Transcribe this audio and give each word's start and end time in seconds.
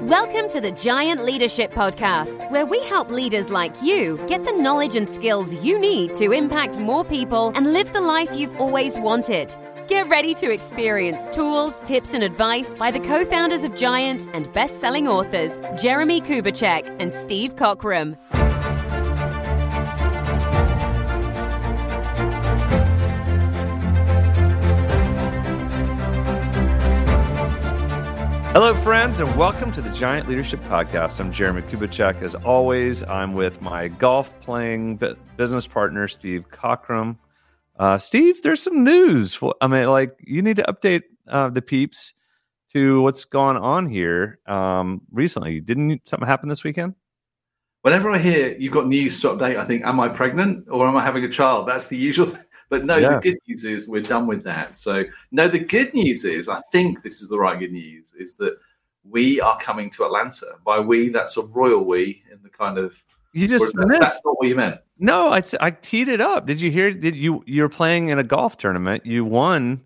Welcome 0.00 0.48
to 0.48 0.60
the 0.60 0.72
Giant 0.72 1.24
Leadership 1.24 1.72
Podcast, 1.72 2.50
where 2.50 2.66
we 2.66 2.82
help 2.84 3.10
leaders 3.10 3.48
like 3.50 3.80
you 3.80 4.18
get 4.26 4.44
the 4.44 4.52
knowledge 4.52 4.96
and 4.96 5.08
skills 5.08 5.54
you 5.54 5.78
need 5.78 6.14
to 6.16 6.32
impact 6.32 6.78
more 6.78 7.04
people 7.04 7.52
and 7.54 7.72
live 7.72 7.92
the 7.92 8.00
life 8.00 8.28
you've 8.34 8.56
always 8.60 8.98
wanted. 8.98 9.56
Get 9.86 10.08
ready 10.08 10.34
to 10.34 10.50
experience 10.50 11.28
tools, 11.28 11.80
tips, 11.82 12.12
and 12.12 12.24
advice 12.24 12.74
by 12.74 12.90
the 12.90 13.00
co 13.00 13.24
founders 13.24 13.62
of 13.62 13.76
Giant 13.76 14.26
and 14.34 14.52
best 14.52 14.80
selling 14.80 15.06
authors, 15.06 15.60
Jeremie 15.80 16.20
Kubicek 16.20 16.94
and 16.98 17.12
Steve 17.12 17.54
Cockram. 17.54 18.16
Hello, 28.54 28.72
friends, 28.72 29.18
and 29.18 29.36
welcome 29.36 29.72
to 29.72 29.82
the 29.82 29.90
Giant 29.90 30.28
Leadership 30.28 30.60
Podcast. 30.66 31.18
I'm 31.18 31.32
Jeremie 31.32 31.62
Kubicek. 31.62 32.22
As 32.22 32.36
always, 32.36 33.02
I'm 33.02 33.34
with 33.34 33.60
my 33.60 33.88
golf 33.88 34.32
playing 34.38 35.00
business 35.36 35.66
partner, 35.66 36.06
Steve 36.06 36.44
Cockram. 36.52 37.16
Uh, 37.80 37.98
Steve, 37.98 38.40
there's 38.42 38.62
some 38.62 38.84
news. 38.84 39.36
I 39.60 39.66
mean, 39.66 39.88
like, 39.88 40.16
you 40.20 40.40
need 40.40 40.54
to 40.58 40.62
update 40.72 41.02
uh, 41.28 41.50
the 41.50 41.62
peeps 41.62 42.14
to 42.72 43.02
what's 43.02 43.24
gone 43.24 43.56
on 43.56 43.86
here 43.86 44.38
um, 44.46 45.00
recently. 45.10 45.60
Didn't 45.60 46.06
something 46.06 46.28
happen 46.28 46.48
this 46.48 46.62
weekend? 46.62 46.94
Whenever 47.82 48.08
I 48.08 48.18
hear 48.18 48.56
you've 48.56 48.72
got 48.72 48.86
news 48.86 49.20
to 49.22 49.30
update, 49.30 49.56
I 49.56 49.64
think, 49.64 49.84
am 49.84 49.98
I 49.98 50.08
pregnant 50.08 50.68
or 50.70 50.86
am 50.86 50.96
I 50.96 51.02
having 51.02 51.24
a 51.24 51.28
child? 51.28 51.66
That's 51.66 51.88
the 51.88 51.96
usual. 51.96 52.32
But 52.74 52.84
no, 52.84 52.96
yeah. 52.96 53.20
the 53.20 53.20
good 53.20 53.38
news 53.46 53.64
is 53.64 53.86
we're 53.86 54.02
done 54.02 54.26
with 54.26 54.42
that. 54.42 54.74
So 54.74 55.04
no, 55.30 55.46
the 55.46 55.60
good 55.60 55.94
news 55.94 56.24
is 56.24 56.48
I 56.48 56.60
think 56.72 57.04
this 57.04 57.22
is 57.22 57.28
the 57.28 57.38
right 57.38 57.56
good 57.56 57.70
news 57.70 58.14
is 58.18 58.34
that 58.34 58.58
we 59.08 59.40
are 59.40 59.56
coming 59.58 59.90
to 59.90 60.04
Atlanta. 60.04 60.56
By 60.64 60.80
we, 60.80 61.08
that's 61.10 61.36
a 61.36 61.42
royal 61.42 61.84
we 61.84 62.24
in 62.32 62.42
the 62.42 62.48
kind 62.48 62.76
of 62.76 63.00
you 63.32 63.46
just 63.46 63.72
missed. 63.76 64.00
That's 64.00 64.20
not 64.24 64.38
what 64.38 64.48
you 64.48 64.56
meant. 64.56 64.80
No, 64.98 65.28
I, 65.28 65.40
I 65.60 65.70
teed 65.70 66.08
it 66.08 66.20
up. 66.20 66.46
Did 66.46 66.60
you 66.60 66.72
hear? 66.72 66.92
Did 66.92 67.14
you 67.14 67.44
you're 67.46 67.68
playing 67.68 68.08
in 68.08 68.18
a 68.18 68.24
golf 68.24 68.56
tournament? 68.56 69.06
You 69.06 69.24
won 69.24 69.80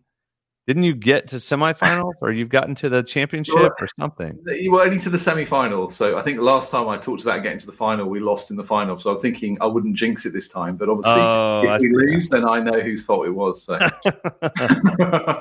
didn't 0.69 0.83
you 0.83 0.94
get 0.94 1.27
to 1.28 1.36
semifinals 1.36 2.12
or 2.20 2.30
you've 2.30 2.50
gotten 2.50 2.74
to 2.74 2.91
the 2.91 3.02
championship 3.02 3.72
or 3.80 3.88
something? 3.98 4.38
You 4.44 4.72
were 4.72 4.83
only 4.83 4.98
to 4.98 5.08
the 5.08 5.16
semifinals. 5.16 5.92
So 5.92 6.19
I 6.19 6.22
think 6.22 6.41
last 6.41 6.70
time 6.70 6.88
I 6.88 6.98
talked 6.98 7.22
about 7.22 7.42
getting 7.42 7.58
to 7.60 7.64
the 7.64 7.72
final, 7.72 8.06
we 8.06 8.20
lost 8.20 8.50
in 8.50 8.56
the 8.58 8.62
final. 8.62 8.98
So 8.98 9.10
I'm 9.14 9.19
thinking 9.19 9.56
I 9.62 9.66
wouldn't 9.66 9.97
jinx 9.97 10.27
it 10.27 10.34
this 10.34 10.47
time. 10.47 10.77
But 10.77 10.91
obviously, 10.91 11.22
oh, 11.22 11.62
if 11.64 11.80
we 11.80 11.88
lose, 11.88 12.28
then 12.28 12.47
I 12.47 12.60
know 12.60 12.80
whose 12.80 13.02
fault 13.02 13.27
it 13.27 13.30
was. 13.30 13.62
So. 13.62 13.78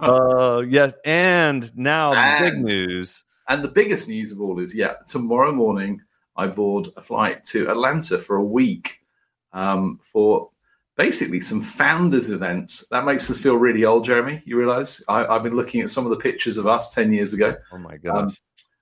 uh, 0.02 0.64
yes. 0.70 0.94
And 1.04 1.78
now 1.78 2.14
and, 2.14 2.46
the 2.46 2.52
big 2.52 2.78
news. 2.78 3.26
And 3.50 3.62
the 3.62 3.70
biggest 3.70 4.08
news 4.08 4.32
of 4.32 4.40
all 4.40 4.62
is 4.62 4.74
yeah, 4.74 4.94
tomorrow 5.08 5.52
morning, 5.52 6.00
I 6.38 6.48
board 6.48 6.88
a 6.96 7.02
flight 7.02 7.44
to 7.48 7.70
Atlanta 7.70 8.18
for 8.18 8.38
a 8.38 8.44
week 8.46 9.00
um, 9.52 10.00
for 10.02 10.52
basically 10.98 11.40
some 11.40 11.62
founders 11.62 12.30
events. 12.30 12.86
That 12.92 13.06
makes 13.06 13.30
us 13.30 13.40
feel 13.40 13.56
really 13.56 13.86
old, 13.86 14.04
Jeremie. 14.04 14.42
You 14.46 14.58
realize 14.58 15.02
I, 15.08 15.32
have 15.32 15.44
been 15.44 15.56
looking 15.56 15.82
at 15.82 15.90
some 15.90 16.06
of 16.06 16.10
the 16.10 16.18
pictures 16.18 16.58
of 16.58 16.68
us 16.68 16.94
10 16.94 17.14
years 17.14 17.34
ago. 17.34 17.56
Oh 17.72 17.78
my 17.78 17.98
God. 17.98 18.26
Um, 18.26 18.36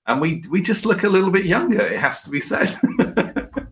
and 0.07 0.21
we, 0.21 0.43
we 0.49 0.61
just 0.61 0.85
look 0.85 1.03
a 1.03 1.09
little 1.09 1.31
bit 1.31 1.45
younger, 1.45 1.81
it 1.81 1.99
has 1.99 2.23
to 2.23 2.29
be 2.29 2.41
said. 2.41 2.75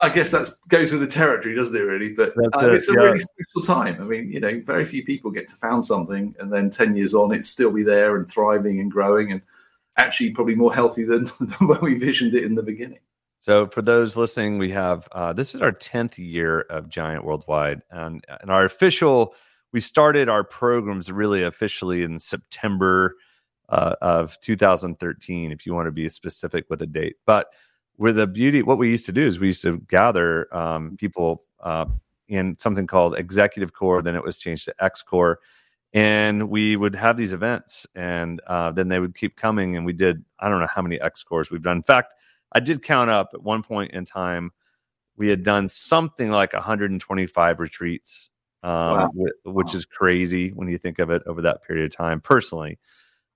I 0.00 0.10
guess 0.10 0.30
that 0.32 0.48
goes 0.68 0.92
with 0.92 1.00
the 1.00 1.06
territory, 1.06 1.54
doesn't 1.54 1.74
it? 1.74 1.80
Really, 1.80 2.10
but 2.10 2.36
uh, 2.36 2.70
it's 2.70 2.90
a 2.90 2.92
yeah. 2.92 2.98
really 2.98 3.18
special 3.18 3.62
time. 3.62 4.02
I 4.02 4.04
mean, 4.04 4.30
you 4.30 4.38
know, 4.38 4.60
very 4.62 4.84
few 4.84 5.02
people 5.02 5.30
get 5.30 5.48
to 5.48 5.56
found 5.56 5.82
something, 5.82 6.34
and 6.38 6.52
then 6.52 6.68
ten 6.68 6.94
years 6.94 7.14
on, 7.14 7.32
it's 7.32 7.48
still 7.48 7.70
be 7.70 7.82
there 7.82 8.16
and 8.16 8.28
thriving 8.28 8.80
and 8.80 8.92
growing, 8.92 9.32
and 9.32 9.40
actually 9.96 10.32
probably 10.32 10.56
more 10.56 10.74
healthy 10.74 11.04
than, 11.04 11.24
than 11.40 11.68
when 11.68 11.80
we 11.80 11.94
visioned 11.94 12.34
it 12.34 12.44
in 12.44 12.54
the 12.54 12.62
beginning. 12.62 12.98
So, 13.44 13.66
for 13.66 13.82
those 13.82 14.16
listening, 14.16 14.56
we 14.56 14.70
have 14.70 15.06
uh, 15.12 15.34
this 15.34 15.54
is 15.54 15.60
our 15.60 15.70
tenth 15.70 16.18
year 16.18 16.60
of 16.60 16.88
Giant 16.88 17.26
Worldwide, 17.26 17.82
and 17.90 18.24
and 18.40 18.50
our 18.50 18.64
official. 18.64 19.34
We 19.70 19.80
started 19.80 20.30
our 20.30 20.42
programs 20.42 21.12
really 21.12 21.42
officially 21.42 22.04
in 22.04 22.20
September 22.20 23.16
uh, 23.68 23.96
of 24.00 24.40
2013, 24.40 25.52
if 25.52 25.66
you 25.66 25.74
want 25.74 25.88
to 25.88 25.92
be 25.92 26.08
specific 26.08 26.64
with 26.70 26.80
a 26.80 26.86
date. 26.86 27.16
But 27.26 27.48
with 27.98 28.16
the 28.16 28.26
beauty, 28.26 28.62
what 28.62 28.78
we 28.78 28.88
used 28.88 29.04
to 29.06 29.12
do 29.12 29.26
is 29.26 29.38
we 29.38 29.48
used 29.48 29.60
to 29.60 29.76
gather 29.88 30.48
um, 30.56 30.96
people 30.96 31.44
uh, 31.60 31.84
in 32.28 32.56
something 32.58 32.86
called 32.86 33.14
Executive 33.14 33.74
Core. 33.74 34.00
Then 34.00 34.14
it 34.16 34.24
was 34.24 34.38
changed 34.38 34.64
to 34.64 34.74
X 34.82 35.02
Core, 35.02 35.40
and 35.92 36.48
we 36.48 36.76
would 36.76 36.94
have 36.94 37.18
these 37.18 37.34
events, 37.34 37.86
and 37.94 38.40
uh, 38.46 38.72
then 38.72 38.88
they 38.88 39.00
would 39.00 39.14
keep 39.14 39.36
coming. 39.36 39.76
And 39.76 39.84
we 39.84 39.92
did 39.92 40.24
I 40.38 40.48
don't 40.48 40.60
know 40.60 40.66
how 40.74 40.80
many 40.80 40.98
X 40.98 41.22
Cores 41.22 41.50
we've 41.50 41.60
done. 41.60 41.76
In 41.76 41.82
fact 41.82 42.14
I 42.54 42.60
did 42.60 42.82
count 42.82 43.10
up 43.10 43.30
at 43.34 43.42
one 43.42 43.62
point 43.62 43.92
in 43.92 44.04
time. 44.04 44.52
We 45.16 45.28
had 45.28 45.42
done 45.42 45.68
something 45.68 46.30
like 46.30 46.52
125 46.52 47.60
retreats, 47.60 48.30
um, 48.62 48.70
wow. 48.70 49.10
which 49.44 49.68
wow. 49.68 49.74
is 49.74 49.84
crazy 49.84 50.50
when 50.50 50.68
you 50.68 50.78
think 50.78 50.98
of 50.98 51.10
it 51.10 51.22
over 51.26 51.42
that 51.42 51.62
period 51.62 51.84
of 51.84 51.96
time. 51.96 52.20
Personally, 52.20 52.78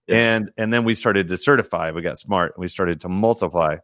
and 0.08 0.50
and 0.56 0.72
then 0.72 0.84
we 0.84 0.94
started 0.94 1.28
to 1.28 1.36
certify. 1.36 1.90
We 1.90 2.02
got 2.02 2.18
smart. 2.18 2.58
We 2.58 2.66
started 2.68 3.00
to 3.02 3.08
multiply, 3.08 3.76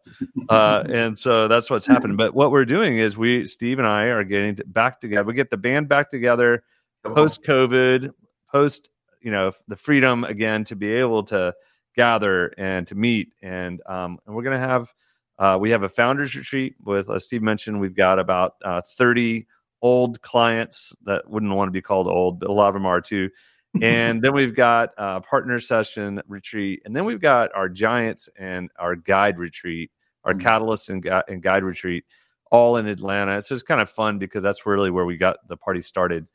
uh, 0.48 0.84
and 0.92 1.18
so 1.18 1.48
that's 1.48 1.70
what's 1.70 1.86
happening. 1.86 2.16
But 2.16 2.34
what 2.34 2.50
we're 2.50 2.64
doing 2.64 2.98
is 2.98 3.16
we, 3.16 3.46
Steve 3.46 3.78
and 3.78 3.86
I, 3.86 4.04
are 4.06 4.24
getting 4.24 4.58
back 4.66 5.00
together. 5.00 5.24
We 5.24 5.34
get 5.34 5.50
the 5.50 5.56
band 5.56 5.88
back 5.88 6.10
together 6.10 6.64
post 7.04 7.42
COVID, 7.42 8.12
post 8.50 8.90
you 9.20 9.30
know 9.30 9.52
the 9.68 9.76
freedom 9.76 10.24
again 10.24 10.64
to 10.64 10.76
be 10.76 10.92
able 10.92 11.22
to 11.24 11.54
gather 11.94 12.52
and 12.58 12.86
to 12.86 12.94
meet, 12.94 13.32
and 13.42 13.80
um, 13.86 14.18
and 14.26 14.34
we're 14.34 14.42
gonna 14.42 14.58
have 14.58 14.92
uh, 15.38 15.58
we 15.60 15.70
have 15.70 15.82
a 15.82 15.88
founders 15.88 16.34
retreat 16.34 16.74
with, 16.82 17.10
as 17.10 17.24
Steve 17.24 17.42
mentioned, 17.42 17.80
we've 17.80 17.96
got 17.96 18.18
about 18.18 18.54
uh, 18.64 18.80
30 18.96 19.46
old 19.82 20.20
clients 20.22 20.94
that 21.04 21.28
wouldn't 21.28 21.52
want 21.54 21.68
to 21.68 21.72
be 21.72 21.82
called 21.82 22.06
old, 22.06 22.40
but 22.40 22.48
a 22.48 22.52
lot 22.52 22.68
of 22.68 22.74
them 22.74 22.86
are 22.86 23.00
too. 23.00 23.28
and 23.82 24.22
then 24.22 24.32
we've 24.32 24.54
got 24.54 24.90
a 24.96 25.20
partner 25.20 25.58
session 25.58 26.22
retreat, 26.28 26.82
and 26.84 26.94
then 26.94 27.04
we've 27.04 27.20
got 27.20 27.50
our 27.54 27.68
giants 27.68 28.28
and 28.38 28.70
our 28.78 28.94
guide 28.94 29.38
retreat, 29.38 29.90
our 30.22 30.32
mm-hmm. 30.32 30.46
catalyst 30.46 30.88
and, 30.90 31.02
gu- 31.02 31.22
and 31.28 31.42
guide 31.42 31.64
retreat, 31.64 32.04
all 32.52 32.76
in 32.76 32.86
Atlanta. 32.86 33.36
It's 33.36 33.48
just 33.48 33.66
kind 33.66 33.80
of 33.80 33.90
fun 33.90 34.18
because 34.18 34.44
that's 34.44 34.64
really 34.64 34.90
where 34.90 35.04
we 35.04 35.16
got 35.16 35.38
the 35.48 35.56
party 35.56 35.80
started. 35.80 36.28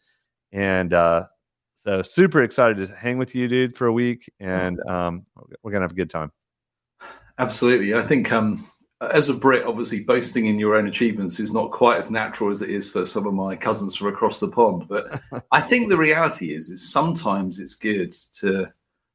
And 0.52 0.94
uh, 0.94 1.28
so, 1.76 2.02
super 2.02 2.44
excited 2.44 2.86
to 2.86 2.94
hang 2.94 3.18
with 3.18 3.34
you, 3.36 3.48
dude, 3.48 3.78
for 3.78 3.88
a 3.88 3.94
week, 3.94 4.30
and 4.42 4.78
um, 4.90 5.24
we're 5.64 5.72
gonna 5.72 5.86
have 5.86 5.92
a 5.92 5.96
good 5.96 6.10
time. 6.10 6.34
Absolutely, 7.38 7.94
I 7.94 8.02
think 8.02 8.34
um, 8.34 8.68
as 9.02 9.30
a 9.30 9.34
Brit, 9.34 9.66
obviously 9.66 10.02
boasting 10.02 10.48
in 10.48 10.60
your 10.60 10.76
own 10.76 10.88
achievements 10.88 11.40
is 11.40 11.54
not 11.54 11.72
quite 11.72 11.98
as 11.98 12.12
natural 12.12 12.50
as 12.50 12.62
it 12.62 12.70
is 12.70 12.92
for 12.92 13.06
some 13.06 13.26
of 13.26 13.34
my 13.34 13.56
cousins 13.56 13.96
from 13.96 14.08
across 14.08 14.40
the 14.40 14.50
pond. 14.50 14.88
But 14.88 15.22
I 15.52 15.62
think 15.62 15.90
the 15.90 15.98
reality 15.98 16.54
is, 16.54 16.70
is 16.70 16.92
sometimes 16.92 17.60
it's 17.60 17.76
good 17.76 18.12
to 18.40 18.72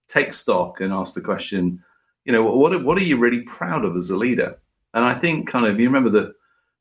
take 0.09 0.33
stock 0.33 0.81
and 0.81 0.93
ask 0.93 1.15
the 1.15 1.21
question, 1.21 1.83
you 2.25 2.33
know, 2.33 2.43
what 2.43 2.83
what 2.83 2.97
are 2.97 3.05
you 3.05 3.19
really 3.19 3.43
proud 3.43 3.85
of 3.85 3.97
as 3.97 4.11
a 4.11 4.17
leader? 4.17 4.57
And 4.95 5.05
I 5.05 5.15
think 5.15 5.49
kind 5.49 5.67
of 5.67 5.79
you 5.79 5.87
remember 5.87 6.11
the 6.11 6.33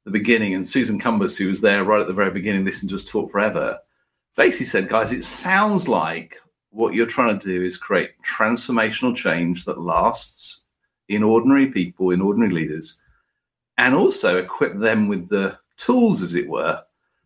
the 0.05 0.11
beginning, 0.11 0.53
and 0.53 0.67
Susan 0.67 0.99
Cumbers, 0.99 1.37
who 1.37 1.47
was 1.47 1.61
there 1.61 1.83
right 1.85 2.01
at 2.01 2.07
the 2.07 2.13
very 2.13 2.31
beginning, 2.31 2.65
listened 2.65 2.89
to 2.89 2.95
us 2.95 3.05
talk 3.05 3.31
forever, 3.31 3.79
basically 4.35 4.65
said, 4.65 4.89
guys, 4.89 5.13
it 5.13 5.23
sounds 5.23 5.87
like 5.87 6.37
what 6.71 6.93
you're 6.93 7.05
trying 7.05 7.37
to 7.37 7.47
do 7.47 7.61
is 7.61 7.77
create 7.77 8.11
transformational 8.21 9.15
change 9.15 9.63
that 9.65 9.79
lasts 9.79 10.62
in 11.09 11.23
ordinary 11.23 11.67
people, 11.67 12.11
in 12.11 12.21
ordinary 12.21 12.51
leaders, 12.51 13.01
and 13.77 13.95
also 13.95 14.37
equip 14.37 14.77
them 14.77 15.07
with 15.07 15.29
the 15.29 15.57
tools, 15.77 16.21
as 16.21 16.33
it 16.33 16.47
were, 16.47 16.81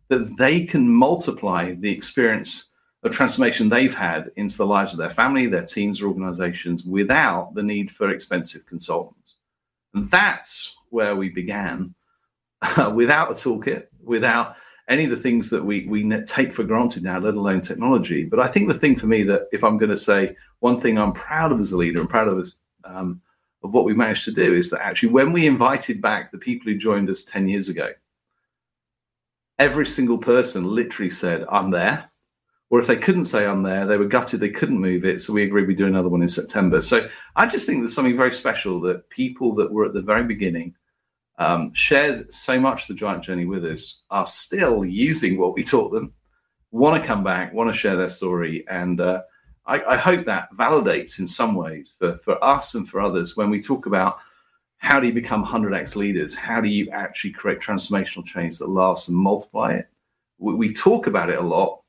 that 0.09 0.35
they 0.38 0.63
can 0.63 0.88
multiply 0.88 1.73
the 1.73 1.91
experience 1.91 2.69
of 3.03 3.11
transformation 3.11 3.69
they've 3.69 3.93
had 3.93 4.31
into 4.35 4.57
the 4.57 4.66
lives 4.66 4.93
of 4.93 4.99
their 4.99 5.09
family, 5.09 5.45
their 5.45 5.66
teams, 5.66 6.01
or 6.01 6.07
organizations 6.07 6.83
without 6.83 7.53
the 7.53 7.63
need 7.63 7.91
for 7.91 8.09
expensive 8.09 8.66
consultants. 8.66 9.35
And 9.93 10.09
that's 10.09 10.75
where 10.90 11.16
we 11.16 11.29
began 11.29 11.93
uh, 12.61 12.91
without 12.96 13.31
a 13.31 13.34
toolkit, 13.34 13.87
without 14.03 14.55
any 14.90 15.03
of 15.03 15.09
the 15.09 15.17
things 15.17 15.49
that 15.49 15.63
we, 15.63 15.85
we 15.87 16.09
take 16.22 16.53
for 16.53 16.63
granted 16.63 17.03
now, 17.03 17.19
let 17.19 17.34
alone 17.34 17.61
technology. 17.61 18.23
But 18.23 18.40
I 18.40 18.47
think 18.47 18.67
the 18.67 18.79
thing 18.79 18.96
for 18.96 19.07
me 19.07 19.23
that 19.23 19.47
if 19.52 19.63
I'm 19.63 19.78
going 19.78 19.90
to 19.90 19.97
say 19.97 20.35
one 20.59 20.79
thing 20.79 20.97
I'm 20.97 21.11
proud 21.11 21.52
of 21.52 21.59
as 21.59 21.72
a 21.72 21.78
leader 21.78 21.99
and 21.99 22.09
proud 22.09 22.29
of 22.29 22.40
as 22.40 22.55
um, 22.85 23.22
of 23.67 23.73
what 23.73 23.85
we 23.85 23.93
managed 23.93 24.25
to 24.25 24.31
do 24.31 24.53
is 24.53 24.69
that 24.69 24.81
actually, 24.84 25.09
when 25.09 25.34
we 25.34 25.46
invited 25.46 26.02
back 26.02 26.31
the 26.31 26.37
people 26.37 26.72
who 26.72 26.78
joined 26.78 27.09
us 27.09 27.23
10 27.25 27.47
years 27.47 27.69
ago, 27.69 27.91
every 29.59 29.85
single 29.85 30.17
person 30.17 30.64
literally 30.64 31.09
said, 31.09 31.46
I'm 31.49 31.69
there. 31.69 32.09
Or 32.69 32.79
if 32.79 32.87
they 32.87 32.97
couldn't 32.97 33.25
say 33.25 33.46
I'm 33.46 33.64
there, 33.64 33.85
they 33.85 33.97
were 33.97 34.05
gutted 34.05 34.41
they 34.41 34.49
couldn't 34.49 34.79
move 34.79 35.05
it. 35.05 35.22
So 35.22 35.31
we 35.31 35.43
agreed 35.43 35.67
we'd 35.67 35.78
do 35.78 35.87
another 35.87 36.09
one 36.09 36.22
in 36.22 36.28
September. 36.28 36.81
So 36.81 37.08
I 37.35 37.46
just 37.46 37.66
think 37.66 37.79
there's 37.79 37.93
something 37.93 38.17
very 38.17 38.34
special 38.34 38.81
that 38.81 39.09
people 39.09 39.55
that 39.55 39.72
were 39.72 39.85
at 39.85 39.93
the 39.93 40.02
very 40.02 40.23
beginning 40.23 40.75
um, 41.40 41.73
shared 41.73 42.34
so 42.34 42.59
much 42.59 42.87
the 42.87 42.93
giant 42.93 43.23
journey 43.23 43.46
with 43.46 43.64
us 43.64 44.02
are 44.09 44.25
still 44.25 44.85
using 44.85 45.37
what 45.37 45.53
we 45.53 45.64
taught 45.64 45.91
them, 45.91 46.14
want 46.72 47.02
to 47.02 47.08
come 47.08 47.23
back, 47.23 47.53
want 47.53 47.72
to 47.72 47.78
share 47.78 47.96
their 47.96 48.09
story. 48.09 48.66
And 48.69 48.99
uh, 48.99 49.22
I, 49.67 49.93
I 49.93 49.96
hope 49.97 50.25
that 50.25 50.52
validates 50.53 51.19
in 51.19 51.28
some 51.28 51.53
ways 51.53 51.93
for, 51.97 52.17
for 52.17 52.41
us 52.43 52.75
and 52.75 52.87
for 52.87 53.02
others 53.02 53.35
when 53.35 53.49
we 53.49 53.61
talk 53.61 53.85
about 53.85 54.19
how 54.78 54.99
do 54.99 55.08
you 55.08 55.14
become 55.14 55.46
100x 55.46 55.96
leaders? 55.96 56.34
How 56.35 56.61
do 56.61 56.69
you 56.69 56.90
actually 56.91 57.31
create 57.31 57.59
transformational 57.59 58.25
change 58.25 58.59
that 58.59 58.69
lasts 58.69 59.08
and 59.08 59.17
multiply 59.17 59.73
it? 59.73 59.90
We, 60.37 60.53
we, 60.53 60.73
talk 60.73 61.08
about 61.08 61.29
it 61.29 61.40
a 61.40 61.41
lot, 61.41 61.81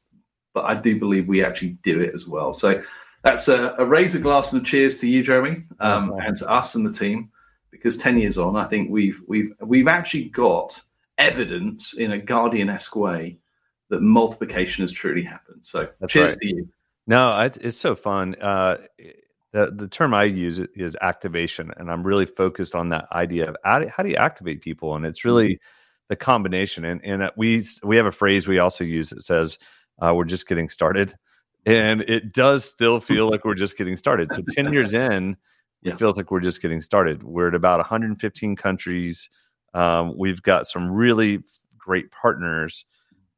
but 0.54 0.64
I 0.64 0.75
do 0.75 0.98
believe 0.98 1.28
we 1.28 1.44
actually 1.44 1.76
do 1.82 2.00
it 2.00 2.14
as 2.14 2.26
well. 2.26 2.52
So 2.52 2.82
that's 3.22 3.48
a, 3.48 3.75
a 3.78 3.84
raise 3.84 4.14
a 4.14 4.20
glass 4.20 4.52
and 4.52 4.62
a 4.62 4.64
cheers 4.64 4.98
to 4.98 5.06
you, 5.06 5.22
Jeremie, 5.22 5.62
um, 5.80 6.12
okay. 6.12 6.26
and 6.26 6.36
to 6.38 6.48
us 6.48 6.75
and 6.75 6.86
the 6.86 6.92
team. 6.92 7.30
Because 7.70 7.98
ten 7.98 8.19
years 8.19 8.38
on, 8.38 8.56
I 8.56 8.64
think 8.64 8.90
we've 8.90 9.20
we've 9.28 9.52
we've 9.60 9.88
actually 9.88 10.30
got 10.30 10.80
evidence 11.19 11.92
in 11.94 12.12
a 12.12 12.19
guardian-esque 12.19 12.96
way 12.96 13.38
that 13.90 14.00
multiplication 14.00 14.82
has 14.82 14.90
truly 14.90 15.22
happened. 15.22 15.64
So 15.64 15.86
that's 16.00 16.12
cheers 16.12 16.32
right. 16.32 16.40
to 16.40 16.48
you. 16.48 16.69
No, 17.08 17.40
it's 17.40 17.78
so 17.78 17.96
fun. 17.96 18.34
Uh, 18.34 18.76
the 19.52 19.72
the 19.75 19.88
term 19.88 20.12
I 20.12 20.25
use 20.25 20.58
is 20.58 20.94
activation, 21.00 21.72
and 21.78 21.90
I'm 21.90 22.06
really 22.06 22.26
focused 22.26 22.75
on 22.75 22.90
that 22.90 23.06
idea 23.12 23.49
of 23.49 23.56
how 23.64 24.02
do 24.02 24.10
you 24.10 24.16
activate 24.16 24.60
people, 24.60 24.94
and 24.94 25.06
it's 25.06 25.25
really 25.25 25.55
mm-hmm. 25.55 26.08
the 26.10 26.16
combination. 26.16 26.84
And 26.84 27.00
and 27.02 27.31
we 27.34 27.64
we 27.82 27.96
have 27.96 28.05
a 28.05 28.12
phrase 28.12 28.46
we 28.46 28.58
also 28.58 28.84
use 28.84 29.08
that 29.08 29.22
says 29.22 29.58
uh, 30.02 30.12
we're 30.14 30.25
just 30.25 30.46
getting 30.46 30.69
started, 30.69 31.14
and 31.64 32.02
it 32.02 32.34
does 32.34 32.66
still 32.66 33.00
feel 33.00 33.26
like 33.31 33.43
we're 33.43 33.54
just 33.54 33.78
getting 33.78 33.96
started. 33.96 34.31
So 34.31 34.43
ten 34.50 34.70
years 34.70 34.93
in, 34.93 35.38
yeah. 35.82 35.94
it 35.94 35.99
feels 35.99 36.19
like 36.19 36.31
we're 36.31 36.40
just 36.40 36.61
getting 36.61 36.82
started. 36.82 37.22
We're 37.22 37.49
at 37.49 37.54
about 37.54 37.78
115 37.78 38.54
countries. 38.54 39.31
Um, 39.72 40.14
we've 40.14 40.43
got 40.43 40.66
some 40.66 40.90
really 40.90 41.38
great 41.78 42.11
partners, 42.11 42.84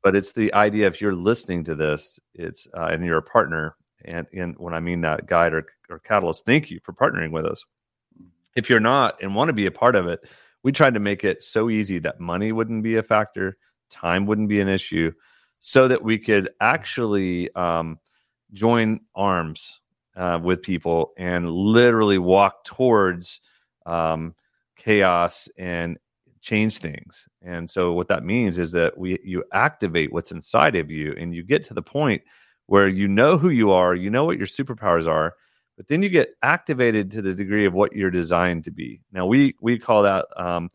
but 0.02 0.16
it's 0.16 0.32
the 0.32 0.52
idea 0.54 0.86
if 0.86 1.00
you're 1.00 1.14
listening 1.14 1.64
to 1.64 1.74
this, 1.74 2.18
it's 2.34 2.66
uh, 2.76 2.86
and 2.86 3.04
you're 3.04 3.18
a 3.18 3.22
partner 3.22 3.76
and 4.04 4.26
and 4.32 4.56
when 4.58 4.74
I 4.74 4.80
mean 4.80 5.02
that 5.02 5.26
guide 5.26 5.52
or, 5.52 5.66
or 5.88 5.98
catalyst, 5.98 6.46
thank 6.46 6.70
you 6.70 6.80
for 6.82 6.92
partnering 6.92 7.30
with 7.30 7.44
us. 7.44 7.64
If 8.56 8.68
you're 8.68 8.80
not 8.80 9.22
and 9.22 9.34
want 9.34 9.48
to 9.48 9.54
be 9.54 9.66
a 9.66 9.70
part 9.70 9.94
of 9.94 10.06
it, 10.06 10.20
we 10.62 10.72
tried 10.72 10.94
to 10.94 11.00
make 11.00 11.24
it 11.24 11.42
so 11.42 11.70
easy 11.70 11.98
that 12.00 12.20
money 12.20 12.52
wouldn't 12.52 12.82
be 12.82 12.96
a 12.96 13.02
factor, 13.02 13.56
time 13.90 14.26
wouldn't 14.26 14.48
be 14.48 14.60
an 14.60 14.68
issue, 14.68 15.12
so 15.60 15.88
that 15.88 16.02
we 16.02 16.18
could 16.18 16.50
actually 16.60 17.54
um, 17.54 17.98
join 18.52 19.00
arms 19.14 19.80
uh, 20.16 20.38
with 20.42 20.62
people 20.62 21.12
and 21.16 21.48
literally 21.50 22.18
walk 22.18 22.64
towards 22.64 23.40
um, 23.86 24.34
chaos 24.76 25.48
and 25.56 25.98
change 26.40 26.78
things. 26.78 27.26
And 27.42 27.70
so 27.70 27.92
what 27.92 28.08
that 28.08 28.24
means 28.24 28.58
is 28.58 28.72
that 28.72 28.96
we 28.96 29.18
you 29.24 29.44
activate 29.52 30.12
what's 30.12 30.32
inside 30.32 30.76
of 30.76 30.90
you 30.90 31.14
and 31.18 31.34
you 31.34 31.42
get 31.42 31.64
to 31.64 31.74
the 31.74 31.82
point 31.82 32.22
where 32.66 32.88
you 32.88 33.08
know 33.08 33.36
who 33.36 33.50
you 33.50 33.72
are, 33.72 33.94
you 33.94 34.10
know 34.10 34.24
what 34.24 34.38
your 34.38 34.46
superpowers 34.46 35.06
are, 35.06 35.34
but 35.76 35.88
then 35.88 36.02
you 36.02 36.08
get 36.08 36.30
activated 36.42 37.10
to 37.10 37.22
the 37.22 37.34
degree 37.34 37.66
of 37.66 37.74
what 37.74 37.92
you're 37.92 38.10
designed 38.10 38.64
to 38.64 38.70
be. 38.70 39.00
Now 39.12 39.26
we 39.26 39.54
we 39.60 39.78
call 39.78 40.02
that 40.04 40.26
um, 40.36 40.68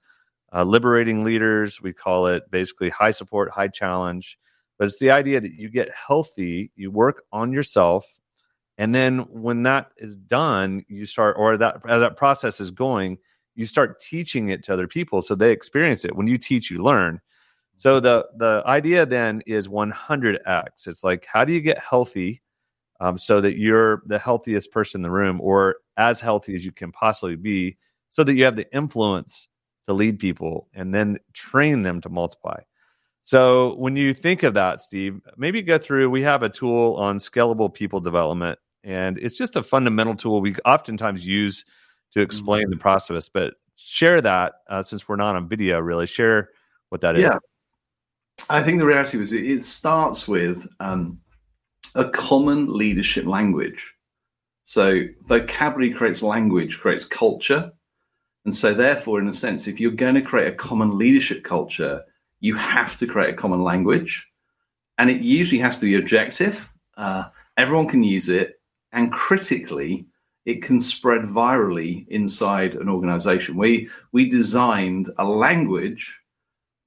uh, 0.53 0.63
liberating 0.63 1.23
leaders. 1.23 1.81
We 1.81 1.93
call 1.93 2.27
it 2.27 2.49
basically 2.51 2.89
high 2.89 3.11
support, 3.11 3.51
high 3.51 3.67
challenge. 3.67 4.37
But 4.77 4.87
it's 4.87 4.99
the 4.99 5.11
idea 5.11 5.39
that 5.39 5.53
you 5.53 5.69
get 5.69 5.89
healthy, 5.89 6.69
you 6.75 6.91
work 6.91 7.23
on 7.31 7.53
yourself, 7.53 8.05
and 8.77 8.93
then 8.93 9.19
when 9.29 9.63
that 9.63 9.91
is 9.97 10.15
done, 10.15 10.83
you 10.87 11.05
start, 11.05 11.37
or 11.39 11.57
that 11.57 11.77
as 11.87 12.01
that 12.01 12.17
process 12.17 12.59
is 12.59 12.71
going, 12.71 13.17
you 13.55 13.65
start 13.65 13.99
teaching 13.99 14.49
it 14.49 14.63
to 14.63 14.73
other 14.73 14.87
people 14.87 15.21
so 15.21 15.33
they 15.35 15.51
experience 15.51 16.05
it. 16.05 16.15
When 16.15 16.27
you 16.27 16.37
teach, 16.37 16.69
you 16.69 16.77
learn. 16.83 17.21
So 17.75 17.99
the 17.99 18.25
the 18.37 18.63
idea 18.65 19.05
then 19.05 19.41
is 19.45 19.67
100x. 19.67 20.87
It's 20.87 21.03
like 21.03 21.25
how 21.25 21.43
do 21.45 21.53
you 21.53 21.61
get 21.61 21.79
healthy 21.79 22.41
um, 22.99 23.17
so 23.17 23.41
that 23.41 23.57
you're 23.57 24.01
the 24.05 24.19
healthiest 24.19 24.71
person 24.71 24.99
in 24.99 25.03
the 25.03 25.11
room 25.11 25.41
or 25.41 25.77
as 25.97 26.19
healthy 26.19 26.55
as 26.55 26.65
you 26.65 26.71
can 26.71 26.91
possibly 26.91 27.35
be 27.35 27.77
so 28.09 28.23
that 28.23 28.35
you 28.35 28.45
have 28.45 28.55
the 28.55 28.73
influence 28.73 29.47
to 29.87 29.93
lead 29.93 30.19
people 30.19 30.67
and 30.73 30.93
then 30.93 31.17
train 31.33 31.81
them 31.81 32.01
to 32.01 32.09
multiply. 32.09 32.59
So 33.23 33.75
when 33.75 33.95
you 33.95 34.13
think 34.13 34.43
of 34.43 34.53
that, 34.53 34.81
Steve, 34.81 35.19
maybe 35.35 35.61
go 35.61 35.77
through. 35.77 36.09
We 36.09 36.21
have 36.21 36.43
a 36.43 36.49
tool 36.49 36.95
on 36.95 37.17
scalable 37.17 37.73
people 37.73 37.99
development, 37.99 38.59
and 38.83 39.17
it's 39.17 39.37
just 39.37 39.55
a 39.55 39.63
fundamental 39.63 40.15
tool 40.15 40.41
we 40.41 40.55
oftentimes 40.57 41.25
use 41.25 41.65
to 42.15 42.21
explain 42.21 42.63
mm-hmm. 42.63 42.71
the 42.71 42.77
process. 42.77 43.29
But 43.29 43.55
share 43.75 44.21
that 44.21 44.53
uh, 44.69 44.81
since 44.81 45.07
we're 45.07 45.17
not 45.17 45.35
on 45.35 45.47
video, 45.47 45.79
really 45.79 46.07
share 46.07 46.49
what 46.89 47.01
that 47.01 47.17
yeah. 47.17 47.31
is. 47.31 47.37
I 48.49 48.63
think 48.63 48.79
the 48.79 48.85
reality 48.85 49.17
was 49.17 49.33
it, 49.33 49.63
starts 49.63 50.27
with 50.27 50.67
um, 50.79 51.19
a 51.93 52.09
common 52.09 52.73
leadership 52.73 53.25
language. 53.25 53.93
So 54.63 55.03
vocabulary 55.23 55.93
creates 55.93 56.23
language, 56.23 56.79
creates 56.79 57.05
culture. 57.05 57.71
And 58.45 58.53
so, 58.53 58.73
therefore, 58.73 59.19
in 59.19 59.27
a 59.27 59.33
sense, 59.33 59.67
if 59.67 59.79
you're 59.79 59.91
going 59.91 60.15
to 60.15 60.21
create 60.21 60.47
a 60.47 60.55
common 60.55 60.97
leadership 60.97 61.43
culture, 61.43 62.03
you 62.39 62.55
have 62.55 62.97
to 62.99 63.07
create 63.07 63.33
a 63.33 63.37
common 63.37 63.63
language. 63.63 64.27
And 64.99 65.09
it 65.09 65.21
usually 65.21 65.59
has 65.59 65.77
to 65.79 65.85
be 65.85 65.95
objective. 65.95 66.69
Uh, 66.95 67.25
everyone 67.57 67.87
can 67.87 68.03
use 68.03 68.29
it. 68.29 68.61
And 68.91 69.11
critically, 69.11 70.05
it 70.45 70.61
can 70.61 70.79
spread 70.79 71.23
virally 71.23 72.07
inside 72.09 72.75
an 72.75 72.87
organization. 72.87 73.57
We, 73.57 73.89
we 74.11 74.29
designed 74.29 75.09
a 75.17 75.25
language 75.25 76.21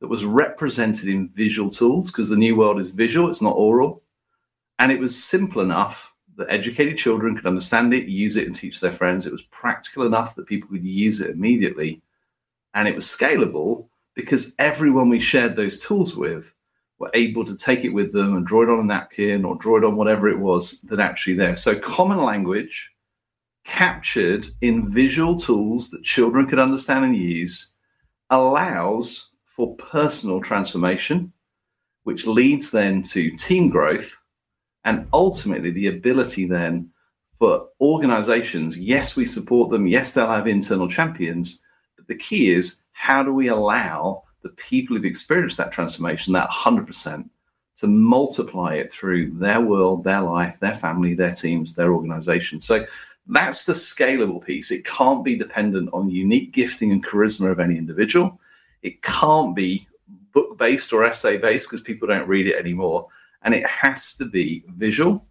that 0.01 0.07
was 0.09 0.25
represented 0.25 1.09
in 1.09 1.29
visual 1.29 1.69
tools 1.69 2.11
because 2.11 2.29
the 2.29 2.37
new 2.37 2.55
world 2.55 2.81
is 2.81 2.91
visual, 2.91 3.29
it's 3.29 3.43
not 3.43 3.57
oral. 3.57 4.03
And 4.79 4.93
it 4.93 5.01
was 5.01 5.23
simple 5.23 5.61
enough 5.61 6.15
that 6.37 6.51
educated 6.51 6.97
children 6.97 7.35
could 7.35 7.47
understand 7.47 7.93
it, 7.93 8.07
use 8.07 8.37
it, 8.37 8.47
and 8.47 8.55
teach 8.55 8.79
their 8.79 8.93
friends. 8.93 9.27
It 9.27 9.33
was 9.33 9.43
practical 9.51 10.07
enough 10.07 10.37
that 10.37 10.47
people 10.47 10.69
could 10.69 10.85
use 10.85 11.21
it 11.21 11.31
immediately. 11.31 12.01
And 12.75 12.87
it 12.87 12.95
was 12.95 13.07
scalable 13.07 13.89
because 14.15 14.55
everyone 14.61 15.09
we 15.09 15.19
shared 15.19 15.57
those 15.57 15.79
tools 15.79 16.15
with 16.15 16.55
were 17.01 17.11
able 17.15 17.45
to 17.45 17.57
take 17.57 17.85
it 17.85 17.89
with 17.89 18.13
them 18.13 18.37
and 18.37 18.47
draw 18.47 18.63
it 18.63 18.71
on 18.71 18.81
a 18.81 18.85
napkin 18.85 19.45
or 19.45 19.57
draw 19.57 19.79
it 19.79 19.85
on 19.85 19.97
whatever 19.97 20.29
it 20.29 20.39
was 20.39 20.81
that 20.83 21.01
actually 21.01 21.35
there. 21.35 21.57
So 21.57 21.77
common 21.77 22.19
language 22.19 22.93
captured 23.69 24.49
in 24.63 24.91
visual 24.91 25.39
tools 25.39 25.91
that 25.91 26.03
children 26.03 26.47
could 26.47 26.59
understand 26.59 27.05
and 27.05 27.17
use 27.17 27.73
allows 28.31 29.29
for 29.45 29.77
personal 29.77 30.41
transformation, 30.41 31.31
which 32.05 32.27
leads 32.27 32.71
then 32.71 33.03
to 33.03 33.31
team 33.37 33.69
growth 33.69 34.17
and 34.85 35.07
ultimately 35.13 35.71
the 35.71 35.89
ability 35.89 36.47
then 36.47 36.89
for 37.39 37.69
organizations. 37.81 38.77
Yes, 38.77 39.17
we 39.17 39.27
support 39.27 39.71
them. 39.71 39.87
Yes, 39.87 40.13
they'll 40.13 40.33
have 40.33 40.47
internal 40.47 40.89
champions. 40.89 41.61
But 41.97 42.09
the 42.09 42.17
key 42.17 42.51
is 42.51 42.81
how 42.93 43.23
do 43.23 43.35
we 43.35 43.49
allow 43.49 44.23
the 44.43 44.49
people 44.51 44.97
who've 44.97 45.05
experienced 45.05 45.59
that 45.59 45.73
transformation, 45.73 46.33
that 46.33 46.51
100%, 46.51 47.29
to 47.77 47.87
multiply 47.87 48.75
it 48.75 48.91
through 48.91 49.31
their 49.33 49.61
world, 49.61 50.03
their 50.03 50.23
life, 50.23 50.59
their 50.59 50.75
family, 50.75 51.15
their 51.15 51.35
teams, 51.35 51.75
their 51.75 51.93
organization. 51.93 52.59
So 52.61 52.87
that's 53.29 53.65
the 53.65 53.75
scalable 53.75 54.45
piece. 54.45 54.71
It 54.71 54.85
can't 54.85 55.25
be 55.25 55.37
dependent 55.37 55.91
on 55.93 56.11
unique 56.11 56.53
gifting 56.53 56.93
and 56.93 57.05
charisma 57.05 57.51
of 57.51 57.61
any 57.61 57.77
individual. 57.77 58.41
It 58.83 59.03
can't 59.03 59.55
be 59.55 59.87
book 60.33 60.57
based 60.59 60.93
or 60.93 61.05
essay 61.05 61.37
based 61.37 61.69
because 61.69 61.83
people 61.83 62.09
don't 62.09 62.29
read 62.29 62.47
it 62.47 62.57
anymore. 62.57 63.09
And 63.43 63.55
it 63.55 63.67
has 63.67 64.17
to 64.17 64.25
be 64.25 64.65
visual, 64.77 65.25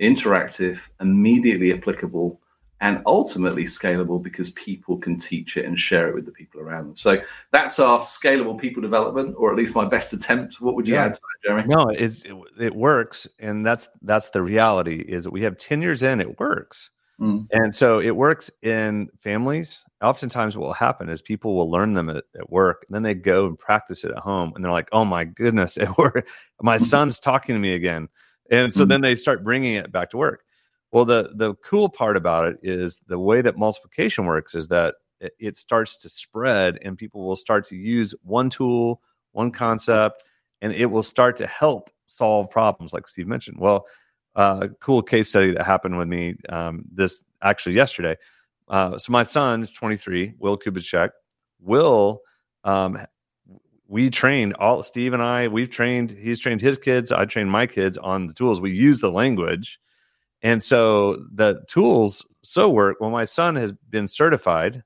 interactive, 0.00 0.80
immediately 1.00 1.72
applicable, 1.72 2.40
and 2.80 3.02
ultimately 3.06 3.64
scalable 3.64 4.22
because 4.22 4.50
people 4.50 4.98
can 4.98 5.18
teach 5.18 5.56
it 5.56 5.64
and 5.64 5.78
share 5.78 6.08
it 6.08 6.14
with 6.14 6.26
the 6.26 6.32
people 6.32 6.60
around 6.60 6.88
them. 6.88 6.96
So 6.96 7.22
that's 7.50 7.78
our 7.78 7.98
scalable 7.98 8.58
people 8.60 8.82
development, 8.82 9.36
or 9.38 9.50
at 9.50 9.56
least 9.56 9.74
my 9.74 9.86
best 9.86 10.12
attempt. 10.12 10.60
What 10.60 10.74
would 10.74 10.86
you 10.86 10.94
yeah. 10.94 11.04
add 11.04 11.14
to 11.14 11.20
that, 11.20 11.48
Jeremie? 11.48 11.68
No, 11.68 11.88
it's, 11.88 12.24
it, 12.24 12.34
it 12.58 12.74
works, 12.74 13.26
and 13.38 13.64
that's 13.64 13.88
that's 14.02 14.30
the 14.30 14.42
reality. 14.42 15.04
Is 15.06 15.24
that 15.24 15.30
we 15.30 15.42
have 15.42 15.56
ten 15.56 15.80
years 15.80 16.02
in, 16.02 16.20
it 16.20 16.38
works. 16.38 16.90
Mm. 17.20 17.46
And 17.52 17.74
so 17.74 18.00
it 18.00 18.10
works 18.10 18.50
in 18.62 19.08
families. 19.18 19.84
Oftentimes, 20.02 20.56
what 20.56 20.66
will 20.66 20.72
happen 20.74 21.08
is 21.08 21.22
people 21.22 21.54
will 21.54 21.70
learn 21.70 21.92
them 21.92 22.10
at, 22.10 22.24
at, 22.38 22.50
work, 22.50 22.84
and 22.88 22.94
then 22.94 23.02
they 23.02 23.14
go 23.14 23.46
and 23.46 23.58
practice 23.58 24.04
it 24.04 24.10
at 24.10 24.18
home, 24.18 24.52
and 24.54 24.64
they're 24.64 24.72
like, 24.72 24.88
"Oh 24.92 25.04
my 25.04 25.24
goodness, 25.24 25.76
it 25.78 25.96
worked. 25.96 26.28
my 26.60 26.78
son's 26.92 27.20
talking 27.20 27.54
to 27.54 27.58
me 27.60 27.74
again." 27.74 28.08
And 28.50 28.74
so 28.74 28.84
mm. 28.84 28.88
then 28.88 29.00
they 29.00 29.14
start 29.14 29.44
bringing 29.44 29.74
it 29.74 29.92
back 29.92 30.10
to 30.10 30.16
work. 30.16 30.44
Well, 30.92 31.04
the 31.04 31.30
the 31.36 31.54
cool 31.56 31.88
part 31.88 32.16
about 32.16 32.48
it 32.48 32.58
is 32.62 33.00
the 33.06 33.18
way 33.18 33.42
that 33.42 33.56
multiplication 33.56 34.26
works 34.26 34.54
is 34.54 34.68
that 34.68 34.96
it, 35.20 35.32
it 35.38 35.56
starts 35.56 35.96
to 35.98 36.08
spread, 36.08 36.78
and 36.82 36.98
people 36.98 37.24
will 37.24 37.36
start 37.36 37.64
to 37.66 37.76
use 37.76 38.14
one 38.22 38.50
tool, 38.50 39.00
one 39.32 39.52
concept, 39.52 40.24
and 40.62 40.72
it 40.72 40.86
will 40.86 41.02
start 41.04 41.36
to 41.36 41.46
help 41.46 41.90
solve 42.06 42.50
problems, 42.50 42.92
like 42.92 43.06
Steve 43.06 43.28
mentioned. 43.28 43.58
Well 43.58 43.86
uh, 44.36 44.68
cool 44.80 45.02
case 45.02 45.28
study 45.28 45.52
that 45.52 45.66
happened 45.66 45.96
with 45.96 46.08
me 46.08 46.36
um, 46.48 46.84
this 46.92 47.22
actually 47.42 47.74
yesterday. 47.74 48.16
Uh, 48.68 48.98
so 48.98 49.12
my 49.12 49.22
son 49.22 49.62
is 49.62 49.70
23, 49.70 50.34
Will 50.38 50.58
Kubicek. 50.58 51.10
Will, 51.60 52.20
um, 52.64 52.98
we 53.88 54.10
trained 54.10 54.54
all 54.54 54.82
Steve 54.82 55.12
and 55.12 55.22
I. 55.22 55.48
We've 55.48 55.70
trained. 55.70 56.10
He's 56.10 56.40
trained 56.40 56.60
his 56.60 56.78
kids. 56.78 57.12
I 57.12 57.26
trained 57.26 57.50
my 57.50 57.66
kids 57.66 57.98
on 57.98 58.26
the 58.26 58.34
tools. 58.34 58.60
We 58.60 58.72
use 58.72 59.00
the 59.00 59.10
language, 59.10 59.78
And 60.42 60.62
so 60.62 61.24
the 61.32 61.62
tools 61.68 62.24
so 62.42 62.68
work. 62.70 62.96
Well, 63.00 63.10
my 63.10 63.24
son 63.24 63.56
has 63.56 63.72
been 63.90 64.08
certified 64.08 64.82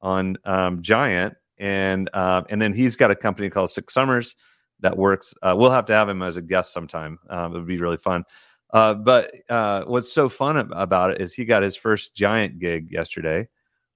on 0.00 0.36
um, 0.44 0.82
Giant, 0.82 1.34
and 1.58 2.10
uh, 2.12 2.42
and 2.48 2.60
then 2.60 2.72
he's 2.72 2.96
got 2.96 3.10
a 3.10 3.16
company 3.16 3.50
called 3.50 3.70
Six 3.70 3.94
Summers 3.94 4.34
that 4.80 4.96
works. 4.96 5.32
Uh, 5.42 5.54
we'll 5.56 5.70
have 5.70 5.86
to 5.86 5.94
have 5.94 6.08
him 6.08 6.22
as 6.22 6.36
a 6.36 6.42
guest 6.42 6.72
sometime. 6.72 7.18
Um, 7.28 7.54
it 7.54 7.58
would 7.58 7.66
be 7.66 7.78
really 7.78 7.98
fun. 7.98 8.24
Uh, 8.72 8.94
but 8.94 9.32
uh, 9.48 9.84
what's 9.84 10.12
so 10.12 10.28
fun 10.28 10.56
about 10.56 11.10
it 11.10 11.20
is 11.20 11.32
he 11.32 11.44
got 11.44 11.62
his 11.62 11.76
first 11.76 12.14
Giant 12.14 12.58
gig 12.58 12.90
yesterday 12.90 13.48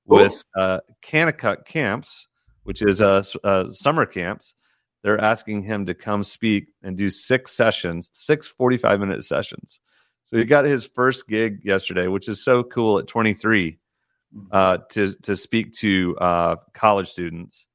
with 0.06 0.44
uh, 0.56 0.80
Kanakuk 1.02 1.64
Camps, 1.64 2.28
which 2.64 2.82
is 2.82 3.00
a, 3.00 3.22
a 3.44 3.66
summer 3.70 4.06
camps. 4.06 4.54
They're 5.02 5.20
asking 5.20 5.62
him 5.62 5.86
to 5.86 5.94
come 5.94 6.24
speak 6.24 6.68
and 6.82 6.96
do 6.96 7.10
six 7.10 7.52
sessions, 7.52 8.10
six 8.14 8.46
45 8.46 9.00
minute 9.00 9.22
sessions. 9.22 9.80
So 10.24 10.38
he 10.38 10.44
got 10.44 10.64
his 10.64 10.86
first 10.86 11.28
gig 11.28 11.60
yesterday, 11.62 12.06
which 12.08 12.28
is 12.28 12.42
so 12.42 12.62
cool 12.64 12.98
at 12.98 13.06
23 13.06 13.78
mm-hmm. 14.34 14.46
uh, 14.50 14.78
to 14.90 15.14
to 15.22 15.34
speak 15.36 15.72
to 15.74 16.16
uh, 16.18 16.56
college 16.72 17.08
students, 17.08 17.66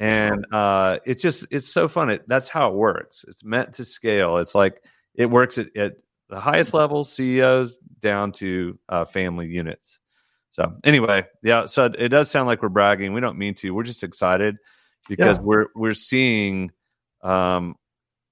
and 0.00 0.44
uh, 0.52 0.98
it's 1.06 1.22
just 1.22 1.46
it's 1.52 1.72
so 1.72 1.86
fun. 1.86 2.10
It, 2.10 2.24
that's 2.26 2.48
how 2.48 2.70
it 2.70 2.74
works. 2.74 3.24
It's 3.28 3.44
meant 3.44 3.74
to 3.74 3.84
scale. 3.84 4.38
It's 4.38 4.56
like 4.56 4.82
it 5.14 5.30
works 5.30 5.56
at, 5.56 5.74
at 5.76 5.92
the 6.34 6.40
highest 6.40 6.74
levels, 6.74 7.12
CEOs 7.12 7.78
down 8.00 8.32
to 8.32 8.76
uh, 8.88 9.04
family 9.04 9.46
units. 9.46 10.00
So 10.50 10.74
anyway, 10.82 11.26
yeah. 11.44 11.66
So 11.66 11.84
it 11.96 12.08
does 12.08 12.28
sound 12.28 12.48
like 12.48 12.60
we're 12.60 12.70
bragging. 12.70 13.12
We 13.12 13.20
don't 13.20 13.38
mean 13.38 13.54
to. 13.54 13.70
We're 13.70 13.84
just 13.84 14.02
excited 14.02 14.56
because 15.08 15.38
yeah. 15.38 15.44
we're 15.44 15.66
we're 15.76 15.94
seeing 15.94 16.72
um, 17.22 17.76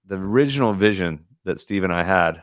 the 0.06 0.16
original 0.16 0.72
vision 0.72 1.26
that 1.44 1.60
Steve 1.60 1.84
and 1.84 1.92
I 1.92 2.02
had 2.02 2.38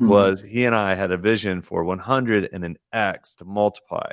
mm-hmm. 0.00 0.08
was 0.08 0.40
he 0.40 0.64
and 0.64 0.74
I 0.74 0.94
had 0.94 1.12
a 1.12 1.18
vision 1.18 1.60
for 1.60 1.84
100 1.84 2.48
and 2.50 2.64
an 2.64 2.78
X 2.94 3.34
to 3.36 3.44
multiply. 3.44 4.10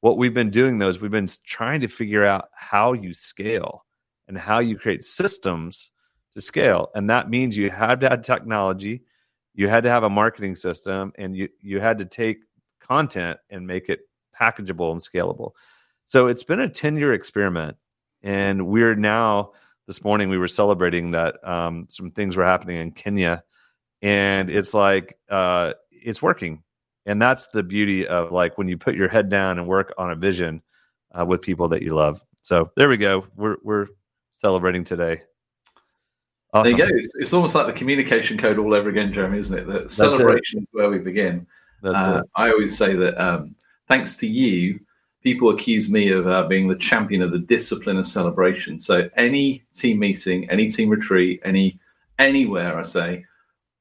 What 0.00 0.18
we've 0.18 0.34
been 0.34 0.50
doing 0.50 0.78
though 0.78 0.88
is 0.88 1.00
we've 1.00 1.12
been 1.12 1.28
trying 1.46 1.82
to 1.82 1.88
figure 1.88 2.26
out 2.26 2.48
how 2.56 2.94
you 2.94 3.14
scale 3.14 3.84
and 4.26 4.36
how 4.36 4.58
you 4.58 4.76
create 4.76 5.04
systems 5.04 5.92
to 6.34 6.40
scale, 6.40 6.90
and 6.96 7.10
that 7.10 7.30
means 7.30 7.56
you 7.56 7.70
have 7.70 8.00
to 8.00 8.12
add 8.12 8.24
technology, 8.24 9.04
you 9.54 9.68
had 9.68 9.82
to 9.84 9.90
have 9.90 10.04
a 10.04 10.10
marketing 10.10 10.56
system, 10.56 11.12
and 11.16 11.36
you 11.36 11.48
you 11.60 11.80
had 11.80 11.98
to 11.98 12.04
take 12.04 12.38
content 12.80 13.38
and 13.50 13.66
make 13.66 13.88
it 13.88 14.00
packageable 14.38 14.90
and 14.92 15.00
scalable. 15.00 15.52
So 16.04 16.26
it's 16.26 16.44
been 16.44 16.60
a 16.60 16.68
10 16.68 16.96
year 16.96 17.14
experiment. 17.14 17.76
And 18.22 18.66
we're 18.66 18.94
now, 18.94 19.52
this 19.86 20.04
morning, 20.04 20.28
we 20.28 20.38
were 20.38 20.48
celebrating 20.48 21.12
that 21.12 21.46
um, 21.46 21.86
some 21.88 22.10
things 22.10 22.36
were 22.36 22.44
happening 22.44 22.76
in 22.76 22.92
Kenya. 22.92 23.42
And 24.00 24.50
it's 24.50 24.74
like, 24.74 25.18
uh, 25.28 25.74
it's 25.90 26.22
working. 26.22 26.62
And 27.06 27.20
that's 27.20 27.46
the 27.46 27.62
beauty 27.62 28.06
of 28.06 28.30
like 28.30 28.58
when 28.58 28.68
you 28.68 28.78
put 28.78 28.94
your 28.94 29.08
head 29.08 29.28
down 29.28 29.58
and 29.58 29.66
work 29.66 29.92
on 29.98 30.10
a 30.10 30.16
vision 30.16 30.62
uh, 31.18 31.24
with 31.24 31.42
people 31.42 31.68
that 31.68 31.82
you 31.82 31.94
love. 31.94 32.22
So 32.42 32.70
there 32.76 32.88
we 32.88 32.96
go. 32.96 33.26
We're, 33.36 33.56
we're 33.62 33.86
celebrating 34.34 34.84
today. 34.84 35.22
Awesome. 36.52 36.76
There 36.76 36.86
you 36.86 36.92
go. 36.92 36.98
It's, 36.98 37.14
it's, 37.14 37.32
almost 37.32 37.54
like 37.54 37.66
the 37.66 37.72
communication 37.72 38.36
code 38.36 38.58
all 38.58 38.74
over 38.74 38.90
again, 38.90 39.12
Jeremie, 39.12 39.38
isn't 39.38 39.58
it? 39.58 39.66
That 39.66 39.90
celebration 39.90 40.60
is 40.60 40.68
where 40.72 40.90
we 40.90 40.98
begin. 40.98 41.46
Uh, 41.82 42.22
I 42.36 42.50
always 42.50 42.76
say 42.76 42.94
that 42.94 43.20
um, 43.22 43.54
thanks 43.88 44.14
to 44.16 44.26
you, 44.26 44.78
people 45.22 45.50
accuse 45.50 45.90
me 45.90 46.10
of 46.10 46.26
uh, 46.26 46.46
being 46.46 46.68
the 46.68 46.76
champion 46.76 47.22
of 47.22 47.32
the 47.32 47.38
discipline 47.38 47.96
of 47.96 48.06
celebration. 48.06 48.78
So 48.78 49.08
any 49.16 49.62
team 49.74 49.98
meeting, 49.98 50.48
any 50.50 50.68
team 50.68 50.90
retreat, 50.90 51.40
any 51.44 51.78
anywhere, 52.18 52.78
I 52.78 52.82
say, 52.82 53.24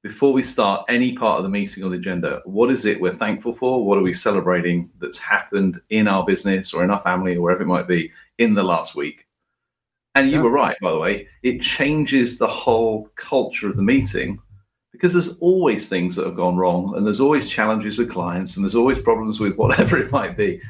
before 0.01 0.33
we 0.33 0.41
start 0.41 0.85
any 0.89 1.13
part 1.13 1.37
of 1.37 1.43
the 1.43 1.49
meeting 1.49 1.83
or 1.83 1.89
the 1.89 1.97
agenda, 1.97 2.41
what 2.45 2.71
is 2.71 2.85
it 2.85 2.99
we're 2.99 3.13
thankful 3.13 3.53
for? 3.53 3.85
What 3.85 3.97
are 3.97 4.03
we 4.03 4.13
celebrating 4.13 4.89
that's 4.99 5.19
happened 5.19 5.79
in 5.89 6.07
our 6.07 6.25
business 6.25 6.73
or 6.73 6.83
in 6.83 6.89
our 6.89 7.01
family 7.01 7.35
or 7.35 7.41
wherever 7.41 7.61
it 7.61 7.67
might 7.67 7.87
be 7.87 8.11
in 8.39 8.53
the 8.55 8.63
last 8.63 8.95
week? 8.95 9.27
And 10.15 10.29
you 10.29 10.37
yeah. 10.37 10.43
were 10.43 10.49
right, 10.49 10.77
by 10.81 10.91
the 10.91 10.99
way. 10.99 11.27
It 11.43 11.61
changes 11.61 12.37
the 12.37 12.47
whole 12.47 13.09
culture 13.15 13.69
of 13.69 13.75
the 13.75 13.83
meeting 13.83 14.39
because 14.91 15.13
there's 15.13 15.37
always 15.37 15.87
things 15.87 16.15
that 16.15 16.25
have 16.25 16.35
gone 16.35 16.57
wrong 16.57 16.93
and 16.95 17.05
there's 17.05 17.21
always 17.21 17.47
challenges 17.47 17.97
with 17.97 18.11
clients 18.11 18.55
and 18.55 18.63
there's 18.63 18.75
always 18.75 18.99
problems 18.99 19.39
with 19.39 19.55
whatever 19.57 19.97
it 19.97 20.11
might 20.11 20.35
be. 20.35 20.61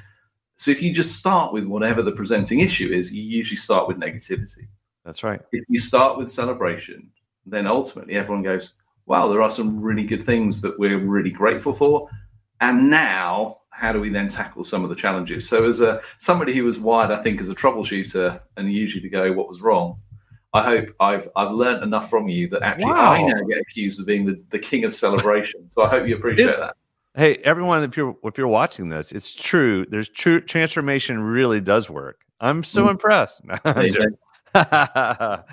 So 0.56 0.70
if 0.70 0.82
you 0.82 0.94
just 0.94 1.16
start 1.16 1.54
with 1.54 1.66
whatever 1.66 2.04
the 2.04 2.12
presenting 2.12 2.60
issue 2.60 2.90
is, 2.90 3.12
you 3.12 3.24
usually 3.24 3.58
start 3.58 3.88
with 3.88 3.98
negativity. 3.98 4.68
That's 5.04 5.24
right. 5.24 5.42
If 5.52 5.66
you 5.68 5.80
start 5.80 6.20
with 6.20 6.30
celebration, 6.30 7.10
then 7.48 7.66
ultimately 7.66 8.14
everyone 8.14 8.44
goes, 8.44 8.74
wow, 9.08 9.28
there 9.28 9.42
are 9.42 9.50
some 9.50 9.82
really 9.82 10.04
good 10.04 10.24
things 10.24 10.62
that 10.62 10.78
we're 10.78 11.00
really 11.00 11.32
grateful 11.32 11.74
for. 11.74 12.08
And 12.60 12.92
now, 12.92 13.61
how 13.82 13.92
do 13.92 14.00
we 14.00 14.10
then 14.10 14.28
tackle 14.28 14.64
some 14.64 14.84
of 14.84 14.92
the 14.92 14.96
challenges? 14.96 15.50
So, 15.50 15.68
as 15.68 15.82
a 15.82 16.02
somebody 16.20 16.54
who 16.54 16.64
was 16.64 16.80
wired, 16.80 17.10
I 17.10 17.22
think, 17.22 17.42
as 17.42 17.50
a 17.50 17.56
troubleshooter, 17.56 18.40
and 18.56 18.72
usually 18.72 19.02
to 19.02 19.10
go, 19.10 19.34
what 19.34 19.48
was 19.48 19.60
wrong? 19.60 19.98
I 20.54 20.62
hope 20.64 20.90
I've 21.00 21.28
I've 21.36 21.52
learned 21.52 21.84
enough 21.84 22.08
from 22.08 22.30
you 22.30 22.48
that 22.50 22.62
actually 22.62 22.92
wow. 22.92 23.14
I 23.14 23.24
now 23.24 23.42
get 23.50 23.58
accused 23.58 24.00
of 24.00 24.06
being 24.06 24.24
the, 24.26 24.40
the 24.52 24.60
king 24.60 24.86
of 24.86 24.94
celebration. 24.94 25.68
so 25.68 25.82
I 25.82 25.90
hope 25.90 26.08
you 26.08 26.16
appreciate 26.16 26.50
it, 26.50 26.60
that. 26.60 26.76
Hey, 27.16 27.38
everyone, 27.44 27.84
if 27.84 27.98
you're 27.98 28.16
if 28.24 28.38
you're 28.38 28.48
watching 28.48 28.90
this, 28.90 29.12
it's 29.12 29.34
true. 29.34 29.88
There's 29.90 30.10
true 30.10 30.42
transformation 30.42 31.20
really 31.20 31.60
does 31.60 31.90
work. 31.90 32.24
I'm 32.40 32.64
so 32.64 32.86
mm. 32.86 32.92
impressed. 32.92 33.42
That's 34.54 35.44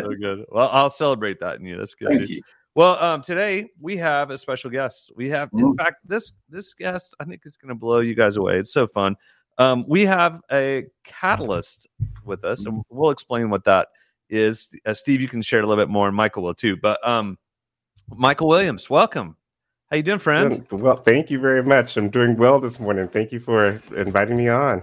so 0.00 0.14
good. 0.18 0.46
Well, 0.50 0.70
I'll 0.72 0.90
celebrate 0.90 1.40
that 1.40 1.58
in 1.58 1.66
you. 1.66 1.76
That's 1.76 1.94
good. 1.94 2.26
Well, 2.74 3.02
um, 3.04 3.20
today 3.20 3.68
we 3.78 3.98
have 3.98 4.30
a 4.30 4.38
special 4.38 4.70
guest. 4.70 5.12
We 5.14 5.28
have, 5.28 5.50
in 5.52 5.76
fact, 5.76 5.96
this 6.06 6.32
this 6.48 6.72
guest 6.72 7.14
I 7.20 7.24
think 7.24 7.42
is 7.44 7.58
going 7.58 7.68
to 7.68 7.74
blow 7.74 8.00
you 8.00 8.14
guys 8.14 8.36
away. 8.36 8.58
It's 8.58 8.72
so 8.72 8.86
fun. 8.86 9.16
Um, 9.58 9.84
we 9.86 10.06
have 10.06 10.40
a 10.50 10.86
catalyst 11.04 11.86
with 12.24 12.44
us, 12.44 12.64
and 12.64 12.82
we'll 12.90 13.10
explain 13.10 13.50
what 13.50 13.64
that 13.64 13.88
is 14.30 14.70
uh, 14.86 14.94
Steve. 14.94 15.20
You 15.20 15.28
can 15.28 15.42
share 15.42 15.60
a 15.60 15.66
little 15.66 15.82
bit 15.82 15.90
more, 15.90 16.08
and 16.08 16.16
Michael 16.16 16.44
will 16.44 16.54
too. 16.54 16.76
But 16.76 17.06
um, 17.06 17.36
Michael 18.08 18.48
Williams, 18.48 18.88
welcome. 18.88 19.36
How 19.90 19.98
you 19.98 20.02
doing, 20.02 20.18
friend? 20.18 20.66
Well, 20.70 20.96
thank 20.96 21.30
you 21.30 21.38
very 21.38 21.62
much. 21.62 21.98
I'm 21.98 22.08
doing 22.08 22.38
well 22.38 22.58
this 22.58 22.80
morning. 22.80 23.06
Thank 23.08 23.32
you 23.32 23.40
for 23.40 23.82
inviting 23.94 24.38
me 24.38 24.48
on. 24.48 24.82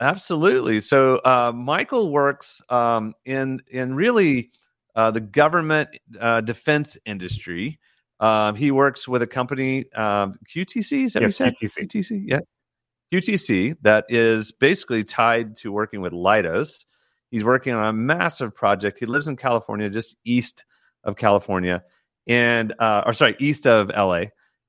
Absolutely. 0.00 0.80
So 0.80 1.16
uh, 1.24 1.52
Michael 1.54 2.10
works 2.10 2.60
um, 2.68 3.14
in 3.24 3.62
in 3.70 3.94
really 3.94 4.50
uh, 4.96 5.10
the 5.10 5.20
government 5.20 5.90
uh, 6.20 6.40
defense 6.40 6.96
industry. 7.04 7.78
Um, 8.18 8.56
he 8.56 8.70
works 8.70 9.06
with 9.06 9.20
a 9.20 9.26
company, 9.26 9.84
um, 9.92 10.38
QTC. 10.48 11.04
Is 11.04 11.12
that 11.12 11.22
yes, 11.22 11.38
QTC. 11.38 11.86
QTC. 11.86 12.24
Yeah, 12.26 12.40
QTC 13.12 13.76
that 13.82 14.06
is 14.08 14.52
basically 14.52 15.04
tied 15.04 15.56
to 15.56 15.70
working 15.70 16.00
with 16.00 16.12
Leidos. 16.12 16.86
He's 17.30 17.44
working 17.44 17.74
on 17.74 17.86
a 17.86 17.92
massive 17.92 18.54
project. 18.54 18.98
He 18.98 19.06
lives 19.06 19.28
in 19.28 19.36
California, 19.36 19.90
just 19.90 20.16
east 20.24 20.64
of 21.04 21.16
California, 21.16 21.84
and 22.26 22.72
uh, 22.78 23.02
or 23.04 23.12
sorry, 23.12 23.36
east 23.38 23.66
of 23.66 23.90
LA. 23.90 24.24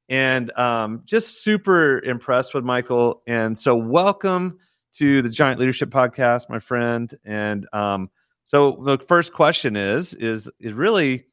And 0.09 0.51
um, 0.57 1.01
just 1.05 1.43
super 1.43 2.01
impressed 2.03 2.53
with 2.53 2.63
Michael. 2.63 3.21
And 3.27 3.57
so, 3.57 3.75
welcome 3.75 4.59
to 4.95 5.21
the 5.21 5.29
Giant 5.29 5.59
Leadership 5.59 5.89
Podcast, 5.89 6.49
my 6.49 6.59
friend. 6.59 7.13
And 7.25 7.67
um, 7.73 8.09
so, 8.47 8.81
the 8.85 8.97
first 8.97 9.33
question 9.33 9.75
is 9.75 10.13
is 10.13 10.49
is 10.61 10.71
really 10.71 11.25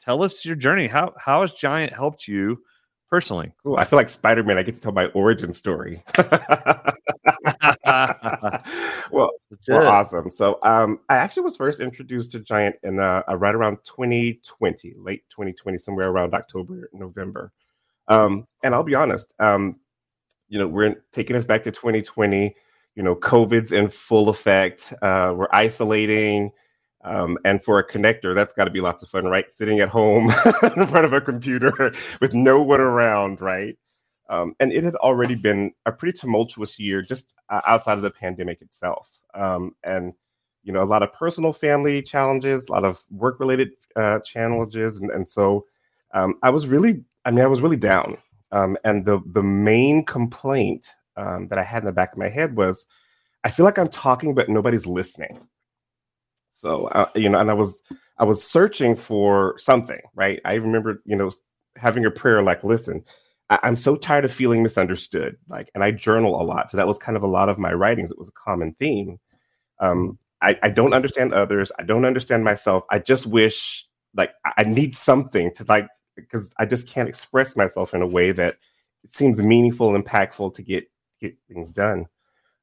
tell 0.00 0.22
us 0.22 0.46
your 0.46 0.56
journey. 0.56 0.86
How 0.86 1.12
how 1.18 1.42
has 1.42 1.52
Giant 1.52 1.92
helped 1.92 2.26
you 2.26 2.58
personally? 3.10 3.52
Cool. 3.62 3.76
I 3.76 3.84
feel 3.84 3.98
like 3.98 4.08
Spider 4.08 4.42
Man. 4.42 4.56
I 4.56 4.62
get 4.62 4.74
to 4.76 4.80
tell 4.80 4.92
my 4.92 5.08
origin 5.08 5.52
story. 5.52 6.02
well, 6.16 6.90
well, 9.68 9.88
awesome. 9.88 10.30
So, 10.30 10.58
um, 10.62 11.00
I 11.10 11.16
actually 11.16 11.42
was 11.42 11.58
first 11.58 11.80
introduced 11.80 12.30
to 12.32 12.40
Giant 12.40 12.76
in 12.82 12.98
uh, 12.98 13.20
uh, 13.28 13.36
right 13.36 13.54
around 13.54 13.76
2020, 13.84 14.94
late 14.96 15.22
2020, 15.28 15.76
somewhere 15.76 16.08
around 16.08 16.32
October, 16.32 16.88
November. 16.94 17.52
Um, 18.08 18.46
and 18.62 18.74
I'll 18.74 18.82
be 18.82 18.94
honest, 18.94 19.34
um, 19.38 19.80
you 20.48 20.58
know, 20.58 20.66
we're 20.66 20.94
taking 21.12 21.36
us 21.36 21.44
back 21.44 21.62
to 21.64 21.70
2020. 21.70 22.56
You 22.94 23.02
know, 23.02 23.16
COVID's 23.16 23.72
in 23.72 23.88
full 23.88 24.28
effect. 24.28 24.92
Uh, 25.02 25.34
we're 25.36 25.48
isolating. 25.52 26.52
Um, 27.04 27.38
and 27.44 27.62
for 27.62 27.78
a 27.78 27.86
connector, 27.86 28.34
that's 28.34 28.54
got 28.54 28.64
to 28.64 28.70
be 28.70 28.80
lots 28.80 29.02
of 29.02 29.10
fun, 29.10 29.26
right? 29.26 29.50
Sitting 29.52 29.80
at 29.80 29.90
home 29.90 30.30
in 30.62 30.86
front 30.86 31.04
of 31.04 31.12
a 31.12 31.20
computer 31.20 31.94
with 32.20 32.32
no 32.34 32.60
one 32.62 32.80
around, 32.80 33.40
right? 33.40 33.76
Um, 34.30 34.54
and 34.58 34.72
it 34.72 34.84
had 34.84 34.94
already 34.96 35.34
been 35.34 35.72
a 35.84 35.92
pretty 35.92 36.18
tumultuous 36.18 36.78
year 36.78 37.02
just 37.02 37.26
uh, 37.50 37.60
outside 37.66 37.98
of 37.98 38.02
the 38.02 38.10
pandemic 38.10 38.62
itself. 38.62 39.10
Um, 39.34 39.74
and, 39.84 40.14
you 40.62 40.72
know, 40.72 40.82
a 40.82 40.84
lot 40.84 41.02
of 41.02 41.12
personal 41.12 41.52
family 41.52 42.00
challenges, 42.00 42.68
a 42.68 42.72
lot 42.72 42.86
of 42.86 43.02
work 43.10 43.38
related 43.38 43.72
uh, 43.96 44.20
challenges. 44.20 45.00
And, 45.00 45.10
and 45.10 45.28
so 45.28 45.66
um, 46.14 46.36
I 46.42 46.48
was 46.48 46.66
really, 46.66 47.04
I 47.26 47.32
mean, 47.32 47.44
I 47.44 47.48
was 47.48 47.60
really 47.60 47.76
down. 47.76 48.16
Um, 48.50 48.78
and 48.84 49.04
the, 49.04 49.20
the 49.26 49.42
main 49.42 50.04
complaint 50.06 50.88
um, 51.16 51.48
that 51.48 51.58
I 51.58 51.62
had 51.62 51.82
in 51.82 51.86
the 51.86 51.92
back 51.92 52.12
of 52.12 52.18
my 52.18 52.28
head 52.28 52.56
was 52.56 52.86
I 53.44 53.50
feel 53.50 53.64
like 53.64 53.78
I'm 53.78 53.88
talking, 53.88 54.34
but 54.34 54.48
nobody's 54.48 54.86
listening. 54.86 55.46
So, 56.52 56.86
uh, 56.88 57.10
you 57.14 57.28
know, 57.28 57.38
and 57.38 57.50
I 57.50 57.54
was, 57.54 57.82
I 58.18 58.24
was 58.24 58.42
searching 58.42 58.96
for 58.96 59.54
something, 59.58 60.00
right? 60.14 60.40
I 60.46 60.54
remember, 60.54 61.02
you 61.04 61.14
know, 61.14 61.30
having 61.76 62.06
a 62.06 62.10
prayer 62.10 62.42
like, 62.42 62.64
listen, 62.64 63.04
I, 63.50 63.58
am 63.62 63.76
so 63.76 63.96
tired 63.96 64.24
of 64.24 64.32
feeling 64.32 64.62
misunderstood. 64.62 65.36
Like, 65.48 65.70
and 65.74 65.84
I 65.84 65.90
journal 65.90 66.40
a 66.40 66.42
lot, 66.42 66.70
so 66.70 66.78
that 66.78 66.88
was 66.88 66.98
kind 66.98 67.16
of 67.16 67.22
a 67.22 67.28
lot 67.28 67.50
of 67.50 67.58
my 67.58 67.72
writings. 67.74 68.10
It 68.10 68.18
was 68.18 68.28
a 68.28 68.32
common 68.32 68.74
theme. 68.78 69.18
Um, 69.78 70.18
I, 70.40 70.58
I 70.62 70.70
don't 70.70 70.94
understand 70.94 71.34
others. 71.34 71.70
I 71.78 71.82
don't 71.82 72.06
understand 72.06 72.44
myself. 72.44 72.84
I 72.90 72.98
just 72.98 73.26
wish, 73.26 73.86
like, 74.14 74.30
I 74.56 74.62
need 74.62 74.96
something 74.96 75.52
to 75.56 75.64
like, 75.68 75.88
because 76.16 76.54
I 76.58 76.64
just 76.64 76.86
can't 76.86 77.08
express 77.08 77.56
myself 77.56 77.92
in 77.92 78.00
a 78.00 78.06
way 78.06 78.32
that 78.32 78.56
it 79.02 79.14
seems 79.14 79.42
meaningful, 79.42 79.94
and 79.94 80.02
impactful 80.02 80.54
to 80.54 80.62
get 80.62 80.88
get 81.28 81.38
things 81.48 81.72
done. 81.72 82.06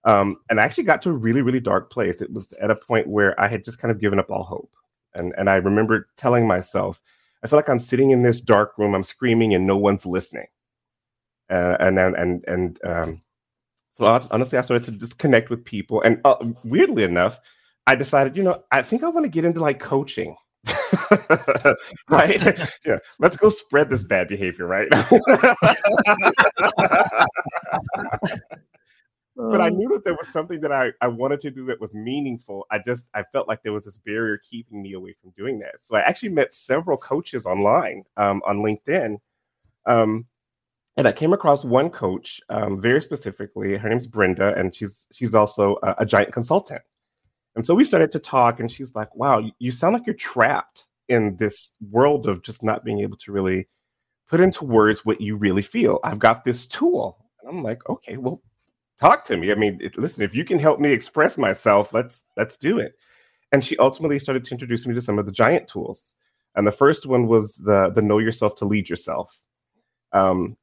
Um, 0.04 0.38
and 0.50 0.60
I 0.60 0.64
actually 0.64 0.86
got 0.86 1.02
to 1.04 1.10
a 1.10 1.14
really, 1.14 1.42
really 1.42 1.60
dark 1.60 1.92
place. 1.92 2.22
It 2.22 2.32
was 2.32 2.54
at 2.54 2.72
a 2.72 2.76
point 2.76 3.08
where 3.08 3.40
I 3.40 3.48
had 3.48 3.64
just 3.64 3.80
kind 3.80 3.92
of 3.92 4.00
given 4.00 4.20
up 4.20 4.32
all 4.32 4.44
hope. 4.44 4.76
And 5.14 5.34
and 5.38 5.50
I 5.50 5.56
remember 5.56 6.08
telling 6.18 6.48
myself, 6.48 7.02
I 7.44 7.48
feel 7.48 7.58
like 7.58 7.70
I'm 7.70 7.80
sitting 7.80 8.12
in 8.12 8.24
this 8.24 8.42
dark 8.42 8.78
room, 8.78 8.96
I'm 8.96 9.04
screaming, 9.04 9.54
and 9.54 9.68
no 9.68 9.78
one's 9.78 10.06
listening. 10.06 10.48
Uh, 11.50 11.76
and 11.80 12.00
and 12.00 12.16
and 12.16 12.46
and 12.48 12.80
um, 12.86 13.22
so 13.94 14.06
honestly, 14.32 14.58
I 14.58 14.62
started 14.62 14.86
to 14.86 14.92
disconnect 14.92 15.50
with 15.50 15.66
people. 15.66 16.02
And 16.02 16.22
uh, 16.26 16.36
weirdly 16.64 17.04
enough, 17.04 17.40
I 17.88 17.96
decided, 17.96 18.38
you 18.38 18.44
know, 18.44 18.64
I 18.72 18.82
think 18.82 19.04
I 19.04 19.10
want 19.10 19.26
to 19.26 19.30
get 19.30 19.46
into 19.46 19.60
like 19.60 19.80
coaching. 19.80 20.36
right? 22.10 22.42
yeah, 22.86 22.98
let's 23.20 23.38
go 23.38 23.50
spread 23.50 23.90
this 23.90 24.04
bad 24.04 24.28
behavior, 24.28 24.68
right? 24.68 24.88
but 29.36 29.62
I 29.62 29.70
knew 29.70 29.90
that 29.90 30.04
there 30.04 30.14
was 30.14 30.28
something 30.30 30.62
that 30.62 30.72
I, 30.72 30.92
I 31.02 31.08
wanted 31.08 31.42
to 31.42 31.52
do 31.52 31.66
that 31.68 31.80
was 31.80 31.94
meaningful. 31.94 32.66
I 32.72 32.80
just 32.80 33.06
I 33.14 33.24
felt 33.32 33.48
like 33.48 33.64
there 33.64 33.74
was 33.74 33.86
this 33.86 33.98
barrier 33.98 34.40
keeping 34.50 34.82
me 34.82 34.94
away 34.94 35.16
from 35.22 35.32
doing 35.32 35.60
that. 35.60 35.76
So 35.82 35.96
I 35.96 36.02
actually 36.02 36.30
met 36.30 36.54
several 36.54 36.98
coaches 36.98 37.46
online 37.46 38.04
um, 38.18 38.42
on 38.46 38.60
LinkedIn. 38.60 39.18
Um, 39.86 40.26
and 40.98 41.08
I 41.08 41.12
came 41.12 41.34
across 41.34 41.64
one 41.64 41.90
coach 41.90 42.42
um, 42.50 42.82
very 42.82 43.02
specifically. 43.02 43.78
Her 43.78 43.90
name's 43.90 44.08
Brenda, 44.08 44.54
and 44.56 44.76
she's 44.76 45.08
she's 45.12 45.34
also 45.34 45.78
a, 45.84 45.96
a, 46.00 46.06
giant 46.06 46.34
consultant. 46.34 46.82
And 47.56 47.66
so 47.66 47.76
we 47.76 47.84
started 47.84 48.12
to 48.14 48.20
talk, 48.20 48.60
and 48.60 48.72
she's 48.72 48.96
like, 48.96 49.14
"Wow, 49.16 49.44
you 49.60 49.72
sound 49.72 49.94
like 49.94 50.06
you're 50.06 50.16
trapped 50.16 50.86
in 51.10 51.36
this 51.38 51.74
world 51.92 52.28
of 52.28 52.44
just 52.44 52.64
not 52.64 52.86
being 52.86 53.00
able 53.02 53.18
to 53.18 53.32
really 53.32 53.68
put 54.30 54.40
into 54.40 54.64
words 54.66 55.06
what 55.06 55.22
you 55.22 55.36
really 55.36 55.62
feel. 55.62 56.00
I've 56.04 56.20
got 56.20 56.44
this 56.44 56.66
tool." 56.66 57.18
And 57.42 57.50
I'm 57.50 57.64
like, 57.64 57.88
"Okay, 57.90 58.18
well, 58.18 58.42
talk 59.00 59.26
to 59.26 59.38
me. 59.38 59.52
I 59.52 59.56
mean, 59.56 59.80
it, 59.82 59.98
listen, 59.98 60.24
if 60.24 60.36
you 60.36 60.46
can 60.46 60.60
help 60.60 60.80
me 60.80 60.92
express 60.92 61.38
myself, 61.38 61.94
let's 61.94 62.24
let's 62.38 62.58
do 62.58 62.80
it." 62.80 62.94
And 63.52 63.64
she 63.66 63.78
ultimately 63.78 64.20
started 64.20 64.46
to 64.46 64.54
introduce 64.54 64.88
me 64.88 64.94
to 64.96 65.02
some 65.02 65.20
of 65.20 65.26
the 65.26 65.32
giant 65.32 65.68
tools. 65.68 66.14
And 66.56 66.66
the 66.68 66.72
first 66.72 67.06
one 67.06 67.28
was 67.28 67.56
the 67.56 67.92
the 67.92 68.02
know 68.02 68.20
yourself 68.20 68.56
to 68.56 68.66
lead 68.66 68.90
yourself. 68.90 69.42
Um, 70.14 70.58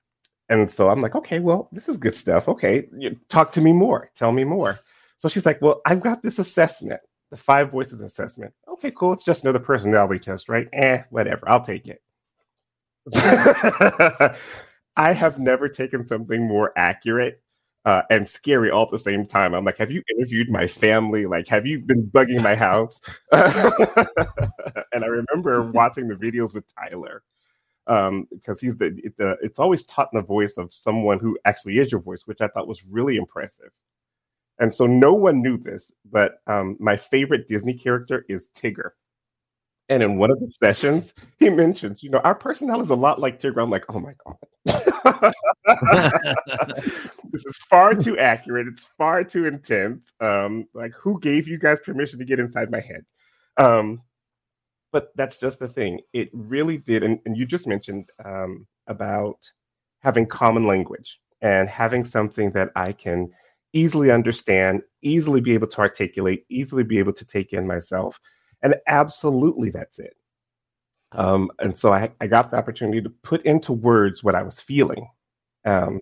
and 0.49 0.71
so 0.71 0.91
I'm 0.91 1.01
like, 1.03 1.15
okay, 1.15 1.41
well, 1.41 1.69
this 1.73 1.89
is 1.89 1.97
good 1.97 2.17
stuff. 2.17 2.49
Okay, 2.49 2.89
talk 3.29 3.53
to 3.53 3.61
me 3.61 3.73
more. 3.73 4.11
Tell 4.17 4.33
me 4.33 4.45
more. 4.45 4.79
So 5.19 5.29
she's 5.29 5.47
like, 5.47 5.61
well, 5.61 5.81
I've 5.85 6.01
got 6.01 6.23
this 6.23 6.39
assessment, 6.39 7.01
the 7.31 7.37
five 7.37 7.71
voices 7.71 8.01
assessment. 8.01 8.55
Okay, 8.69 8.91
cool. 8.93 9.13
It's 9.13 9.25
just 9.25 9.43
another 9.45 9.59
personality 9.59 10.21
test, 10.21 10.49
right? 10.49 10.69
Eh, 10.73 11.03
whatever. 11.11 11.49
I'll 11.49 11.65
take 11.65 11.87
it. 11.87 12.03
I 14.97 15.13
have 15.13 15.39
never 15.39 15.69
taken 15.69 16.05
something 16.05 16.47
more 16.47 16.73
accurate 16.77 17.43
uh, 17.85 18.03
and 18.11 18.29
scary 18.29 18.71
all 18.71 18.85
at 18.85 18.91
the 18.91 18.99
same 18.99 19.27
time. 19.27 19.55
I'm 19.55 19.65
like, 19.65 19.79
have 19.79 19.91
you 19.91 20.03
interviewed 20.15 20.51
my 20.51 20.67
family? 20.67 21.27
Like, 21.27 21.49
have 21.49 21.67
you 21.67 21.81
been 21.81 22.07
bugging 22.07 22.43
my 22.43 22.55
house? 22.55 23.01
and 23.33 25.05
I 25.05 25.07
remember 25.07 25.63
watching 25.63 26.09
the 26.09 26.15
videos 26.15 26.55
with 26.55 26.65
Tyler 26.75 27.23
um, 27.87 28.29
because 28.31 28.61
he's 28.61 28.77
the, 28.77 28.91
the 29.17 29.39
it's 29.41 29.59
always 29.59 29.85
taught 29.85 30.11
in 30.13 30.19
the 30.19 30.27
voice 30.27 30.59
of 30.59 30.75
someone 30.75 31.19
who 31.19 31.39
actually 31.45 31.79
is 31.79 31.91
your 31.91 32.01
voice, 32.03 32.27
which 32.27 32.41
I 32.41 32.49
thought 32.49 32.69
was 32.69 32.85
really 32.85 33.17
impressive. 33.17 33.71
And 34.59 34.75
so 34.75 34.87
no 34.87 35.15
one 35.15 35.43
knew 35.43 35.57
this, 35.57 35.93
but 36.11 36.41
um, 36.47 36.77
my 36.81 36.97
favorite 36.97 37.47
Disney 37.47 37.75
character 37.75 38.25
is 38.29 38.49
Tigger. 38.57 38.91
And 39.89 40.03
in 40.03 40.19
one 40.19 40.31
of 40.31 40.39
the 40.41 40.49
sessions, 40.49 41.15
he 41.39 41.49
mentions, 41.49 42.03
you 42.03 42.11
know, 42.11 42.19
our 42.19 42.35
personnel 42.35 42.81
is 42.81 42.91
a 42.91 42.95
lot 42.95 43.21
like 43.21 43.41
Tigger. 43.41 43.63
I'm 43.63 43.71
like, 43.71 43.85
oh 43.89 44.01
my 44.01 44.13
God. 44.25 44.37
this 47.33 47.47
is 47.47 47.57
far 47.71 47.95
too 47.95 48.19
accurate. 48.19 48.67
It's 48.67 48.87
far 48.99 49.25
too 49.25 49.47
intense. 49.47 50.13
Um, 50.21 50.67
like, 50.75 50.93
who 50.93 51.19
gave 51.21 51.49
you 51.49 51.59
guys 51.59 51.79
permission 51.81 52.19
to 52.19 52.25
get 52.25 52.41
inside 52.41 52.71
my 52.71 52.81
head? 52.81 53.05
Um, 53.57 54.03
but 54.93 55.11
that's 55.17 55.39
just 55.39 55.59
the 55.59 55.69
thing. 55.69 56.01
It 56.13 56.29
really 56.33 56.79
did. 56.79 57.03
And, 57.03 57.21
and 57.25 57.37
you 57.37 57.47
just 57.47 57.67
mentioned 57.67 58.11
um, 58.25 58.67
about 58.89 59.39
having 60.01 60.27
common 60.27 60.67
language 60.67 61.21
and 61.41 61.69
having 61.69 62.05
something 62.05 62.51
that 62.53 62.71
I 62.77 62.93
can 62.93 63.31
easily 63.73 64.11
understand, 64.11 64.83
easily 65.03 65.41
be 65.41 65.55
able 65.55 65.67
to 65.69 65.81
articulate, 65.81 66.45
easily 66.49 66.85
be 66.85 66.99
able 66.99 67.13
to 67.13 67.25
take 67.25 67.53
in 67.53 67.67
myself. 67.67 68.21
And 68.63 68.75
absolutely, 68.87 69.71
that's 69.71 69.99
it. 69.99 70.17
Um, 71.13 71.51
and 71.59 71.77
so 71.77 71.93
I, 71.93 72.11
I, 72.21 72.27
got 72.27 72.51
the 72.51 72.59
opportunity 72.59 73.01
to 73.01 73.09
put 73.09 73.43
into 73.47 73.73
words 73.73 74.23
what 74.23 74.35
I 74.35 74.43
was 74.43 74.61
feeling. 74.61 75.09
Um, 75.65 76.01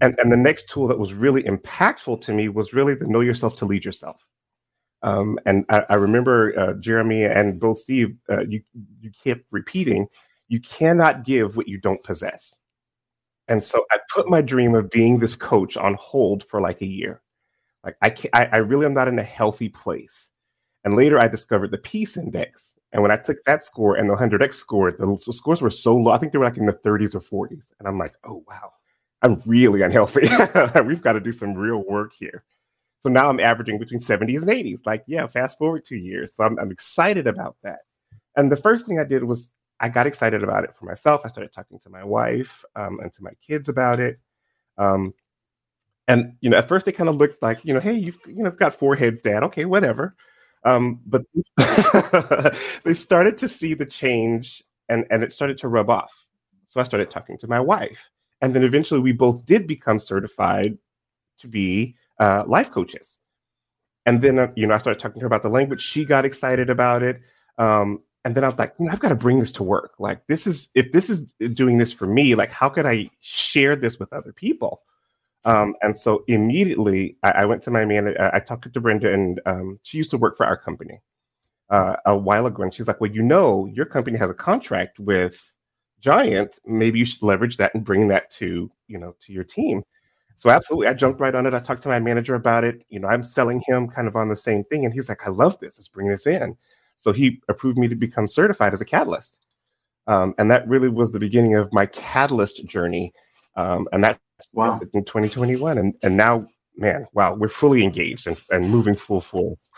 and, 0.00 0.16
and 0.18 0.30
the 0.30 0.36
next 0.36 0.68
tool 0.68 0.86
that 0.88 0.98
was 0.98 1.12
really 1.12 1.42
impactful 1.42 2.20
to 2.20 2.32
me 2.32 2.48
was 2.48 2.72
really 2.72 2.94
the 2.94 3.06
know 3.06 3.20
yourself 3.20 3.56
to 3.56 3.64
lead 3.64 3.84
yourself. 3.84 4.24
Um, 5.02 5.38
and 5.44 5.64
I, 5.70 5.84
I 5.90 5.94
remember 5.94 6.58
uh, 6.58 6.74
Jeremie 6.74 7.24
and 7.24 7.58
both 7.58 7.78
Steve, 7.78 8.16
uh, 8.30 8.44
you 8.46 8.62
you 9.00 9.10
kept 9.24 9.42
repeating, 9.50 10.06
you 10.48 10.60
cannot 10.60 11.24
give 11.24 11.56
what 11.56 11.68
you 11.68 11.78
don't 11.78 12.02
possess. 12.02 12.56
And 13.48 13.64
so 13.64 13.84
I 13.90 13.98
put 14.14 14.28
my 14.28 14.42
dream 14.42 14.74
of 14.74 14.90
being 14.90 15.18
this 15.18 15.34
coach 15.34 15.76
on 15.76 15.94
hold 15.94 16.44
for 16.44 16.60
like 16.60 16.82
a 16.82 16.86
year. 16.86 17.22
Like 17.84 17.96
I 18.02 18.10
can't, 18.10 18.34
I, 18.34 18.44
I 18.46 18.56
really 18.58 18.86
am 18.86 18.94
not 18.94 19.08
in 19.08 19.18
a 19.18 19.24
healthy 19.24 19.68
place. 19.68 20.30
And 20.84 20.94
later 20.94 21.18
I 21.18 21.28
discovered 21.28 21.70
the 21.70 21.78
peace 21.78 22.16
index. 22.16 22.74
And 22.92 23.02
when 23.02 23.10
I 23.10 23.16
took 23.16 23.42
that 23.44 23.64
score 23.64 23.96
and 23.96 24.08
the 24.08 24.14
100x 24.14 24.54
score, 24.54 24.92
the, 24.92 25.18
scores 25.32 25.60
were 25.60 25.70
so 25.70 25.96
low. 25.96 26.12
I 26.12 26.18
think 26.18 26.32
they 26.32 26.38
were 26.38 26.44
like 26.44 26.56
in 26.56 26.66
the 26.66 26.72
30s 26.72 27.14
or 27.14 27.48
40s. 27.48 27.72
And 27.78 27.88
I'm 27.88 27.98
like, 27.98 28.14
oh, 28.24 28.44
wow, 28.48 28.72
I'm 29.22 29.42
really 29.44 29.82
unhealthy. 29.82 30.28
We've 30.84 31.02
got 31.02 31.12
to 31.12 31.20
do 31.20 31.32
some 31.32 31.54
real 31.54 31.84
work 31.86 32.12
here. 32.18 32.44
So 33.00 33.08
now 33.08 33.28
I'm 33.28 33.40
averaging 33.40 33.78
between 33.78 34.00
70s 34.00 34.42
and 34.42 34.50
80s. 34.50 34.80
Like, 34.86 35.04
yeah, 35.06 35.26
fast 35.26 35.58
forward 35.58 35.84
two 35.84 35.96
years. 35.96 36.34
So 36.34 36.44
I'm, 36.44 36.58
I'm 36.58 36.70
excited 36.70 37.26
about 37.26 37.56
that. 37.62 37.80
And 38.36 38.50
the 38.50 38.56
first 38.56 38.86
thing 38.86 38.98
I 38.98 39.04
did 39.04 39.24
was 39.24 39.52
I 39.80 39.88
got 39.88 40.06
excited 40.06 40.42
about 40.42 40.64
it 40.64 40.74
for 40.74 40.84
myself. 40.86 41.22
I 41.24 41.28
started 41.28 41.52
talking 41.52 41.78
to 41.80 41.90
my 41.90 42.04
wife 42.04 42.64
um, 42.74 42.98
and 43.00 43.12
to 43.14 43.22
my 43.22 43.32
kids 43.46 43.68
about 43.68 44.00
it. 44.00 44.18
Um, 44.76 45.14
and 46.06 46.36
you 46.40 46.50
know, 46.50 46.56
at 46.56 46.68
first 46.68 46.86
they 46.86 46.92
kind 46.92 47.08
of 47.08 47.16
looked 47.16 47.42
like, 47.42 47.64
you 47.64 47.74
know, 47.74 47.80
hey, 47.80 47.94
you've 47.94 48.18
you 48.26 48.42
know 48.42 48.50
got 48.50 48.74
four 48.74 48.96
heads, 48.96 49.20
Dad. 49.20 49.42
Okay, 49.44 49.64
whatever. 49.66 50.16
Um, 50.64 51.00
but 51.06 51.22
they 52.84 52.94
started 52.94 53.38
to 53.38 53.48
see 53.48 53.74
the 53.74 53.86
change, 53.86 54.62
and 54.88 55.04
and 55.10 55.22
it 55.22 55.32
started 55.32 55.58
to 55.58 55.68
rub 55.68 55.90
off. 55.90 56.26
So 56.66 56.80
I 56.80 56.84
started 56.84 57.10
talking 57.10 57.38
to 57.38 57.48
my 57.48 57.60
wife, 57.60 58.10
and 58.40 58.54
then 58.54 58.64
eventually 58.64 59.00
we 59.00 59.12
both 59.12 59.44
did 59.44 59.66
become 59.66 59.98
certified 59.98 60.78
to 61.38 61.48
be 61.48 61.96
uh, 62.18 62.44
life 62.46 62.70
coaches. 62.70 63.18
And 64.06 64.22
then, 64.22 64.38
uh, 64.38 64.48
you 64.56 64.66
know, 64.66 64.74
I 64.74 64.78
started 64.78 64.98
talking 64.98 65.20
to 65.20 65.24
her 65.24 65.26
about 65.26 65.42
the 65.42 65.50
language. 65.50 65.82
She 65.82 66.04
got 66.06 66.24
excited 66.24 66.70
about 66.70 67.02
it. 67.02 67.20
Um, 67.58 68.02
and 68.28 68.36
then 68.36 68.44
I 68.44 68.48
was 68.48 68.58
like, 68.58 68.74
I've 68.90 69.00
got 69.00 69.08
to 69.08 69.14
bring 69.14 69.38
this 69.38 69.52
to 69.52 69.62
work. 69.62 69.94
Like, 69.98 70.26
this 70.26 70.46
is, 70.46 70.68
if 70.74 70.92
this 70.92 71.08
is 71.08 71.22
doing 71.54 71.78
this 71.78 71.94
for 71.94 72.06
me, 72.06 72.34
like, 72.34 72.50
how 72.50 72.68
could 72.68 72.84
I 72.84 73.08
share 73.20 73.74
this 73.74 73.98
with 73.98 74.12
other 74.12 74.34
people? 74.34 74.82
Um, 75.46 75.74
and 75.80 75.96
so 75.96 76.24
immediately 76.28 77.16
I, 77.22 77.30
I, 77.30 77.44
went 77.46 77.62
to 77.62 77.70
my 77.70 77.86
manager. 77.86 78.30
I 78.34 78.40
talked 78.40 78.70
to 78.70 78.80
Brenda, 78.82 79.10
and 79.10 79.40
um, 79.46 79.80
she 79.82 79.96
used 79.96 80.10
to 80.10 80.18
work 80.18 80.36
for 80.36 80.44
our 80.44 80.58
company 80.58 81.00
uh, 81.70 81.96
a 82.04 82.18
while 82.18 82.44
ago. 82.44 82.62
And 82.64 82.74
she's 82.74 82.86
like, 82.86 83.00
Well, 83.00 83.10
you 83.10 83.22
know, 83.22 83.64
your 83.72 83.86
company 83.86 84.18
has 84.18 84.28
a 84.28 84.34
contract 84.34 84.98
with 84.98 85.54
Giant. 86.00 86.58
Maybe 86.66 86.98
you 86.98 87.06
should 87.06 87.22
leverage 87.22 87.56
that 87.56 87.74
and 87.74 87.82
bring 87.82 88.08
that 88.08 88.30
to, 88.32 88.70
you 88.88 88.98
know, 88.98 89.16
to 89.20 89.32
your 89.32 89.44
team. 89.44 89.84
So 90.36 90.50
absolutely, 90.50 90.88
I 90.88 90.92
jumped 90.92 91.22
right 91.22 91.34
on 91.34 91.46
it. 91.46 91.54
I 91.54 91.60
talked 91.60 91.82
to 91.84 91.88
my 91.88 91.98
manager 91.98 92.34
about 92.34 92.64
it. 92.64 92.84
You 92.90 93.00
know, 93.00 93.08
I'm 93.08 93.22
selling 93.22 93.62
him 93.66 93.88
kind 93.88 94.06
of 94.06 94.16
on 94.16 94.28
the 94.28 94.36
same 94.36 94.64
thing, 94.64 94.84
and 94.84 94.92
he's 94.92 95.08
like, 95.08 95.26
"I 95.26 95.30
love 95.30 95.58
this. 95.60 95.78
Let's 95.78 95.88
bring 95.88 96.08
this 96.08 96.26
in." 96.26 96.58
So 96.98 97.12
he 97.12 97.40
approved 97.48 97.78
me 97.78 97.88
to 97.88 97.94
become 97.94 98.26
certified 98.26 98.74
as 98.74 98.80
a 98.80 98.84
catalyst, 98.84 99.36
um, 100.06 100.34
and 100.38 100.50
that 100.50 100.66
really 100.68 100.88
was 100.88 101.12
the 101.12 101.20
beginning 101.20 101.54
of 101.54 101.72
my 101.72 101.86
catalyst 101.86 102.66
journey. 102.66 103.12
Um, 103.56 103.88
and 103.92 104.04
that 104.04 104.18
wow 104.52 104.80
in 104.92 105.04
2021, 105.04 105.78
and 105.78 105.94
and 106.02 106.16
now, 106.16 106.46
man, 106.76 107.06
wow, 107.12 107.34
we're 107.34 107.48
fully 107.48 107.82
engaged 107.82 108.26
and, 108.26 108.40
and 108.50 108.70
moving 108.70 108.94
full 108.94 109.20
force. 109.20 109.70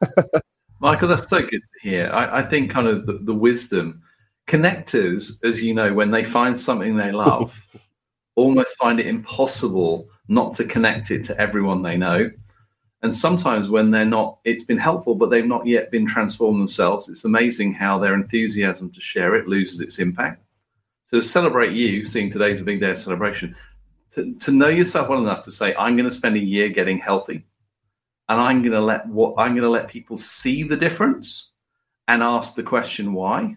Michael, 0.80 1.08
that's 1.08 1.28
so 1.28 1.40
good 1.40 1.60
to 1.60 1.88
hear. 1.88 2.10
I, 2.12 2.38
I 2.38 2.42
think 2.42 2.70
kind 2.70 2.86
of 2.86 3.04
the, 3.06 3.14
the 3.14 3.34
wisdom 3.34 4.00
connectors, 4.46 5.42
as 5.44 5.60
you 5.60 5.74
know, 5.74 5.92
when 5.92 6.10
they 6.10 6.24
find 6.24 6.58
something 6.58 6.96
they 6.96 7.12
love 7.12 7.66
almost 8.38 8.76
find 8.78 9.00
it 9.00 9.06
impossible 9.06 10.08
not 10.28 10.54
to 10.54 10.64
connect 10.64 11.10
it 11.10 11.24
to 11.24 11.38
everyone 11.40 11.82
they 11.82 11.96
know. 11.96 12.30
And 13.02 13.14
sometimes 13.14 13.68
when 13.68 13.90
they're 13.90 14.04
not, 14.04 14.38
it's 14.44 14.64
been 14.64 14.78
helpful, 14.78 15.14
but 15.14 15.30
they've 15.30 15.46
not 15.46 15.66
yet 15.66 15.90
been 15.90 16.06
transformed 16.06 16.58
themselves. 16.58 17.08
It's 17.08 17.24
amazing 17.24 17.74
how 17.74 17.98
their 17.98 18.14
enthusiasm 18.14 18.90
to 18.90 19.00
share 19.00 19.36
it 19.36 19.46
loses 19.46 19.80
its 19.80 19.98
impact. 19.98 20.42
So 21.04 21.18
to 21.18 21.22
celebrate 21.22 21.72
you, 21.72 22.04
seeing 22.06 22.28
today's 22.28 22.60
a 22.60 22.64
big 22.64 22.80
day 22.80 22.90
of 22.90 22.98
celebration, 22.98 23.54
to, 24.14 24.34
to 24.34 24.50
know 24.50 24.68
yourself 24.68 25.08
well 25.08 25.22
enough 25.22 25.42
to 25.42 25.52
say, 25.52 25.74
I'm 25.78 25.96
going 25.96 26.08
to 26.08 26.14
spend 26.14 26.36
a 26.36 26.44
year 26.44 26.68
getting 26.68 26.98
healthy, 26.98 27.46
and 28.28 28.40
I'm 28.40 28.62
going 28.62 28.72
to 28.72 28.80
let 28.80 29.06
what 29.06 29.34
I'm 29.38 29.52
going 29.52 29.62
to 29.62 29.70
let 29.70 29.88
people 29.88 30.18
see 30.18 30.62
the 30.62 30.76
difference 30.76 31.50
and 32.08 32.22
ask 32.22 32.54
the 32.54 32.62
question 32.62 33.12
why, 33.12 33.54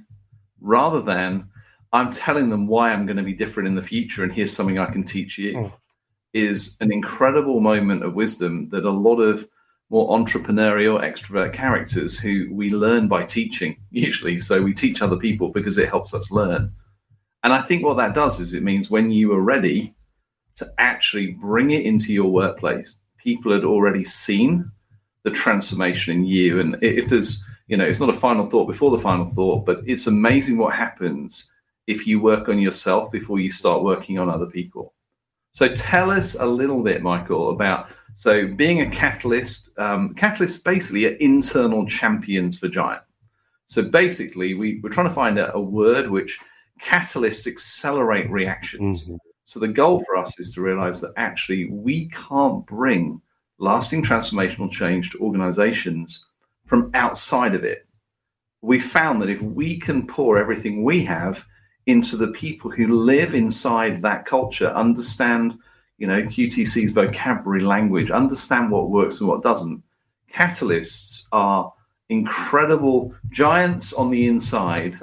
rather 0.62 1.02
than 1.02 1.50
I'm 1.92 2.12
telling 2.12 2.50
them 2.50 2.68
why 2.68 2.94
I'm 2.94 3.06
going 3.06 3.18
to 3.18 3.24
be 3.24 3.34
different 3.34 3.68
in 3.68 3.76
the 3.76 3.82
future, 3.82 4.24
and 4.24 4.32
here's 4.32 4.56
something 4.56 4.80
I 4.80 4.86
can 4.86 5.04
teach 5.04 5.38
you. 5.38 5.54
Mm. 5.58 5.72
Is 6.34 6.78
an 6.80 6.94
incredible 6.94 7.60
moment 7.60 8.04
of 8.04 8.14
wisdom 8.14 8.70
that 8.70 8.86
a 8.86 8.90
lot 8.90 9.20
of 9.20 9.46
more 9.90 10.18
entrepreneurial 10.18 11.02
extrovert 11.02 11.52
characters 11.52 12.18
who 12.18 12.48
we 12.50 12.70
learn 12.70 13.10
by 13.10 13.26
teaching 13.26 13.76
usually. 13.90 14.40
So 14.40 14.62
we 14.62 14.74
teach 14.74 15.02
other 15.02 15.18
people 15.18 15.50
because 15.50 15.78
it 15.78 15.90
helps 15.90 16.14
us 16.14 16.32
learn. 16.32 16.72
And 17.44 17.54
i 17.54 17.62
think 17.62 17.84
what 17.84 17.98
that 17.98 18.14
does 18.14 18.40
is 18.40 18.54
it 18.54 18.64
means 18.64 18.90
when 18.90 19.12
you 19.12 19.34
are 19.34 19.42
ready 19.42 19.94
to 20.56 20.72
actually 20.78 21.32
bring 21.32 21.72
it 21.72 21.86
into 21.86 22.14
your 22.14 22.32
workplace 22.32 22.96
people 23.18 23.52
had 23.52 23.64
already 23.64 24.04
seen 24.04 24.72
the 25.24 25.32
transformation 25.32 26.18
in 26.18 26.26
you. 26.26 26.60
And 26.60 26.78
if 26.82 27.08
there's 27.08 27.44
you 27.68 27.78
know 27.78 27.86
it's 27.86 28.00
not 28.00 28.10
a 28.10 28.14
final 28.14 28.50
thought 28.50 28.68
before 28.68 28.92
the 28.92 29.00
final 29.00 29.30
thought 29.30 29.66
but 29.66 29.82
it's 29.86 30.08
amazing 30.08 30.58
what 30.58 30.74
happens 30.74 31.50
if 31.88 32.06
you 32.06 32.20
work 32.22 32.50
on 32.50 32.60
yourself 32.60 33.12
before 33.12 33.40
you 33.40 33.50
start 33.50 33.84
working 33.84 34.20
on 34.20 34.30
other 34.30 34.46
people 34.46 34.94
so 35.52 35.74
tell 35.76 36.10
us 36.10 36.36
a 36.36 36.46
little 36.46 36.84
bit 36.84 37.02
michael 37.02 37.52
about 37.52 37.92
so 38.14 38.48
being 38.48 38.82
a 38.82 38.90
catalyst, 38.90 39.70
um, 39.78 40.14
catalysts 40.16 40.64
basically 40.64 41.06
are 41.06 41.16
internal 41.16 41.86
champions 41.86 42.58
for 42.58 42.68
Giant. 42.68 43.02
So 43.68 43.82
basically, 43.82 44.54
we, 44.54 44.80
we're 44.84 44.90
trying 44.90 45.08
to 45.08 45.14
find 45.14 45.40
a, 45.40 45.54
a 45.54 45.62
word 45.62 46.10
which 46.10 46.40
catalysts 46.82 47.48
accelerate 47.48 48.30
reactions. 48.30 49.02
Mm-hmm. 49.02 49.16
So 49.44 49.60
the 49.60 49.68
goal 49.68 50.04
for 50.04 50.18
us 50.18 50.40
is 50.40 50.52
to 50.52 50.62
realize 50.62 51.00
that 51.02 51.14
actually 51.18 51.70
we 51.70 52.10
can't 52.10 52.66
bring 52.66 53.22
lasting 53.60 54.04
transformational 54.04 54.72
change 54.72 55.12
to 55.12 55.20
organizations 55.20 56.28
from 56.66 56.92
outside 56.94 57.56
of 57.56 57.64
it. 57.64 57.86
We 58.62 58.80
found 58.80 59.22
that 59.22 59.30
if 59.30 59.42
we 59.42 59.80
can 59.80 60.06
pour 60.06 60.38
everything 60.38 60.84
we 60.84 61.04
have 61.06 61.46
into 61.86 62.18
the 62.18 62.30
people 62.30 62.72
who 62.72 62.88
live 62.88 63.34
inside 63.34 64.02
that 64.02 64.26
culture, 64.26 64.68
understand– 64.68 65.58
you 66.02 66.08
know, 66.08 66.24
QTC's 66.24 66.94
vocabulary 66.94 67.62
language, 67.62 68.10
understand 68.10 68.72
what 68.72 68.90
works 68.90 69.20
and 69.20 69.30
what 69.30 69.44
doesn't. 69.44 69.84
Catalysts 70.34 71.28
are 71.32 71.72
incredible 72.10 73.14
giants 73.30 73.94
on 73.94 74.10
the 74.10 74.26
inside 74.26 74.98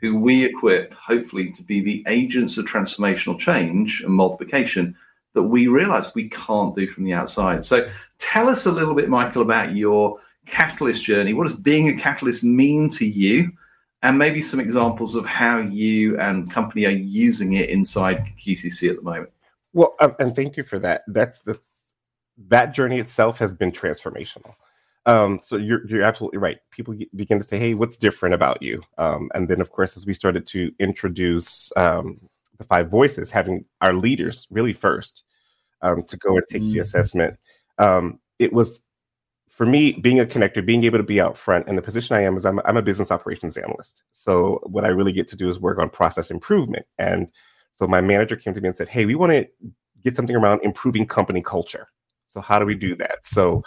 who 0.00 0.18
we 0.18 0.44
equip, 0.44 0.92
hopefully, 0.92 1.52
to 1.52 1.62
be 1.62 1.80
the 1.80 2.02
agents 2.08 2.58
of 2.58 2.64
transformational 2.64 3.38
change 3.38 4.00
and 4.00 4.12
multiplication 4.12 4.96
that 5.34 5.42
we 5.44 5.68
realize 5.68 6.12
we 6.16 6.28
can't 6.30 6.74
do 6.74 6.88
from 6.88 7.04
the 7.04 7.12
outside. 7.12 7.64
So 7.64 7.88
tell 8.18 8.48
us 8.48 8.66
a 8.66 8.72
little 8.72 8.94
bit, 8.94 9.08
Michael, 9.08 9.42
about 9.42 9.76
your 9.76 10.18
catalyst 10.46 11.04
journey. 11.04 11.32
What 11.32 11.46
does 11.46 11.54
being 11.54 11.90
a 11.90 11.96
catalyst 11.96 12.42
mean 12.42 12.90
to 12.90 13.06
you? 13.06 13.52
And 14.02 14.16
maybe 14.16 14.40
some 14.40 14.60
examples 14.60 15.14
of 15.14 15.26
how 15.26 15.58
you 15.58 16.18
and 16.18 16.50
company 16.50 16.86
are 16.86 16.90
using 16.90 17.54
it 17.54 17.68
inside 17.68 18.24
QTC 18.38 18.88
at 18.88 18.96
the 18.96 19.02
moment. 19.02 19.30
Well, 19.72 19.94
um, 20.00 20.16
and 20.18 20.34
thank 20.34 20.56
you 20.56 20.62
for 20.62 20.78
that. 20.78 21.02
That's 21.06 21.42
the 21.42 21.60
that 22.48 22.72
journey 22.74 22.98
itself 22.98 23.38
has 23.38 23.54
been 23.54 23.70
transformational. 23.70 24.54
Um, 25.06 25.40
so 25.42 25.56
you're 25.56 25.86
you're 25.86 26.02
absolutely 26.02 26.38
right. 26.38 26.58
People 26.70 26.94
begin 27.14 27.38
to 27.38 27.46
say, 27.46 27.58
"Hey, 27.58 27.74
what's 27.74 27.96
different 27.96 28.34
about 28.34 28.62
you?" 28.62 28.82
Um, 28.98 29.30
and 29.34 29.48
then, 29.48 29.60
of 29.60 29.70
course, 29.70 29.96
as 29.96 30.06
we 30.06 30.12
started 30.12 30.46
to 30.48 30.72
introduce 30.78 31.72
um, 31.76 32.20
the 32.58 32.64
five 32.64 32.90
voices, 32.90 33.30
having 33.30 33.64
our 33.80 33.92
leaders 33.92 34.46
really 34.50 34.72
first 34.72 35.24
um, 35.82 36.02
to 36.04 36.16
go 36.16 36.36
and 36.36 36.44
take 36.48 36.62
mm-hmm. 36.62 36.74
the 36.74 36.78
assessment, 36.80 37.36
um, 37.78 38.18
it 38.38 38.52
was 38.52 38.80
for 39.60 39.66
me 39.66 39.92
being 39.92 40.18
a 40.18 40.24
connector, 40.24 40.64
being 40.64 40.84
able 40.84 40.96
to 40.96 41.04
be 41.04 41.20
out 41.20 41.36
front. 41.36 41.68
And 41.68 41.76
the 41.76 41.82
position 41.82 42.16
I 42.16 42.22
am 42.22 42.34
is 42.34 42.46
I'm, 42.46 42.60
I'm 42.64 42.78
a 42.78 42.82
business 42.82 43.10
operations 43.10 43.58
analyst. 43.58 44.02
So 44.12 44.58
what 44.62 44.86
I 44.86 44.88
really 44.88 45.12
get 45.12 45.28
to 45.28 45.36
do 45.36 45.50
is 45.50 45.60
work 45.60 45.78
on 45.78 45.90
process 45.90 46.30
improvement 46.30 46.86
and 46.96 47.28
so 47.74 47.86
my 47.86 48.00
manager 48.00 48.36
came 48.36 48.54
to 48.54 48.60
me 48.62 48.68
and 48.68 48.76
said, 48.76 48.88
Hey, 48.88 49.04
we 49.04 49.14
want 49.14 49.32
to 49.32 49.46
get 50.02 50.16
something 50.16 50.34
around 50.34 50.62
improving 50.62 51.06
company 51.06 51.42
culture. 51.42 51.88
So 52.28 52.40
how 52.40 52.58
do 52.58 52.64
we 52.64 52.74
do 52.74 52.96
that? 52.96 53.18
So 53.26 53.62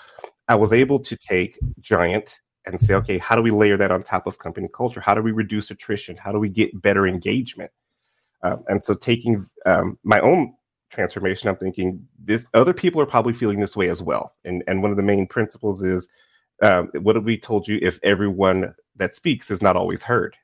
I 0.47 0.55
was 0.55 0.73
able 0.73 0.99
to 0.99 1.15
take 1.15 1.59
Giant 1.79 2.39
and 2.65 2.81
say, 2.81 2.95
okay, 2.95 3.19
how 3.19 3.35
do 3.35 3.43
we 3.43 3.51
layer 3.51 3.77
that 3.77 3.91
on 3.91 4.01
top 4.01 4.25
of 4.25 4.39
company 4.39 4.69
culture? 4.73 4.99
How 4.99 5.13
do 5.13 5.21
we 5.21 5.31
reduce 5.31 5.69
attrition? 5.69 6.17
How 6.17 6.31
do 6.31 6.39
we 6.39 6.49
get 6.49 6.81
better 6.81 7.05
engagement? 7.05 7.69
Um, 8.41 8.63
and 8.67 8.83
so 8.83 8.95
taking 8.95 9.45
um, 9.67 9.99
my 10.03 10.19
own 10.21 10.55
transformation, 10.93 11.49
I'm 11.49 11.57
thinking 11.57 12.07
this 12.17 12.47
other 12.53 12.73
people 12.73 13.01
are 13.01 13.05
probably 13.05 13.33
feeling 13.33 13.59
this 13.59 13.75
way 13.75 13.89
as 13.89 14.01
well. 14.01 14.33
And 14.45 14.63
and 14.67 14.81
one 14.81 14.91
of 14.91 14.97
the 14.97 15.03
main 15.03 15.27
principles 15.27 15.83
is 15.83 16.07
um, 16.61 16.89
what 17.01 17.15
have 17.15 17.25
we 17.25 17.37
told 17.37 17.67
you? 17.67 17.79
If 17.81 17.99
everyone 18.03 18.73
that 18.95 19.15
speaks 19.15 19.51
is 19.51 19.61
not 19.61 19.75
always 19.75 20.03
heard, 20.03 20.35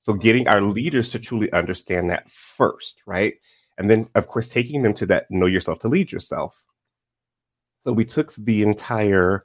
so 0.00 0.14
getting 0.14 0.48
our 0.48 0.62
leaders 0.62 1.10
to 1.12 1.18
truly 1.18 1.52
understand 1.52 2.10
that 2.10 2.30
first, 2.30 3.02
right? 3.06 3.34
And 3.76 3.90
then, 3.90 4.08
of 4.14 4.26
course, 4.26 4.48
taking 4.48 4.82
them 4.82 4.94
to 4.94 5.06
that 5.06 5.30
know 5.30 5.46
yourself 5.46 5.78
to 5.80 5.88
lead 5.88 6.10
yourself. 6.10 6.64
So 7.82 7.92
we 7.92 8.04
took 8.04 8.34
the 8.34 8.62
entire, 8.62 9.44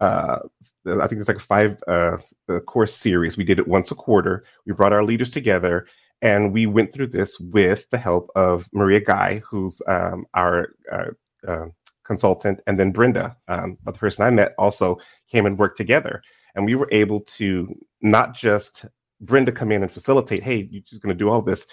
uh, 0.00 0.38
I 0.86 1.06
think 1.06 1.20
it's 1.20 1.28
like 1.28 1.38
a 1.38 1.40
five 1.40 1.82
uh, 1.88 2.18
course 2.66 2.94
series. 2.94 3.36
We 3.36 3.44
did 3.44 3.58
it 3.58 3.66
once 3.66 3.90
a 3.90 3.96
quarter. 3.96 4.44
We 4.66 4.72
brought 4.72 4.92
our 4.92 5.04
leaders 5.04 5.30
together 5.30 5.86
and 6.22 6.52
we 6.52 6.66
went 6.66 6.92
through 6.92 7.08
this 7.08 7.38
with 7.38 7.88
the 7.90 7.98
help 7.98 8.30
of 8.34 8.68
Maria 8.72 9.00
Guy, 9.00 9.42
who's 9.48 9.82
um, 9.86 10.26
our 10.34 10.68
uh, 10.90 11.10
uh, 11.46 11.66
consultant, 12.04 12.60
and 12.66 12.78
then 12.78 12.92
Brenda, 12.92 13.36
um, 13.48 13.76
the 13.84 13.92
person 13.92 14.24
I 14.24 14.30
met, 14.30 14.54
also 14.58 14.98
came 15.30 15.46
and 15.46 15.58
worked 15.58 15.76
together. 15.76 16.22
And 16.54 16.64
we 16.64 16.74
were 16.74 16.88
able 16.90 17.20
to 17.20 17.68
not 18.00 18.34
just 18.34 18.86
Brenda 19.20 19.52
come 19.52 19.72
in 19.72 19.82
and 19.82 19.92
facilitate, 19.92 20.42
hey, 20.42 20.68
you're 20.70 20.82
just 20.82 21.02
going 21.02 21.14
to 21.14 21.18
do 21.18 21.28
all 21.28 21.42
this. 21.42 21.66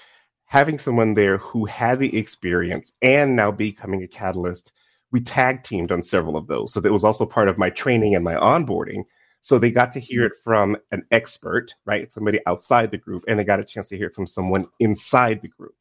Having 0.46 0.80
someone 0.80 1.14
there 1.14 1.38
who 1.38 1.66
had 1.66 2.00
the 2.00 2.16
experience 2.18 2.94
and 3.02 3.36
now 3.36 3.52
becoming 3.52 4.04
a 4.04 4.08
catalyst, 4.08 4.74
we 5.12 5.22
tag 5.22 5.64
teamed 5.64 5.92
on 5.92 6.04
several 6.04 6.36
of 6.36 6.48
those. 6.48 6.74
So 6.74 6.80
that 6.80 6.92
was 6.92 7.04
also 7.04 7.26
part 7.26 7.48
of 7.48 7.58
my 7.58 7.70
training 7.70 8.16
and 8.16 8.24
my 8.24 8.36
onboarding. 8.36 9.04
So 9.44 9.60
they 9.60 9.70
got 9.70 9.92
to 9.92 10.00
hear 10.00 10.26
it 10.26 10.34
from 10.44 10.76
an 10.92 11.06
expert, 11.12 11.76
right? 11.86 12.12
Somebody 12.12 12.40
outside 12.48 12.90
the 12.90 12.98
group, 12.98 13.24
and 13.28 13.38
they 13.38 13.44
got 13.44 13.60
a 13.60 13.66
chance 13.66 13.90
to 13.90 13.98
hear 13.98 14.08
it 14.08 14.16
from 14.16 14.26
someone 14.26 14.66
inside 14.80 15.42
the 15.42 15.50
group. 15.50 15.76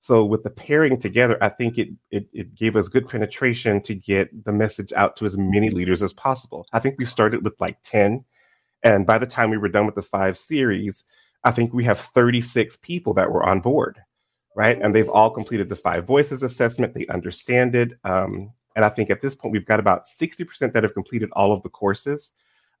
So 0.00 0.24
with 0.24 0.42
the 0.42 0.50
pairing 0.50 0.98
together, 0.98 1.38
I 1.40 1.48
think 1.50 1.78
it, 1.78 1.90
it, 2.10 2.26
it 2.32 2.54
gave 2.54 2.76
us 2.76 2.88
good 2.88 3.08
penetration 3.08 3.80
to 3.82 3.94
get 3.94 4.44
the 4.44 4.52
message 4.52 4.92
out 4.94 5.16
to 5.16 5.26
as 5.26 5.38
many 5.38 5.70
leaders 5.70 6.02
as 6.02 6.12
possible. 6.12 6.66
I 6.72 6.80
think 6.80 6.96
we 6.98 7.04
started 7.04 7.44
with 7.44 7.54
like 7.60 7.78
10 7.84 8.24
and 8.84 9.06
by 9.06 9.18
the 9.18 9.26
time 9.26 9.50
we 9.50 9.56
were 9.56 9.68
done 9.68 9.86
with 9.86 9.94
the 9.94 10.02
five 10.02 10.36
series, 10.36 11.04
I 11.42 11.50
think 11.50 11.72
we 11.72 11.84
have 11.84 11.98
36 11.98 12.76
people 12.76 13.14
that 13.14 13.32
were 13.32 13.42
on 13.42 13.60
board, 13.60 13.98
right? 14.54 14.80
And 14.80 14.94
they've 14.94 15.08
all 15.08 15.30
completed 15.30 15.68
the 15.68 15.76
five 15.76 16.06
voices 16.06 16.42
assessment. 16.42 16.94
They 16.94 17.06
understand 17.06 17.74
it. 17.74 17.92
Um, 18.04 18.52
and 18.76 18.84
I 18.84 18.90
think 18.90 19.08
at 19.08 19.22
this 19.22 19.34
point, 19.34 19.52
we've 19.52 19.66
got 19.66 19.80
about 19.80 20.04
60% 20.06 20.72
that 20.72 20.82
have 20.82 20.94
completed 20.94 21.30
all 21.32 21.52
of 21.52 21.62
the 21.62 21.70
courses. 21.70 22.32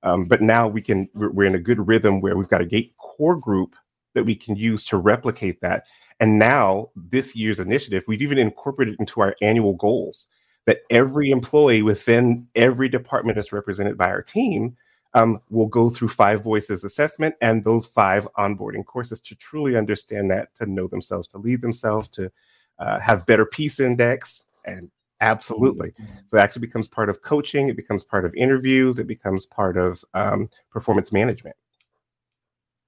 Um, 0.04 0.26
but 0.26 0.42
now 0.42 0.68
we 0.68 0.80
can, 0.80 1.08
we're, 1.14 1.30
we're 1.30 1.46
in 1.46 1.54
a 1.54 1.58
good 1.58 1.86
rhythm 1.86 2.20
where 2.20 2.36
we've 2.36 2.48
got 2.48 2.60
a 2.60 2.66
gate 2.66 2.94
core 2.98 3.36
group 3.36 3.74
that 4.14 4.24
we 4.24 4.36
can 4.36 4.54
use 4.54 4.84
to 4.86 4.96
replicate 4.96 5.60
that. 5.62 5.84
And 6.20 6.38
now, 6.38 6.90
this 6.94 7.34
year's 7.34 7.58
initiative, 7.58 8.04
we've 8.06 8.22
even 8.22 8.38
incorporated 8.38 8.96
into 9.00 9.20
our 9.20 9.34
annual 9.42 9.74
goals 9.74 10.28
that 10.66 10.82
every 10.90 11.30
employee 11.30 11.82
within 11.82 12.46
every 12.54 12.88
department 12.88 13.38
is 13.38 13.52
represented 13.52 13.98
by 13.98 14.06
our 14.06 14.22
team 14.22 14.76
um, 15.14 15.40
will 15.50 15.66
go 15.66 15.90
through 15.90 16.08
five 16.08 16.42
voices 16.42 16.84
assessment 16.84 17.34
and 17.40 17.64
those 17.64 17.86
five 17.86 18.26
onboarding 18.38 18.84
courses 18.84 19.20
to 19.20 19.34
truly 19.36 19.76
understand 19.76 20.30
that, 20.30 20.54
to 20.56 20.66
know 20.66 20.86
themselves, 20.86 21.28
to 21.28 21.38
lead 21.38 21.60
themselves, 21.60 22.08
to 22.08 22.30
uh, 22.78 22.98
have 22.98 23.26
better 23.26 23.46
peace 23.46 23.80
index, 23.80 24.46
and 24.64 24.90
absolutely. 25.20 25.92
So 26.28 26.36
it 26.36 26.40
actually 26.40 26.60
becomes 26.60 26.88
part 26.88 27.08
of 27.08 27.22
coaching. 27.22 27.68
It 27.68 27.76
becomes 27.76 28.04
part 28.04 28.24
of 28.24 28.34
interviews. 28.34 28.98
It 28.98 29.06
becomes 29.06 29.46
part 29.46 29.76
of 29.76 30.04
um, 30.14 30.50
performance 30.70 31.12
management. 31.12 31.56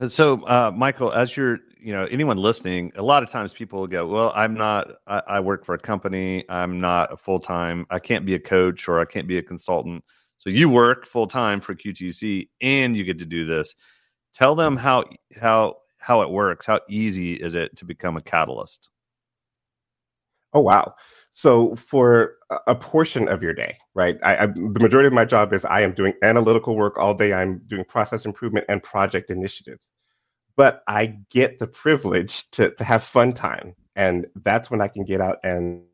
So, 0.07 0.43
uh, 0.47 0.71
Michael, 0.77 1.11
as 1.11 1.35
you're, 1.37 1.59
you 1.81 1.93
know, 1.95 2.05
anyone 2.05 2.37
listening, 2.37 2.93
a 2.97 3.03
lot 3.03 3.23
of 3.23 3.31
times 3.31 3.55
people 3.55 3.81
will 3.81 3.87
go, 3.87 4.07
"Well, 4.07 4.31
I'm 4.35 4.53
not. 4.53 4.93
I, 5.07 5.23
I 5.27 5.41
work 5.41 5.65
for 5.65 5.75
a 5.75 5.79
company. 5.79 6.45
I'm 6.51 6.79
not 6.79 7.13
a 7.13 7.17
full 7.17 7.41
time. 7.41 7.87
I 7.89 7.99
can't 7.99 8.27
be 8.27 8.35
a 8.35 8.39
coach 8.39 8.89
or 8.89 9.01
I 9.01 9.07
can't 9.07 9.27
be 9.27 9.39
a 9.39 9.43
consultant." 9.43 10.05
So 10.37 10.51
you 10.51 10.69
work 10.69 11.07
full 11.07 11.27
time 11.27 11.63
for 11.63 11.75
QTC 11.75 12.49
and 12.61 12.95
you 12.95 13.05
get 13.05 13.19
to 13.21 13.25
do 13.25 13.47
this. 13.47 13.75
Tell 14.35 14.55
them 14.55 14.77
how 14.77 15.05
how 15.41 15.77
how 15.97 16.21
it 16.23 16.31
works. 16.31 16.67
How 16.67 16.81
easy 16.91 17.35
is 17.35 17.55
it 17.55 17.75
to 17.79 17.87
become 17.87 18.19
a 18.19 18.23
catalyst? 18.23 18.91
Oh 20.53 20.61
wow. 20.61 20.95
So 21.39 21.75
for 21.77 22.37
a 22.67 22.75
portion 22.75 23.29
of 23.29 23.43
your 23.43 23.53
day, 23.53 23.77
right? 23.93 24.17
I, 24.23 24.45
I, 24.45 24.47
the 24.47 24.81
majority 24.81 25.07
of 25.07 25.13
my 25.13 25.27
job 25.27 25.53
is 25.53 25.67
I 25.67 25.83
am 25.83 25.93
doing 25.93 26.15
analytical 26.23 26.77
work 26.77 26.97
all 26.97 27.13
day. 27.13 27.35
I'm 27.35 27.59
doing 27.67 27.85
process 27.85 28.25
improvement 28.25 28.65
and 28.71 28.83
project 28.83 29.31
initiatives. 29.31 29.93
but 30.57 30.83
I 30.89 31.19
get 31.31 31.59
the 31.59 31.67
privilege 31.67 32.51
to 32.53 32.71
to 32.73 32.85
have 32.85 33.05
fun 33.05 33.33
time, 33.33 33.75
and 33.97 34.27
that's 34.37 34.71
when 34.71 34.81
I 34.81 34.89
can 34.89 35.05
get 35.05 35.21
out 35.21 35.39
and 35.45 35.85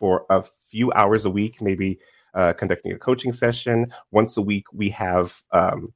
for 0.00 0.26
a 0.30 0.44
few 0.70 0.92
hours 0.94 1.24
a 1.24 1.30
week, 1.30 1.62
maybe 1.62 2.00
uh, 2.34 2.52
conducting 2.54 2.92
a 2.92 2.98
coaching 2.98 3.32
session 3.32 3.92
once 4.10 4.36
a 4.36 4.42
week. 4.42 4.66
We 4.72 4.90
have 4.90 5.40
um, 5.52 5.92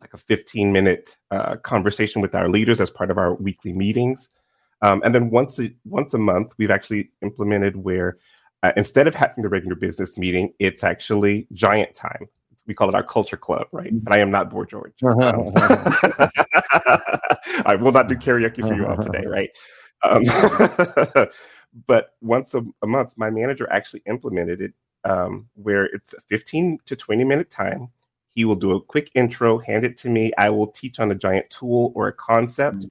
like 0.00 0.14
a 0.14 0.18
15 0.18 0.72
minute 0.72 1.18
uh, 1.30 1.56
conversation 1.58 2.22
with 2.22 2.34
our 2.34 2.48
leaders 2.48 2.80
as 2.80 2.90
part 2.90 3.10
of 3.12 3.18
our 3.18 3.34
weekly 3.34 3.72
meetings. 3.72 4.30
Um, 4.82 5.02
and 5.04 5.14
then 5.14 5.30
once 5.30 5.58
a, 5.58 5.72
once 5.84 6.14
a 6.14 6.18
month, 6.18 6.52
we've 6.58 6.70
actually 6.70 7.10
implemented 7.22 7.76
where 7.76 8.18
uh, 8.62 8.72
instead 8.76 9.06
of 9.06 9.14
having 9.14 9.42
the 9.42 9.48
regular 9.48 9.76
business 9.76 10.18
meeting, 10.18 10.52
it's 10.58 10.84
actually 10.84 11.46
giant 11.52 11.94
time. 11.94 12.28
We 12.66 12.74
call 12.74 12.88
it 12.88 12.94
our 12.94 13.02
culture 13.02 13.36
club, 13.36 13.66
right? 13.72 13.90
And 13.90 14.06
I 14.08 14.18
am 14.18 14.30
not 14.30 14.50
Boy 14.50 14.64
George. 14.64 14.92
Um, 15.02 15.52
I 17.66 17.74
will 17.74 17.92
not 17.92 18.08
do 18.08 18.14
karaoke 18.14 18.66
for 18.66 18.74
you 18.74 18.86
all 18.86 18.96
today, 18.96 19.26
right? 19.26 19.50
Um, 20.02 20.24
but 21.86 22.14
once 22.20 22.54
a, 22.54 22.64
a, 22.82 22.86
month, 22.86 23.12
my 23.16 23.30
manager 23.30 23.70
actually 23.70 24.02
implemented 24.06 24.60
it 24.60 24.72
um, 25.04 25.48
where 25.54 25.86
it's 25.86 26.14
a 26.14 26.20
15 26.28 26.78
to 26.86 26.96
20 26.96 27.24
minute 27.24 27.50
time. 27.50 27.88
He 28.34 28.44
will 28.44 28.56
do 28.56 28.72
a 28.72 28.80
quick 28.80 29.10
intro, 29.14 29.58
hand 29.58 29.84
it 29.84 29.96
to 29.98 30.08
me. 30.08 30.32
I 30.38 30.50
will 30.50 30.68
teach 30.68 31.00
on 31.00 31.10
a 31.10 31.14
giant 31.14 31.50
tool 31.50 31.92
or 31.94 32.08
a 32.08 32.12
concept. 32.12 32.78
Mm-hmm. 32.78 32.88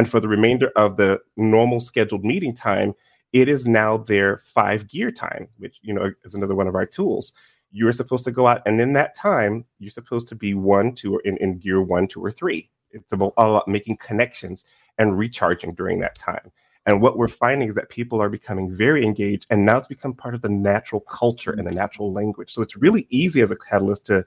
And 0.00 0.08
for 0.08 0.18
the 0.18 0.28
remainder 0.28 0.72
of 0.76 0.96
the 0.96 1.20
normal 1.36 1.78
scheduled 1.78 2.24
meeting 2.24 2.54
time, 2.54 2.94
it 3.34 3.50
is 3.50 3.66
now 3.66 3.98
their 3.98 4.38
five 4.38 4.88
gear 4.88 5.12
time, 5.12 5.46
which 5.58 5.76
you 5.82 5.92
know 5.92 6.10
is 6.24 6.32
another 6.32 6.54
one 6.54 6.66
of 6.66 6.74
our 6.74 6.86
tools. 6.86 7.34
You're 7.70 7.92
supposed 7.92 8.24
to 8.24 8.30
go 8.30 8.46
out, 8.46 8.62
and 8.64 8.80
in 8.80 8.94
that 8.94 9.14
time, 9.14 9.66
you're 9.78 9.90
supposed 9.90 10.26
to 10.28 10.34
be 10.34 10.54
one, 10.54 10.94
two, 10.94 11.16
or 11.16 11.20
in, 11.26 11.36
in 11.36 11.58
gear 11.58 11.82
one, 11.82 12.08
two, 12.08 12.24
or 12.24 12.30
three. 12.30 12.70
It's 12.92 13.12
about, 13.12 13.34
about 13.36 13.68
making 13.68 13.98
connections 13.98 14.64
and 14.96 15.18
recharging 15.18 15.74
during 15.74 16.00
that 16.00 16.14
time. 16.14 16.50
And 16.86 17.02
what 17.02 17.18
we're 17.18 17.28
finding 17.28 17.68
is 17.68 17.74
that 17.74 17.90
people 17.90 18.22
are 18.22 18.30
becoming 18.30 18.74
very 18.74 19.04
engaged, 19.04 19.46
and 19.50 19.66
now 19.66 19.76
it's 19.76 19.86
become 19.86 20.14
part 20.14 20.34
of 20.34 20.40
the 20.40 20.48
natural 20.48 21.02
culture 21.02 21.52
and 21.52 21.66
the 21.66 21.72
natural 21.72 22.10
language. 22.10 22.50
So 22.54 22.62
it's 22.62 22.74
really 22.74 23.06
easy 23.10 23.42
as 23.42 23.50
a 23.50 23.56
catalyst 23.56 24.06
to 24.06 24.24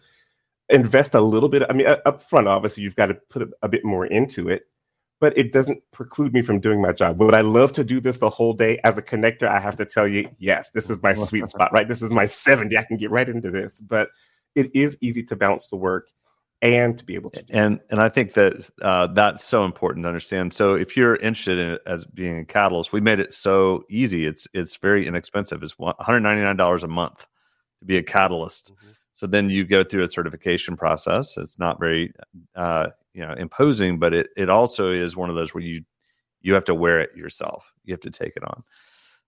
invest 0.69 1.15
a 1.15 1.21
little 1.21 1.49
bit. 1.49 1.63
I 1.67 1.73
mean, 1.73 1.87
up 1.87 2.21
front, 2.21 2.47
obviously, 2.47 2.83
you've 2.83 2.95
got 2.95 3.07
to 3.07 3.15
put 3.15 3.41
a, 3.41 3.49
a 3.63 3.67
bit 3.67 3.83
more 3.83 4.05
into 4.05 4.49
it, 4.49 4.67
but 5.23 5.37
it 5.37 5.53
doesn't 5.53 5.81
preclude 5.91 6.33
me 6.33 6.41
from 6.41 6.59
doing 6.59 6.81
my 6.81 6.91
job. 6.91 7.17
Would 7.21 7.33
I 7.33 7.39
love 7.39 7.71
to 7.73 7.83
do 7.85 8.01
this 8.01 8.17
the 8.17 8.29
whole 8.29 8.51
day 8.51 8.77
as 8.83 8.97
a 8.97 9.01
connector? 9.01 9.47
I 9.47 9.57
have 9.57 9.77
to 9.77 9.85
tell 9.85 10.05
you, 10.05 10.29
yes, 10.37 10.71
this 10.71 10.89
is 10.89 11.01
my 11.01 11.13
sweet 11.13 11.49
spot, 11.49 11.71
right? 11.71 11.87
This 11.87 12.01
is 12.01 12.11
my 12.11 12.25
70. 12.25 12.77
I 12.77 12.83
can 12.83 12.97
get 12.97 13.09
right 13.09 13.29
into 13.29 13.49
this, 13.49 13.79
but 13.79 14.09
it 14.53 14.69
is 14.75 14.97
easy 14.99 15.23
to 15.23 15.37
bounce 15.37 15.69
the 15.69 15.77
work 15.77 16.09
and 16.61 16.97
to 16.97 17.05
be 17.05 17.15
able 17.15 17.29
to. 17.29 17.45
and 17.51 17.79
and 17.89 18.01
I 18.01 18.09
think 18.09 18.33
that 18.33 18.69
uh, 18.81 19.07
that's 19.07 19.45
so 19.45 19.63
important 19.63 20.03
to 20.03 20.09
understand. 20.09 20.53
So 20.53 20.73
if 20.73 20.97
you're 20.97 21.15
interested 21.15 21.57
in 21.57 21.71
it 21.71 21.81
as 21.87 22.05
being 22.05 22.39
a 22.39 22.45
catalyst, 22.45 22.91
we 22.91 22.99
made 22.99 23.21
it 23.21 23.33
so 23.33 23.85
easy. 23.89 24.25
It's 24.25 24.45
it's 24.53 24.75
very 24.75 25.07
inexpensive. 25.07 25.63
It's 25.63 25.79
199 25.79 26.57
dollars 26.57 26.83
a 26.83 26.89
month 26.89 27.27
to 27.79 27.85
be 27.85 27.95
a 27.95 28.03
catalyst. 28.03 28.73
Mm-hmm. 28.73 28.91
So 29.13 29.27
then 29.27 29.49
you 29.49 29.63
go 29.63 29.83
through 29.83 30.03
a 30.03 30.07
certification 30.07 30.75
process. 30.75 31.37
It's 31.37 31.59
not 31.59 31.79
very 31.79 32.11
uh, 32.55 32.87
you 33.13 33.25
know 33.25 33.33
imposing, 33.33 33.99
but 33.99 34.13
it 34.13 34.27
it 34.35 34.49
also 34.49 34.91
is 34.91 35.15
one 35.15 35.29
of 35.29 35.35
those 35.35 35.53
where 35.53 35.63
you 35.63 35.83
you 36.41 36.53
have 36.55 36.65
to 36.65 36.75
wear 36.75 36.99
it 36.99 37.15
yourself. 37.15 37.71
You 37.85 37.93
have 37.93 38.01
to 38.01 38.11
take 38.11 38.33
it 38.35 38.43
on. 38.43 38.63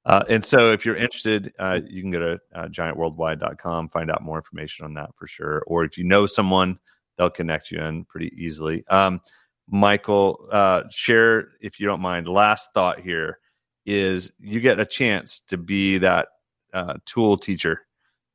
Uh, 0.05 0.23
and 0.29 0.43
so 0.43 0.71
if 0.71 0.85
you're 0.85 0.95
interested, 0.95 1.53
uh, 1.57 1.79
you 1.87 2.01
can 2.01 2.11
go 2.11 2.19
to 2.19 2.39
uh, 2.53 2.67
giantworldwide.com, 2.67 3.89
find 3.89 4.11
out 4.11 4.21
more 4.21 4.37
information 4.37 4.85
on 4.85 4.93
that 4.93 5.09
for 5.15 5.25
sure. 5.25 5.63
Or 5.65 5.83
if 5.83 5.97
you 5.97 6.03
know 6.03 6.27
someone, 6.27 6.77
they'll 7.17 7.31
connect 7.31 7.71
you 7.71 7.79
in 7.79 8.05
pretty 8.05 8.31
easily. 8.37 8.85
Um, 8.87 9.21
Michael, 9.67 10.47
uh, 10.51 10.83
share, 10.91 11.49
if 11.59 11.79
you 11.79 11.87
don't 11.87 12.01
mind, 12.01 12.27
last 12.27 12.69
thought 12.73 12.99
here 12.99 13.39
is 13.85 14.31
you 14.39 14.59
get 14.59 14.79
a 14.79 14.85
chance 14.85 15.39
to 15.47 15.57
be 15.57 15.97
that 15.99 16.27
uh, 16.73 16.95
tool 17.05 17.37
teacher. 17.37 17.81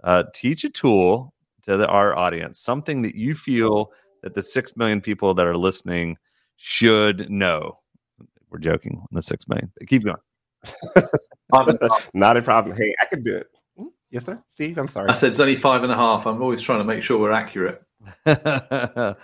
Uh, 0.03 0.25
teach 0.35 0.65
a 0.65 0.71
tool 0.71 1.35
to 1.63 1.77
the, 1.77 1.87
our 1.87 2.17
audience, 2.17 2.61
something 2.61 3.03
that 3.03 3.15
you 3.15 3.35
feel 3.35 3.93
that 4.23 4.35
the 4.35 4.43
six 4.43 4.77
million 4.77 5.01
people 5.01 5.35
that 5.35 5.47
are 5.47 5.57
listening 5.57 6.17
should 6.57 7.31
know. 7.31 7.79
We're 8.51 8.59
joking, 8.59 9.05
the 9.13 9.23
six 9.23 9.49
million. 9.49 9.73
Keep 9.87 10.05
going. 10.05 10.17
Not 12.15 12.37
a 12.37 12.43
problem. 12.43 12.77
Hey, 12.77 12.95
I 13.01 13.07
can 13.07 13.23
do 13.23 13.37
it. 13.37 13.47
Hmm? 13.79 13.87
Yes, 14.11 14.27
sir. 14.27 14.43
Steve, 14.49 14.77
I'm 14.79 14.89
sorry. 14.89 15.09
I 15.09 15.13
said 15.13 15.31
it's 15.31 15.41
only 15.41 15.57
five 15.57 15.83
and 15.83 15.93
a 15.93 15.97
half. 15.97 16.27
I'm 16.27 16.43
always 16.43 16.63
trying 16.63 16.81
to 16.81 16.85
make 16.85 17.03
sure 17.03 17.19
we're 17.19 17.33
accurate. 17.33 17.83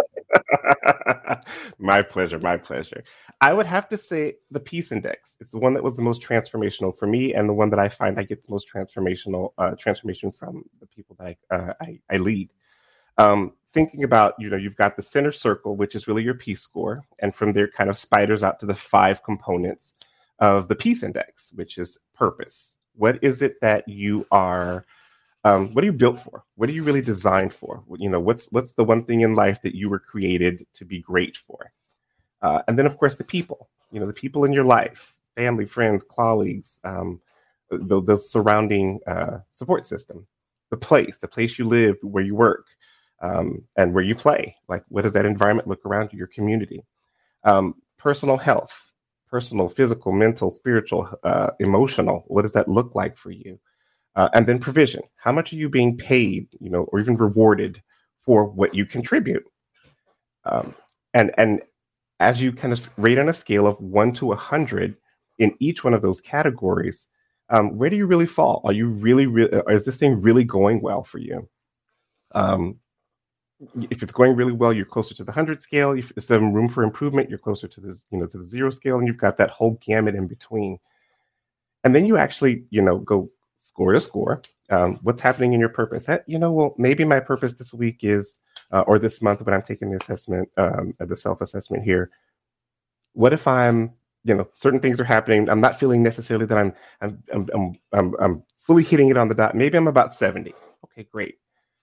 my 1.78 2.02
pleasure. 2.02 2.38
My 2.38 2.56
pleasure. 2.56 3.04
I 3.40 3.52
would 3.52 3.66
have 3.66 3.88
to 3.88 3.96
say 3.96 4.36
the 4.50 4.60
Peace 4.60 4.92
Index. 4.92 5.36
It's 5.40 5.50
the 5.50 5.58
one 5.58 5.74
that 5.74 5.82
was 5.82 5.96
the 5.96 6.02
most 6.02 6.22
transformational 6.22 6.96
for 6.96 7.06
me, 7.06 7.34
and 7.34 7.48
the 7.48 7.54
one 7.54 7.70
that 7.70 7.78
I 7.78 7.88
find 7.88 8.18
I 8.18 8.24
get 8.24 8.44
the 8.44 8.50
most 8.52 8.68
transformational 8.72 9.52
uh, 9.58 9.74
transformation 9.76 10.30
from 10.30 10.64
the 10.80 10.86
people 10.86 11.16
that 11.18 11.36
I 11.50 11.54
uh, 11.54 11.72
I, 11.80 12.00
I, 12.10 12.16
lead. 12.18 12.50
Um, 13.18 13.52
thinking 13.68 14.04
about, 14.04 14.34
you 14.38 14.48
know, 14.48 14.56
you've 14.56 14.76
got 14.76 14.96
the 14.96 15.02
center 15.02 15.32
circle, 15.32 15.76
which 15.76 15.94
is 15.94 16.08
really 16.08 16.22
your 16.22 16.34
peace 16.34 16.62
score, 16.62 17.04
and 17.18 17.34
from 17.34 17.52
there, 17.52 17.68
kind 17.68 17.90
of 17.90 17.98
spiders 17.98 18.42
out 18.42 18.60
to 18.60 18.66
the 18.66 18.74
five 18.74 19.22
components 19.22 19.94
of 20.38 20.68
the 20.68 20.76
Peace 20.76 21.02
Index, 21.02 21.52
which 21.54 21.78
is 21.78 21.98
purpose. 22.14 22.74
What 22.94 23.22
is 23.22 23.42
it 23.42 23.60
that 23.60 23.88
you 23.88 24.26
are? 24.30 24.84
Um, 25.44 25.74
what 25.74 25.82
are 25.82 25.86
you 25.86 25.92
built 25.92 26.20
for? 26.20 26.44
What 26.54 26.68
are 26.68 26.72
you 26.72 26.84
really 26.84 27.02
designed 27.02 27.52
for? 27.52 27.82
You 27.98 28.08
know, 28.08 28.20
what's 28.20 28.50
what's 28.52 28.74
the 28.74 28.84
one 28.84 29.04
thing 29.04 29.22
in 29.22 29.34
life 29.34 29.60
that 29.62 29.74
you 29.74 29.90
were 29.90 29.98
created 29.98 30.66
to 30.74 30.84
be 30.84 31.00
great 31.00 31.36
for? 31.36 31.72
Uh, 32.42 32.62
and 32.68 32.78
then, 32.78 32.86
of 32.86 32.96
course, 32.98 33.16
the 33.16 33.24
people. 33.24 33.68
You 33.90 34.00
know, 34.00 34.06
the 34.06 34.12
people 34.12 34.44
in 34.44 34.52
your 34.52 34.64
life, 34.64 35.14
family, 35.36 35.66
friends, 35.66 36.04
colleagues, 36.08 36.80
um, 36.84 37.20
the, 37.70 38.02
the 38.02 38.16
surrounding 38.16 39.00
uh, 39.06 39.38
support 39.52 39.86
system, 39.86 40.26
the 40.70 40.76
place, 40.76 41.18
the 41.18 41.28
place 41.28 41.58
you 41.58 41.66
live, 41.66 41.96
where 42.02 42.24
you 42.24 42.34
work, 42.34 42.66
um, 43.20 43.64
and 43.76 43.92
where 43.92 44.04
you 44.04 44.14
play. 44.14 44.56
Like, 44.68 44.84
what 44.88 45.02
does 45.02 45.12
that 45.12 45.26
environment 45.26 45.68
look 45.68 45.84
around 45.84 46.10
you, 46.12 46.18
your 46.18 46.28
community? 46.28 46.84
Um, 47.44 47.74
personal 47.98 48.36
health, 48.36 48.92
personal, 49.28 49.68
physical, 49.68 50.12
mental, 50.12 50.50
spiritual, 50.50 51.08
uh, 51.24 51.50
emotional. 51.60 52.24
What 52.28 52.42
does 52.42 52.52
that 52.52 52.68
look 52.68 52.94
like 52.94 53.16
for 53.16 53.30
you? 53.30 53.58
Uh, 54.14 54.28
and 54.34 54.46
then 54.46 54.58
provision. 54.58 55.02
How 55.16 55.32
much 55.32 55.52
are 55.52 55.56
you 55.56 55.70
being 55.70 55.96
paid, 55.96 56.48
you 56.60 56.68
know, 56.68 56.84
or 56.92 57.00
even 57.00 57.16
rewarded 57.16 57.82
for 58.24 58.44
what 58.44 58.74
you 58.74 58.84
contribute? 58.84 59.44
Um, 60.44 60.74
and 61.14 61.32
and 61.38 61.62
as 62.20 62.40
you 62.40 62.52
kind 62.52 62.72
of 62.72 62.88
rate 62.98 63.18
on 63.18 63.28
a 63.28 63.32
scale 63.32 63.66
of 63.66 63.80
one 63.80 64.12
to 64.14 64.32
a 64.32 64.36
hundred 64.36 64.96
in 65.38 65.54
each 65.60 65.82
one 65.82 65.94
of 65.94 66.02
those 66.02 66.20
categories, 66.20 67.06
um, 67.48 67.76
where 67.76 67.90
do 67.90 67.96
you 67.96 68.06
really 68.06 68.26
fall? 68.26 68.62
Are 68.64 68.72
you 68.72 68.88
really, 68.88 69.26
really 69.26 69.52
uh, 69.52 69.62
is 69.64 69.84
this 69.84 69.96
thing 69.96 70.20
really 70.20 70.44
going 70.44 70.80
well 70.82 71.04
for 71.04 71.18
you? 71.18 71.48
Um, 72.34 72.78
if 73.90 74.02
it's 74.02 74.12
going 74.12 74.34
really 74.34 74.52
well, 74.52 74.72
you're 74.72 74.84
closer 74.86 75.14
to 75.14 75.24
the 75.24 75.32
hundred 75.32 75.62
scale. 75.62 75.92
If 75.92 76.14
there's 76.14 76.26
some 76.26 76.52
room 76.52 76.68
for 76.68 76.82
improvement, 76.82 77.28
you're 77.28 77.38
closer 77.38 77.68
to 77.68 77.80
the 77.80 77.98
you 78.10 78.18
know 78.18 78.26
to 78.26 78.38
the 78.38 78.44
zero 78.44 78.70
scale, 78.70 78.98
and 78.98 79.06
you've 79.06 79.18
got 79.18 79.36
that 79.36 79.50
whole 79.50 79.78
gamut 79.84 80.14
in 80.14 80.26
between. 80.26 80.78
And 81.84 81.94
then 81.94 82.06
you 82.06 82.16
actually 82.16 82.64
you 82.70 82.82
know 82.82 82.98
go 82.98 83.30
score 83.62 83.92
to 83.92 84.00
score. 84.00 84.42
Um, 84.70 84.98
what's 85.02 85.20
happening 85.20 85.52
in 85.52 85.60
your 85.60 85.68
purpose? 85.68 86.06
That, 86.06 86.24
you 86.26 86.38
know, 86.38 86.52
well, 86.52 86.74
maybe 86.76 87.04
my 87.04 87.20
purpose 87.20 87.54
this 87.54 87.72
week 87.72 87.98
is, 88.02 88.38
uh, 88.72 88.80
or 88.86 88.98
this 88.98 89.22
month 89.22 89.40
when 89.42 89.54
I'm 89.54 89.62
taking 89.62 89.90
the 89.90 89.98
assessment, 89.98 90.50
um, 90.56 90.94
the 90.98 91.16
self 91.16 91.40
assessment 91.40 91.84
here. 91.84 92.10
What 93.12 93.32
if 93.32 93.46
I'm, 93.46 93.92
you 94.24 94.34
know, 94.34 94.48
certain 94.54 94.80
things 94.80 95.00
are 95.00 95.04
happening. 95.04 95.48
I'm 95.48 95.60
not 95.60 95.78
feeling 95.78 96.02
necessarily 96.02 96.46
that 96.46 96.58
I'm, 96.58 96.74
I'm, 97.00 97.22
I'm, 97.32 97.78
I'm, 97.92 98.14
I'm 98.20 98.42
fully 98.58 98.82
hitting 98.82 99.10
it 99.10 99.16
on 99.16 99.28
the 99.28 99.34
dot. 99.34 99.54
Maybe 99.54 99.76
I'm 99.76 99.88
about 99.88 100.14
70. 100.14 100.54
Okay, 100.84 101.06
great. 101.10 101.38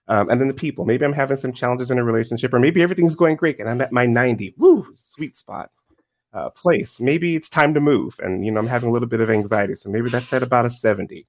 Um, 0.08 0.28
and 0.28 0.40
then 0.40 0.48
the 0.48 0.54
people, 0.54 0.84
maybe 0.84 1.04
I'm 1.04 1.12
having 1.12 1.36
some 1.36 1.52
challenges 1.52 1.90
in 1.90 1.98
a 1.98 2.04
relationship, 2.04 2.52
or 2.52 2.58
maybe 2.58 2.82
everything's 2.82 3.14
going 3.14 3.36
great 3.36 3.60
and 3.60 3.68
I'm 3.68 3.80
at 3.80 3.92
my 3.92 4.06
90. 4.06 4.54
Woo, 4.58 4.86
sweet 4.96 5.36
spot. 5.36 5.70
Uh, 6.32 6.48
place. 6.48 7.00
Maybe 7.00 7.34
it's 7.34 7.48
time 7.48 7.74
to 7.74 7.80
move, 7.80 8.20
and 8.22 8.46
you 8.46 8.52
know 8.52 8.60
I'm 8.60 8.68
having 8.68 8.88
a 8.88 8.92
little 8.92 9.08
bit 9.08 9.18
of 9.18 9.30
anxiety, 9.30 9.74
so 9.74 9.90
maybe 9.90 10.10
that's 10.10 10.32
at 10.32 10.44
about 10.44 10.64
a 10.64 10.70
70 10.70 11.26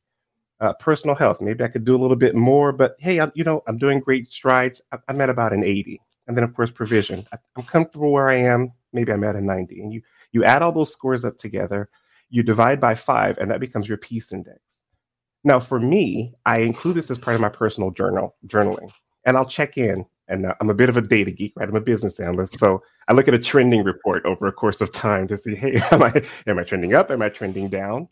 uh, 0.62 0.74
personal 0.74 1.16
health. 1.16 1.42
Maybe 1.42 1.64
I 1.64 1.68
could 1.68 1.84
do 1.84 1.96
a 1.96 2.00
little 2.00 2.16
bit 2.16 2.36
more, 2.36 2.72
but 2.72 2.96
hey, 3.00 3.20
I, 3.20 3.30
you 3.34 3.44
know, 3.44 3.64
I'm 3.68 3.78
doing 3.78 4.00
great 4.00 4.32
strides. 4.32 4.82
I, 4.92 5.00
am 5.10 5.20
at 5.20 5.30
about 5.30 5.54
an 5.54 5.64
80. 5.64 6.00
And 6.28 6.38
then, 6.38 6.44
of 6.44 6.54
course, 6.54 6.72
provision. 6.72 7.26
I, 7.34 7.38
I'm 7.58 7.64
comfortable 7.64 8.12
where 8.12 8.30
I 8.30 8.36
am. 8.36 8.72
Maybe 8.94 9.12
I'm 9.12 9.24
at 9.24 9.36
a 9.36 9.42
90. 9.42 9.82
And 9.82 9.92
you 9.92 10.02
you 10.32 10.46
add 10.46 10.62
all 10.62 10.72
those 10.72 10.94
scores 10.94 11.26
up 11.26 11.38
together, 11.38 11.90
you 12.30 12.42
divide 12.44 12.80
by 12.80 12.96
five, 12.96 13.38
and 13.38 13.52
that 13.52 13.60
becomes 13.60 13.90
your 13.90 13.98
peace 13.98 14.32
index. 14.32 14.60
Now, 15.44 15.60
for 15.60 15.80
me, 15.80 16.34
I 16.46 16.60
include 16.60 16.96
this 16.96 17.12
as 17.12 17.18
part 17.18 17.36
of 17.36 17.42
my 17.42 17.50
personal 17.50 17.92
journal 17.92 18.36
journaling, 18.48 18.92
and 19.26 19.36
I'll 19.36 19.46
check 19.46 19.78
in. 19.78 20.06
And 20.28 20.46
uh, 20.46 20.54
I'm 20.62 20.70
a 20.70 20.74
bit 20.74 20.88
of 20.88 20.96
a 20.96 21.02
data 21.02 21.32
geek, 21.32 21.52
right? 21.58 21.68
I'm 21.68 21.76
a 21.76 21.82
business 21.82 22.20
analyst, 22.20 22.58
so 22.60 22.82
I 23.10 23.14
look 23.14 23.28
at 23.28 23.34
a 23.34 23.40
trending 23.40 23.84
report 23.84 24.26
over 24.26 24.48
a 24.48 24.52
course 24.54 24.80
of 24.80 24.94
time 24.94 25.28
to 25.28 25.38
see, 25.38 25.56
hey, 25.56 25.82
am 25.92 26.04
I 26.04 26.22
am 26.48 26.60
I 26.60 26.64
trending 26.64 26.94
up? 26.94 27.12
Am 27.12 27.22
I 27.22 27.30
trending 27.30 27.68
down? 27.68 28.08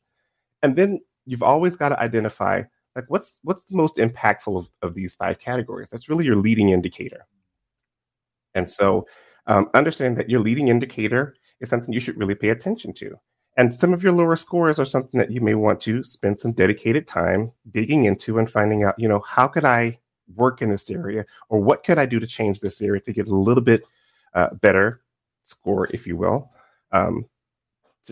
And 0.61 0.75
then 0.75 0.99
you've 1.29 1.43
always 1.43 1.77
got 1.77 1.89
to 1.89 1.99
identify 1.99 2.63
like 2.95 3.05
what's 3.07 3.39
what's 3.43 3.65
the 3.65 3.77
most 3.77 3.97
impactful 3.97 4.57
of, 4.57 4.69
of 4.81 4.95
these 4.95 5.13
five 5.13 5.39
categories? 5.39 5.89
That's 5.89 6.09
really 6.09 6.25
your 6.25 6.35
leading 6.35 6.69
indicator. 6.69 7.27
And 8.55 8.69
so 8.69 9.07
um, 9.45 9.69
understand 9.75 10.17
that 10.17 10.29
your 10.29 10.39
leading 10.39 10.69
indicator 10.69 11.35
is 11.61 11.69
something 11.69 11.93
you 11.93 11.99
should 11.99 12.17
really 12.17 12.35
pay 12.35 12.49
attention 12.49 12.93
to. 12.93 13.15
And 13.57 13.73
some 13.73 13.93
of 13.93 14.01
your 14.01 14.13
lower 14.13 14.35
scores 14.35 14.79
are 14.79 14.85
something 14.85 15.19
that 15.19 15.31
you 15.31 15.39
may 15.39 15.53
want 15.53 15.81
to 15.81 16.03
spend 16.03 16.39
some 16.39 16.53
dedicated 16.53 17.07
time 17.07 17.51
digging 17.71 18.05
into 18.05 18.39
and 18.39 18.49
finding 18.49 18.83
out, 18.83 18.95
you 18.97 19.07
know, 19.07 19.19
how 19.19 19.47
could 19.47 19.65
I 19.65 19.99
work 20.35 20.61
in 20.61 20.69
this 20.69 20.89
area? 20.89 21.25
Or 21.49 21.59
what 21.59 21.83
could 21.83 21.99
I 21.99 22.05
do 22.05 22.19
to 22.19 22.27
change 22.27 22.59
this 22.59 22.81
area 22.81 23.01
to 23.01 23.13
get 23.13 23.27
a 23.27 23.35
little 23.35 23.63
bit 23.63 23.83
uh, 24.33 24.53
better 24.55 25.01
score, 25.43 25.87
if 25.91 26.07
you 26.07 26.15
will, 26.15 26.49
um, 26.91 27.25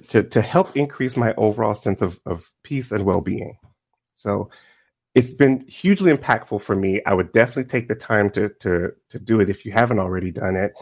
to, 0.01 0.23
to, 0.23 0.41
help 0.41 0.75
increase 0.75 1.17
my 1.17 1.33
overall 1.35 1.75
sense 1.75 2.01
of, 2.01 2.19
of 2.25 2.51
peace 2.63 2.91
and 2.91 3.05
well 3.05 3.21
being. 3.21 3.57
So 4.15 4.49
it's 5.15 5.33
been 5.33 5.65
hugely 5.67 6.15
impactful 6.15 6.61
for 6.61 6.75
me. 6.75 7.01
I 7.05 7.13
would 7.13 7.31
definitely 7.31 7.65
take 7.65 7.87
the 7.87 7.95
time 7.95 8.29
to, 8.31 8.49
to, 8.59 8.93
to 9.09 9.19
do 9.19 9.39
it 9.39 9.49
if 9.49 9.65
you 9.65 9.71
haven't 9.71 9.99
already 9.99 10.31
done 10.31 10.55
it. 10.55 10.73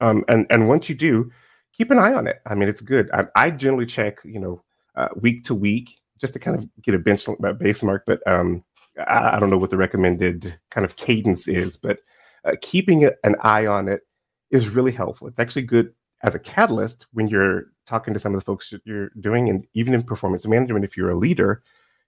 Um, 0.00 0.24
and, 0.28 0.46
and 0.50 0.68
once 0.68 0.88
you 0.88 0.94
do, 0.94 1.30
keep 1.72 1.90
an 1.90 1.98
eye 1.98 2.12
on 2.12 2.26
it. 2.26 2.40
I 2.46 2.54
mean, 2.54 2.68
it's 2.68 2.80
good. 2.80 3.10
I, 3.12 3.26
I 3.36 3.50
generally 3.50 3.86
check, 3.86 4.18
you 4.24 4.40
know, 4.40 4.62
uh, 4.94 5.08
week 5.16 5.44
to 5.44 5.54
week 5.54 6.00
just 6.20 6.32
to 6.34 6.38
kind 6.38 6.56
of 6.56 6.68
get 6.82 6.94
a 6.94 6.98
bench 6.98 7.26
uh, 7.28 7.52
base 7.52 7.82
mark, 7.82 8.04
but 8.06 8.20
um, 8.26 8.62
I, 8.98 9.36
I, 9.36 9.38
don't 9.40 9.50
know 9.50 9.58
what 9.58 9.70
the 9.70 9.76
recommended 9.76 10.58
kind 10.70 10.84
of 10.84 10.96
cadence 10.96 11.48
is, 11.48 11.76
but 11.76 11.98
uh, 12.44 12.52
keeping 12.60 13.04
an 13.04 13.36
eye 13.40 13.66
on 13.66 13.88
it 13.88 14.02
is 14.50 14.68
really 14.68 14.92
helpful. 14.92 15.28
It's 15.28 15.38
actually 15.38 15.62
good 15.62 15.92
as 16.22 16.34
a 16.34 16.38
catalyst 16.38 17.06
when 17.12 17.28
you're 17.28 17.72
talking 17.86 18.14
to 18.14 18.20
some 18.20 18.34
of 18.34 18.40
the 18.40 18.44
folks 18.44 18.70
that 18.70 18.82
you're 18.84 19.10
doing, 19.20 19.48
and 19.48 19.66
even 19.74 19.94
in 19.94 20.02
performance 20.02 20.46
management, 20.46 20.84
if 20.84 20.96
you're 20.96 21.10
a 21.10 21.16
leader, 21.16 21.62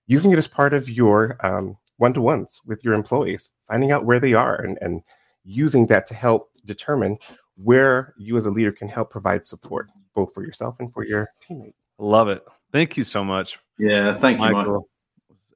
using 0.06 0.30
it 0.32 0.38
as 0.38 0.46
part 0.46 0.72
of 0.72 0.88
your 0.88 1.36
um, 1.44 1.76
one-to-ones 1.96 2.60
with 2.66 2.84
your 2.84 2.94
employees, 2.94 3.50
finding 3.66 3.90
out 3.90 4.04
where 4.04 4.20
they 4.20 4.34
are, 4.34 4.60
and, 4.60 4.78
and 4.80 5.02
using 5.44 5.86
that 5.86 6.06
to 6.06 6.14
help 6.14 6.50
determine 6.64 7.18
where 7.56 8.14
you 8.16 8.36
as 8.36 8.46
a 8.46 8.50
leader 8.50 8.72
can 8.72 8.88
help 8.88 9.10
provide 9.10 9.44
support 9.44 9.88
both 10.14 10.32
for 10.32 10.44
yourself 10.44 10.76
and 10.80 10.92
for 10.92 11.04
your 11.04 11.28
teammate. 11.42 11.74
Love 11.98 12.28
it. 12.28 12.44
Thank 12.72 12.96
you 12.96 13.04
so 13.04 13.24
much. 13.24 13.58
Yeah, 13.78 14.14
thank 14.14 14.38
you, 14.38 14.44
Michael. 14.44 14.58
Michael. 14.58 14.88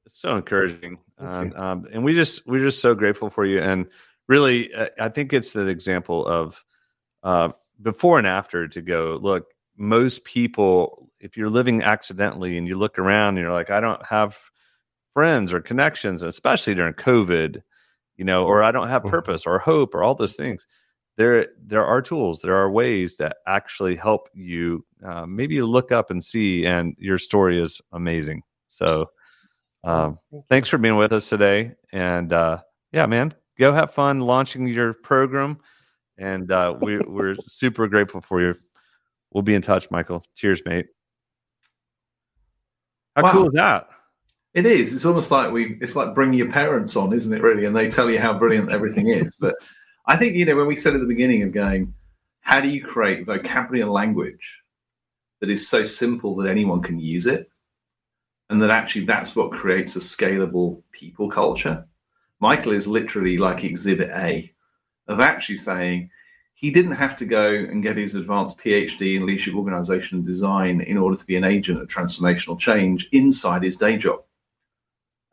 It's 0.05 0.19
so 0.19 0.35
encouraging, 0.35 0.97
and, 1.17 1.55
um, 1.55 1.87
and 1.91 2.03
we 2.03 2.13
just 2.13 2.47
we're 2.47 2.59
just 2.59 2.81
so 2.81 2.95
grateful 2.95 3.29
for 3.29 3.45
you. 3.45 3.59
And 3.59 3.87
really, 4.27 4.73
uh, 4.73 4.87
I 4.99 5.09
think 5.09 5.33
it's 5.33 5.53
the 5.53 5.67
example 5.67 6.25
of 6.25 6.63
uh, 7.23 7.49
before 7.81 8.17
and 8.17 8.27
after 8.27 8.67
to 8.67 8.81
go. 8.81 9.19
Look, 9.21 9.45
most 9.77 10.25
people, 10.25 11.09
if 11.19 11.37
you're 11.37 11.49
living 11.49 11.83
accidentally 11.83 12.57
and 12.57 12.67
you 12.67 12.77
look 12.77 12.99
around 12.99 13.29
and 13.29 13.39
you're 13.39 13.53
like, 13.53 13.69
I 13.69 13.79
don't 13.79 14.05
have 14.05 14.37
friends 15.13 15.53
or 15.53 15.61
connections, 15.61 16.21
especially 16.21 16.75
during 16.75 16.93
COVID, 16.93 17.61
you 18.17 18.25
know, 18.25 18.45
or 18.45 18.63
I 18.63 18.71
don't 18.71 18.89
have 18.89 19.03
mm-hmm. 19.03 19.11
purpose 19.11 19.45
or 19.45 19.59
hope 19.59 19.95
or 19.95 20.03
all 20.03 20.15
those 20.15 20.33
things 20.33 20.65
there 21.19 21.47
there 21.61 21.85
are 21.85 22.01
tools 22.01 22.39
there 22.39 22.55
are 22.55 22.71
ways 22.71 23.17
that 23.17 23.37
actually 23.45 23.95
help 23.95 24.29
you 24.33 24.85
uh, 25.05 25.25
maybe 25.25 25.61
look 25.61 25.91
up 25.91 26.09
and 26.09 26.23
see 26.23 26.65
and 26.65 26.95
your 26.97 27.17
story 27.17 27.61
is 27.61 27.81
amazing 27.91 28.41
so 28.69 29.05
um, 29.83 30.17
thanks 30.47 30.69
for 30.69 30.77
being 30.77 30.95
with 30.95 31.11
us 31.11 31.27
today 31.27 31.73
and 31.91 32.31
uh, 32.31 32.57
yeah 32.93 33.05
man 33.05 33.33
go 33.59 33.73
have 33.73 33.93
fun 33.93 34.21
launching 34.21 34.65
your 34.65 34.93
program 34.93 35.57
and 36.19 36.51
uh, 36.51 36.75
we, 36.79 36.99
we're 36.99 37.35
super 37.35 37.87
grateful 37.87 38.21
for 38.21 38.41
you. 38.41 38.55
We'll 39.31 39.43
be 39.43 39.55
in 39.55 39.61
touch 39.61 39.89
michael. 39.91 40.23
Cheers 40.35 40.61
mate. 40.65 40.87
How 43.15 43.23
wow. 43.23 43.31
cool 43.31 43.47
is 43.47 43.53
that? 43.53 43.87
It 44.53 44.65
is. 44.65 44.93
It's 44.93 45.05
almost 45.05 45.31
like 45.31 45.51
we 45.51 45.77
it's 45.81 45.95
like 45.95 46.15
bringing 46.15 46.37
your 46.37 46.51
parents 46.51 46.95
on 46.95 47.13
isn't 47.13 47.33
it 47.33 47.41
really? 47.41 47.65
And 47.65 47.75
they 47.75 47.89
tell 47.89 48.09
you 48.09 48.19
how 48.19 48.37
brilliant 48.37 48.71
everything 48.71 49.07
is. 49.07 49.35
But 49.35 49.55
I 50.07 50.17
think, 50.17 50.35
you 50.35 50.45
know, 50.45 50.55
when 50.55 50.67
we 50.67 50.75
said 50.75 50.95
at 50.95 51.01
the 51.01 51.07
beginning 51.07 51.43
of 51.43 51.51
going, 51.51 51.93
how 52.41 52.59
do 52.59 52.67
you 52.67 52.83
create 52.83 53.25
vocabulary 53.25 53.81
and 53.81 53.91
language 53.91 54.63
that 55.39 55.49
is 55.49 55.69
so 55.69 55.83
simple 55.83 56.35
that 56.37 56.49
anyone 56.49 56.81
can 56.81 56.99
use 56.99 57.27
it? 57.27 57.49
And 58.49 58.59
that 58.63 58.71
actually 58.71 59.05
that's 59.05 59.35
what 59.35 59.51
creates 59.51 59.95
a 59.95 59.99
scalable 59.99 60.81
people 60.91 61.29
culture. 61.29 61.85
Michael 62.39 62.71
is 62.71 62.87
literally 62.87 63.37
like 63.37 63.63
exhibit 63.63 64.09
A 64.09 64.51
of 65.09 65.19
actually 65.19 65.57
saying 65.57 66.09
he 66.53 66.71
didn't 66.71 66.91
have 66.93 67.15
to 67.17 67.25
go 67.25 67.53
and 67.53 67.83
get 67.83 67.97
his 67.97 68.15
advanced 68.15 68.59
PhD 68.59 69.15
in 69.15 69.25
leadership 69.25 69.55
organization 69.55 70.23
design 70.23 70.81
in 70.81 70.97
order 70.97 71.17
to 71.17 71.25
be 71.25 71.35
an 71.35 71.43
agent 71.43 71.81
of 71.81 71.87
transformational 71.87 72.57
change 72.57 73.09
inside 73.11 73.63
his 73.63 73.75
day 73.75 73.97
job. 73.97 74.21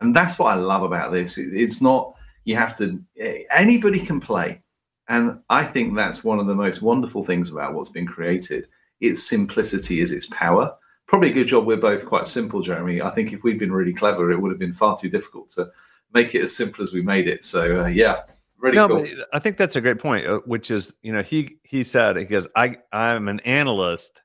And 0.00 0.14
that's 0.14 0.38
what 0.38 0.52
I 0.52 0.54
love 0.54 0.82
about 0.82 1.12
this. 1.12 1.36
It's 1.38 1.80
not, 1.80 2.14
you 2.44 2.56
have 2.56 2.74
to, 2.76 3.02
anybody 3.50 3.98
can 3.98 4.20
play. 4.20 4.62
And 5.08 5.40
I 5.50 5.64
think 5.64 5.94
that's 5.94 6.24
one 6.24 6.38
of 6.38 6.46
the 6.46 6.54
most 6.54 6.82
wonderful 6.82 7.22
things 7.22 7.50
about 7.50 7.74
what's 7.74 7.90
been 7.90 8.06
created. 8.06 8.68
Its 9.00 9.28
simplicity 9.28 10.00
is 10.00 10.12
its 10.12 10.26
power. 10.26 10.74
Probably 11.06 11.30
a 11.30 11.34
good 11.34 11.46
job 11.46 11.66
we're 11.66 11.76
both 11.76 12.06
quite 12.06 12.26
simple, 12.26 12.60
Jeremie. 12.60 13.02
I 13.02 13.10
think 13.10 13.32
if 13.32 13.42
we'd 13.42 13.58
been 13.58 13.72
really 13.72 13.94
clever, 13.94 14.30
it 14.30 14.40
would 14.40 14.50
have 14.50 14.58
been 14.58 14.72
far 14.72 14.96
too 14.96 15.08
difficult 15.08 15.48
to 15.50 15.70
make 16.12 16.34
it 16.34 16.42
as 16.42 16.54
simple 16.54 16.82
as 16.82 16.92
we 16.92 17.02
made 17.02 17.28
it. 17.28 17.44
So 17.44 17.82
uh, 17.82 17.86
yeah, 17.86 18.22
really 18.58 18.76
no, 18.76 18.88
cool. 18.88 19.06
I 19.32 19.38
think 19.38 19.56
that's 19.56 19.76
a 19.76 19.80
great 19.80 19.98
point, 19.98 20.26
uh, 20.26 20.40
which 20.46 20.70
is 20.70 20.94
you 21.02 21.12
know 21.12 21.22
he 21.22 21.58
he 21.62 21.82
said 21.84 22.16
he 22.16 22.24
goes 22.24 22.48
I 22.56 22.76
I'm 22.92 23.28
an 23.28 23.40
analyst 23.40 24.20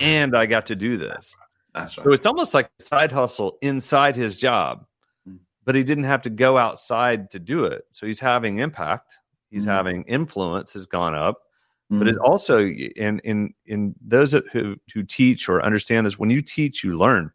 and 0.00 0.36
I 0.36 0.46
got 0.46 0.66
to 0.66 0.76
do 0.76 0.96
this. 0.96 1.34
That's 1.74 1.96
right. 1.98 2.04
So 2.04 2.12
it's 2.12 2.26
almost 2.26 2.54
like 2.54 2.70
a 2.80 2.82
side 2.82 3.12
hustle 3.12 3.58
inside 3.62 4.16
his 4.16 4.36
job, 4.36 4.86
hmm. 5.26 5.36
but 5.64 5.74
he 5.74 5.84
didn't 5.84 6.04
have 6.04 6.22
to 6.22 6.30
go 6.30 6.58
outside 6.58 7.30
to 7.30 7.38
do 7.38 7.64
it. 7.64 7.84
So 7.90 8.06
he's 8.06 8.20
having 8.20 8.58
impact 8.58 9.18
he's 9.50 9.62
mm-hmm. 9.62 9.70
having 9.70 10.02
influence 10.04 10.72
has 10.74 10.86
gone 10.86 11.14
up 11.14 11.42
mm-hmm. 11.90 11.98
but 11.98 12.08
it 12.08 12.16
mm-hmm. 12.16 12.24
also 12.24 12.60
in 12.60 13.18
in 13.20 13.54
in 13.66 13.94
those 14.04 14.34
who 14.52 14.76
who 14.92 15.02
teach 15.02 15.48
or 15.48 15.64
understand 15.64 16.06
this 16.06 16.18
when 16.18 16.30
you 16.30 16.42
teach 16.42 16.84
you 16.84 16.96
learn 16.96 17.30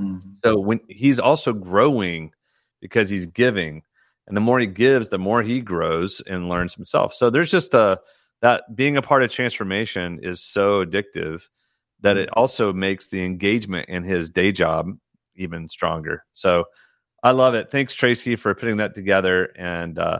mm-hmm. 0.00 0.30
so 0.44 0.58
when 0.58 0.80
he's 0.88 1.18
also 1.18 1.52
growing 1.52 2.32
because 2.80 3.08
he's 3.08 3.26
giving 3.26 3.82
and 4.26 4.36
the 4.36 4.40
more 4.40 4.58
he 4.58 4.66
gives 4.66 5.08
the 5.08 5.18
more 5.18 5.42
he 5.42 5.60
grows 5.60 6.20
and 6.26 6.48
learns 6.48 6.74
himself 6.74 7.12
so 7.12 7.30
there's 7.30 7.50
just 7.50 7.74
a 7.74 8.00
that 8.40 8.64
being 8.74 8.96
a 8.96 9.02
part 9.02 9.22
of 9.22 9.30
transformation 9.30 10.18
is 10.22 10.42
so 10.42 10.84
addictive 10.84 11.42
that 12.00 12.16
it 12.16 12.28
mm-hmm. 12.28 12.40
also 12.40 12.72
makes 12.72 13.08
the 13.08 13.24
engagement 13.24 13.88
in 13.88 14.02
his 14.02 14.28
day 14.28 14.52
job 14.52 14.88
even 15.36 15.68
stronger 15.68 16.24
so 16.32 16.64
i 17.22 17.30
love 17.30 17.54
it 17.54 17.70
thanks 17.70 17.94
tracy 17.94 18.36
for 18.36 18.54
putting 18.54 18.78
that 18.78 18.94
together 18.94 19.52
and 19.56 19.98
uh 19.98 20.18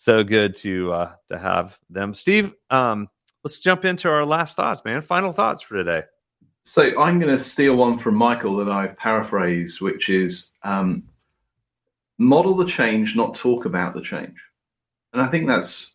so 0.00 0.24
good 0.24 0.56
to 0.56 0.92
uh, 0.92 1.12
to 1.28 1.38
have 1.38 1.78
them. 1.90 2.14
Steve, 2.14 2.54
um, 2.70 3.08
let's 3.44 3.60
jump 3.60 3.84
into 3.84 4.08
our 4.08 4.24
last 4.24 4.56
thoughts, 4.56 4.82
man. 4.84 5.02
Final 5.02 5.32
thoughts 5.32 5.62
for 5.62 5.74
today. 5.74 6.04
So 6.62 6.98
I'm 6.98 7.18
going 7.18 7.32
to 7.32 7.38
steal 7.38 7.76
one 7.76 7.96
from 7.96 8.14
Michael 8.14 8.56
that 8.56 8.70
I've 8.70 8.96
paraphrased, 8.96 9.80
which 9.80 10.08
is 10.08 10.52
um, 10.62 11.02
model 12.20 12.54
the 12.54 12.66
change, 12.66 13.16
not 13.16 13.34
talk 13.34 13.64
about 13.64 13.94
the 13.94 14.02
change. 14.02 14.46
And 15.12 15.22
I 15.22 15.26
think 15.26 15.46
that's 15.48 15.94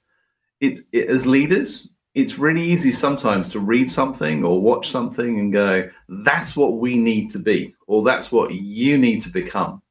it, 0.60 0.80
it. 0.92 1.08
As 1.08 1.28
leaders, 1.28 1.92
it's 2.16 2.40
really 2.40 2.64
easy 2.64 2.92
sometimes 2.92 3.48
to 3.50 3.60
read 3.60 3.90
something 3.90 4.44
or 4.44 4.60
watch 4.60 4.90
something 4.90 5.40
and 5.40 5.54
go, 5.54 5.88
"That's 6.10 6.58
what 6.58 6.80
we 6.80 6.98
need 6.98 7.30
to 7.30 7.40
be," 7.40 7.76
or 7.88 8.04
"That's 8.04 8.32
what 8.32 8.54
you 8.54 8.98
need 8.98 9.22
to 9.22 9.30
become." 9.30 9.82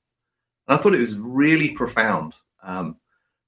And 0.66 0.76
I 0.76 0.82
thought 0.82 0.94
it 0.94 0.98
was 0.98 1.18
really 1.18 1.70
profound. 1.70 2.34
Um, 2.62 2.96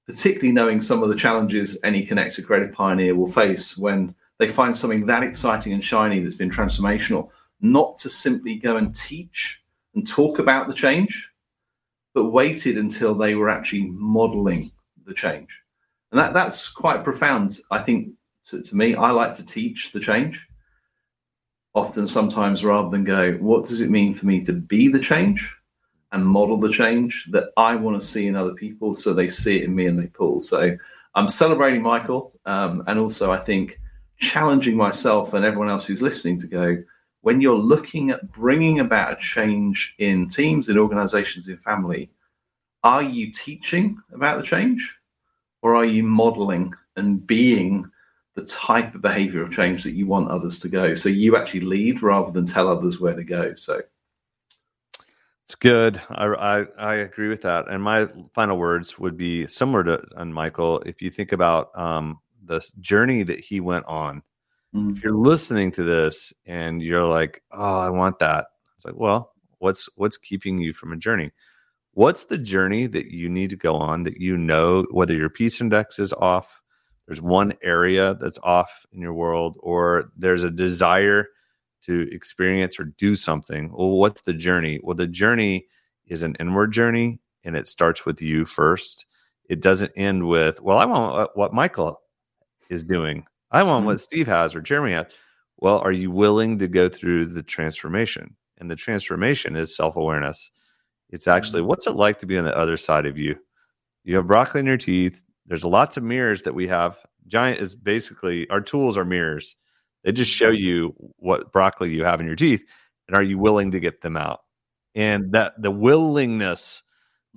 particularly 0.05 0.53
knowing 0.53 0.79
some 0.79 1.03
of 1.03 1.09
the 1.09 1.15
challenges 1.15 1.77
any 1.83 2.05
connected 2.05 2.47
creative 2.47 2.71
pioneer 2.71 3.13
will 3.13 3.27
face 3.27 3.77
when 3.77 4.15
they 4.37 4.47
find 4.47 4.73
something 4.73 5.05
that 5.05 5.23
exciting 5.23 5.73
and 5.73 5.83
shiny 5.83 6.19
that's 6.19 6.35
been 6.35 6.49
transformational, 6.49 7.29
not 7.59 7.97
to 7.97 8.07
simply 8.07 8.55
go 8.55 8.77
and 8.77 8.95
teach 8.95 9.61
and 9.95 10.07
talk 10.07 10.39
about 10.39 10.69
the 10.69 10.73
change, 10.73 11.29
but 12.17 12.31
waited 12.31 12.79
until 12.79 13.13
they 13.13 13.35
were 13.35 13.47
actually 13.47 13.85
modeling 13.91 14.71
the 15.05 15.13
change. 15.13 15.61
And 16.11 16.17
that, 16.19 16.33
that's 16.33 16.67
quite 16.67 17.03
profound, 17.03 17.59
I 17.69 17.77
think, 17.77 18.09
to, 18.45 18.63
to 18.63 18.75
me. 18.75 18.95
I 18.95 19.11
like 19.11 19.33
to 19.33 19.45
teach 19.45 19.91
the 19.91 19.99
change 19.99 20.47
often, 21.75 22.07
sometimes, 22.07 22.63
rather 22.63 22.89
than 22.89 23.03
go, 23.03 23.33
what 23.33 23.65
does 23.65 23.81
it 23.81 23.91
mean 23.91 24.15
for 24.15 24.25
me 24.25 24.43
to 24.45 24.53
be 24.53 24.87
the 24.87 24.99
change? 24.99 25.55
and 26.13 26.25
model 26.25 26.57
the 26.57 26.71
change 26.71 27.27
that 27.31 27.49
I 27.57 27.75
want 27.75 27.99
to 27.99 28.05
see 28.05 28.27
in 28.27 28.37
other 28.37 28.53
people 28.53 28.93
so 28.93 29.13
they 29.13 29.27
see 29.27 29.57
it 29.57 29.65
in 29.65 29.75
me 29.75 29.87
and 29.87 29.99
they 29.99 30.07
pull. 30.07 30.39
So 30.39 30.77
I'm 31.15 31.27
celebrating 31.27 31.81
Michael. 31.81 32.31
Um, 32.45 32.81
and 32.87 32.97
also, 32.97 33.29
I 33.29 33.37
think 33.37 33.77
challenging 34.17 34.77
myself 34.77 35.33
and 35.33 35.43
everyone 35.43 35.69
else 35.69 35.85
who's 35.85 36.01
listening 36.01 36.39
to 36.39 36.47
go, 36.47 36.77
when 37.27 37.41
you're 37.41 37.57
looking 37.57 38.09
at 38.09 38.31
bringing 38.31 38.79
about 38.79 39.11
a 39.11 39.15
change 39.17 39.93
in 39.97 40.29
teams, 40.29 40.69
in 40.69 40.77
organizations, 40.77 41.49
in 41.49 41.57
family, 41.57 42.09
are 42.85 43.03
you 43.03 43.29
teaching 43.33 43.97
about 44.13 44.37
the 44.37 44.43
change 44.43 44.97
or 45.61 45.75
are 45.75 45.83
you 45.83 46.03
modeling 46.03 46.73
and 46.95 47.27
being 47.27 47.85
the 48.35 48.45
type 48.45 48.95
of 48.95 49.01
behavior 49.01 49.41
of 49.41 49.51
change 49.51 49.83
that 49.83 49.91
you 49.91 50.07
want 50.07 50.29
others 50.29 50.57
to 50.57 50.69
go? 50.69 50.93
So 50.93 51.09
you 51.09 51.35
actually 51.35 51.65
lead 51.75 52.01
rather 52.01 52.31
than 52.31 52.45
tell 52.45 52.69
others 52.69 53.01
where 53.01 53.13
to 53.13 53.25
go. 53.25 53.53
So 53.55 53.81
it's 55.43 55.55
good. 55.55 56.01
I, 56.07 56.27
I, 56.27 56.65
I 56.79 56.93
agree 56.95 57.27
with 57.27 57.41
that. 57.41 57.67
And 57.67 57.83
my 57.83 58.07
final 58.35 58.57
words 58.57 58.97
would 58.99 59.17
be 59.17 59.47
similar 59.47 59.83
to 59.83 60.25
Michael. 60.25 60.79
If 60.85 61.01
you 61.01 61.09
think 61.09 61.33
about 61.33 61.77
um, 61.77 62.19
the 62.45 62.65
journey 62.79 63.23
that 63.23 63.41
he 63.41 63.59
went 63.59 63.85
on. 63.85 64.23
Mm. 64.75 64.95
If 64.95 65.03
you're 65.03 65.13
listening 65.13 65.71
to 65.73 65.83
this 65.83 66.33
and 66.45 66.81
you're 66.81 67.05
like, 67.05 67.41
"Oh, 67.51 67.79
I 67.79 67.89
want 67.89 68.19
that," 68.19 68.47
it's 68.75 68.85
like, 68.85 68.95
well, 68.95 69.33
what's 69.59 69.89
what's 69.95 70.17
keeping 70.17 70.59
you 70.59 70.73
from 70.73 70.93
a 70.93 70.97
journey? 70.97 71.31
What's 71.93 72.25
the 72.25 72.37
journey 72.37 72.87
that 72.87 73.07
you 73.07 73.29
need 73.29 73.49
to 73.49 73.55
go 73.55 73.75
on 73.75 74.03
that 74.03 74.17
you 74.17 74.37
know 74.37 74.85
whether 74.91 75.15
your 75.15 75.29
peace 75.29 75.59
index 75.61 75.97
is 75.97 76.13
off, 76.13 76.61
there's 77.07 77.21
one 77.21 77.53
area 77.63 78.15
that's 78.15 78.37
off 78.43 78.85
in 78.91 79.01
your 79.01 79.13
world, 79.13 79.57
or 79.61 80.11
there's 80.15 80.43
a 80.43 80.51
desire 80.51 81.27
to 81.83 82.07
experience 82.11 82.79
or 82.79 82.83
do 82.83 83.15
something. 83.15 83.71
Well, 83.71 83.91
what's 83.91 84.21
the 84.21 84.33
journey? 84.33 84.79
Well, 84.83 84.95
the 84.95 85.07
journey 85.07 85.67
is 86.05 86.21
an 86.21 86.35
inward 86.39 86.73
journey 86.73 87.19
and 87.43 87.55
it 87.55 87.67
starts 87.67 88.05
with 88.05 88.21
you 88.21 88.45
first. 88.45 89.05
It 89.49 89.61
doesn't 89.61 89.93
end 89.95 90.27
with, 90.27 90.61
well, 90.61 90.77
I 90.77 90.85
want 90.85 91.29
what 91.35 91.53
Michael 91.53 92.01
is 92.69 92.83
doing. 92.83 93.25
I 93.51 93.63
want 93.63 93.81
mm-hmm. 93.81 93.87
what 93.87 94.01
Steve 94.01 94.27
has 94.27 94.55
or 94.55 94.61
Jeremie 94.61 94.93
has. 94.93 95.07
Well, 95.57 95.79
are 95.79 95.91
you 95.91 96.11
willing 96.11 96.59
to 96.59 96.67
go 96.67 96.89
through 96.89 97.27
the 97.27 97.43
transformation? 97.43 98.35
And 98.59 98.69
the 98.69 98.75
transformation 98.75 99.55
is 99.55 99.75
self 99.75 99.95
awareness. 99.95 100.51
It's 101.09 101.27
actually 101.27 101.61
mm-hmm. 101.61 101.69
what's 101.69 101.87
it 101.87 101.95
like 101.95 102.19
to 102.19 102.25
be 102.25 102.37
on 102.37 102.43
the 102.43 102.57
other 102.57 102.77
side 102.77 103.05
of 103.05 103.17
you? 103.17 103.35
You 104.03 104.15
have 104.15 104.27
broccoli 104.27 104.59
in 104.59 104.65
your 104.65 104.77
teeth. 104.77 105.21
There's 105.45 105.63
lots 105.63 105.97
of 105.97 106.03
mirrors 106.03 106.41
that 106.43 106.55
we 106.55 106.67
have. 106.67 106.97
Giant 107.27 107.59
is 107.59 107.75
basically 107.75 108.49
our 108.49 108.61
tools 108.61 108.97
are 108.97 109.05
mirrors. 109.05 109.55
They 110.03 110.11
just 110.11 110.31
show 110.31 110.49
you 110.49 110.93
what 111.17 111.51
broccoli 111.51 111.93
you 111.93 112.03
have 112.03 112.19
in 112.19 112.27
your 112.27 112.35
teeth. 112.35 112.65
And 113.07 113.17
are 113.17 113.23
you 113.23 113.37
willing 113.37 113.71
to 113.71 113.79
get 113.79 114.01
them 114.01 114.17
out? 114.17 114.39
And 114.95 115.31
that 115.33 115.53
the 115.61 115.71
willingness 115.71 116.83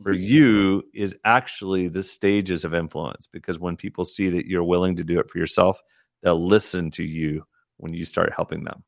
for 0.02 0.12
mm-hmm. 0.12 0.22
you 0.22 0.82
is 0.94 1.16
actually 1.24 1.88
the 1.88 2.02
stages 2.02 2.64
of 2.64 2.74
influence 2.74 3.26
because 3.26 3.58
when 3.58 3.76
people 3.76 4.04
see 4.04 4.30
that 4.30 4.46
you're 4.46 4.64
willing 4.64 4.96
to 4.96 5.04
do 5.04 5.18
it 5.18 5.30
for 5.30 5.38
yourself, 5.38 5.80
they'll 6.22 6.46
listen 6.46 6.90
to 6.92 7.04
you 7.04 7.44
when 7.78 7.94
you 7.94 8.04
start 8.04 8.32
helping 8.34 8.64
them. 8.64 8.84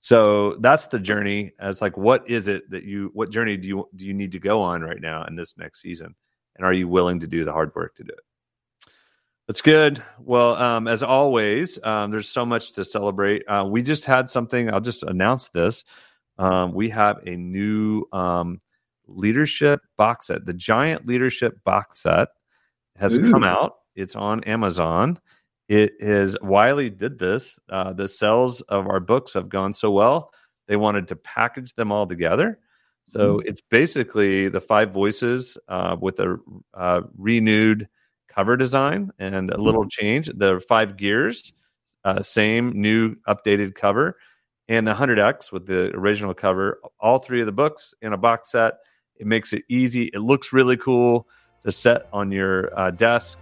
So 0.00 0.56
that's 0.56 0.88
the 0.88 0.98
journey. 0.98 1.52
As 1.58 1.80
like, 1.80 1.96
what 1.96 2.28
is 2.28 2.48
it 2.48 2.68
that 2.70 2.84
you? 2.84 3.10
What 3.14 3.30
journey 3.30 3.56
do 3.56 3.68
you 3.68 3.88
do 3.96 4.04
you 4.04 4.12
need 4.12 4.32
to 4.32 4.38
go 4.38 4.60
on 4.60 4.82
right 4.82 5.00
now 5.00 5.24
in 5.24 5.34
this 5.34 5.56
next 5.56 5.80
season? 5.80 6.14
And 6.56 6.66
are 6.66 6.72
you 6.72 6.88
willing 6.88 7.20
to 7.20 7.26
do 7.26 7.44
the 7.44 7.52
hard 7.52 7.74
work 7.74 7.94
to 7.96 8.04
do 8.04 8.12
it? 8.12 8.20
That's 9.46 9.60
good. 9.60 10.02
Well, 10.18 10.56
um, 10.56 10.88
as 10.88 11.02
always, 11.02 11.82
um, 11.82 12.10
there's 12.10 12.28
so 12.28 12.46
much 12.46 12.72
to 12.72 12.84
celebrate. 12.84 13.44
Uh, 13.46 13.66
we 13.68 13.82
just 13.82 14.04
had 14.04 14.30
something. 14.30 14.72
I'll 14.72 14.80
just 14.80 15.02
announce 15.02 15.50
this. 15.50 15.84
Um, 16.38 16.72
we 16.72 16.88
have 16.90 17.20
a 17.26 17.36
new 17.36 18.04
um, 18.12 18.60
leadership 19.06 19.80
box 19.96 20.28
set. 20.28 20.46
The 20.46 20.54
giant 20.54 21.06
leadership 21.06 21.62
box 21.64 22.02
set 22.02 22.28
has 22.96 23.16
Ooh. 23.18 23.30
come 23.30 23.44
out. 23.44 23.74
It's 23.94 24.16
on 24.16 24.44
Amazon. 24.44 25.18
It 25.68 25.94
is 25.98 26.36
Wiley 26.42 26.90
did 26.90 27.18
this. 27.18 27.58
Uh, 27.70 27.92
the 27.92 28.08
sales 28.08 28.60
of 28.62 28.86
our 28.86 29.00
books 29.00 29.32
have 29.34 29.48
gone 29.48 29.72
so 29.72 29.90
well, 29.90 30.32
they 30.66 30.76
wanted 30.76 31.08
to 31.08 31.16
package 31.16 31.72
them 31.74 31.90
all 31.90 32.06
together. 32.06 32.58
So 33.06 33.40
it's 33.44 33.60
basically 33.60 34.48
the 34.48 34.60
five 34.60 34.92
voices 34.92 35.58
uh, 35.68 35.96
with 36.00 36.18
a 36.20 36.38
uh, 36.72 37.02
renewed 37.18 37.88
cover 38.28 38.56
design 38.56 39.10
and 39.18 39.50
a 39.50 39.60
little 39.60 39.86
change. 39.86 40.30
The 40.34 40.60
five 40.68 40.96
gears, 40.96 41.52
uh, 42.04 42.22
same 42.22 42.72
new 42.80 43.14
updated 43.28 43.74
cover, 43.74 44.16
and 44.68 44.88
the 44.88 44.94
100x 44.94 45.52
with 45.52 45.66
the 45.66 45.94
original 45.94 46.32
cover. 46.32 46.80
All 46.98 47.18
three 47.18 47.40
of 47.40 47.46
the 47.46 47.52
books 47.52 47.94
in 48.00 48.14
a 48.14 48.16
box 48.16 48.50
set. 48.50 48.74
It 49.16 49.26
makes 49.26 49.52
it 49.52 49.64
easy. 49.68 50.04
It 50.14 50.20
looks 50.20 50.52
really 50.52 50.78
cool 50.78 51.28
to 51.62 51.70
set 51.70 52.08
on 52.12 52.32
your 52.32 52.76
uh, 52.78 52.90
desk. 52.90 53.38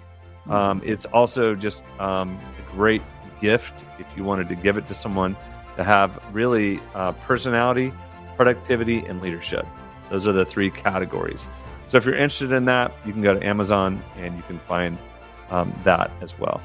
Um, 0.48 0.82
it's 0.84 1.04
also 1.06 1.54
just 1.54 1.84
um, 1.98 2.38
a 2.58 2.72
great 2.72 3.02
gift 3.40 3.84
if 3.98 4.06
you 4.16 4.24
wanted 4.24 4.48
to 4.48 4.54
give 4.54 4.76
it 4.76 4.86
to 4.88 4.94
someone 4.94 5.36
to 5.76 5.84
have 5.84 6.22
really 6.32 6.80
uh, 6.94 7.12
personality, 7.12 7.92
productivity, 8.36 8.98
and 9.06 9.20
leadership. 9.20 9.66
Those 10.10 10.26
are 10.26 10.32
the 10.32 10.44
three 10.44 10.70
categories. 10.70 11.48
So 11.86 11.96
if 11.98 12.04
you're 12.04 12.14
interested 12.14 12.52
in 12.52 12.64
that, 12.66 12.92
you 13.04 13.12
can 13.12 13.22
go 13.22 13.38
to 13.38 13.46
Amazon 13.46 14.02
and 14.16 14.36
you 14.36 14.42
can 14.42 14.58
find 14.60 14.98
um, 15.50 15.74
that 15.84 16.10
as 16.20 16.38
well. 16.38 16.60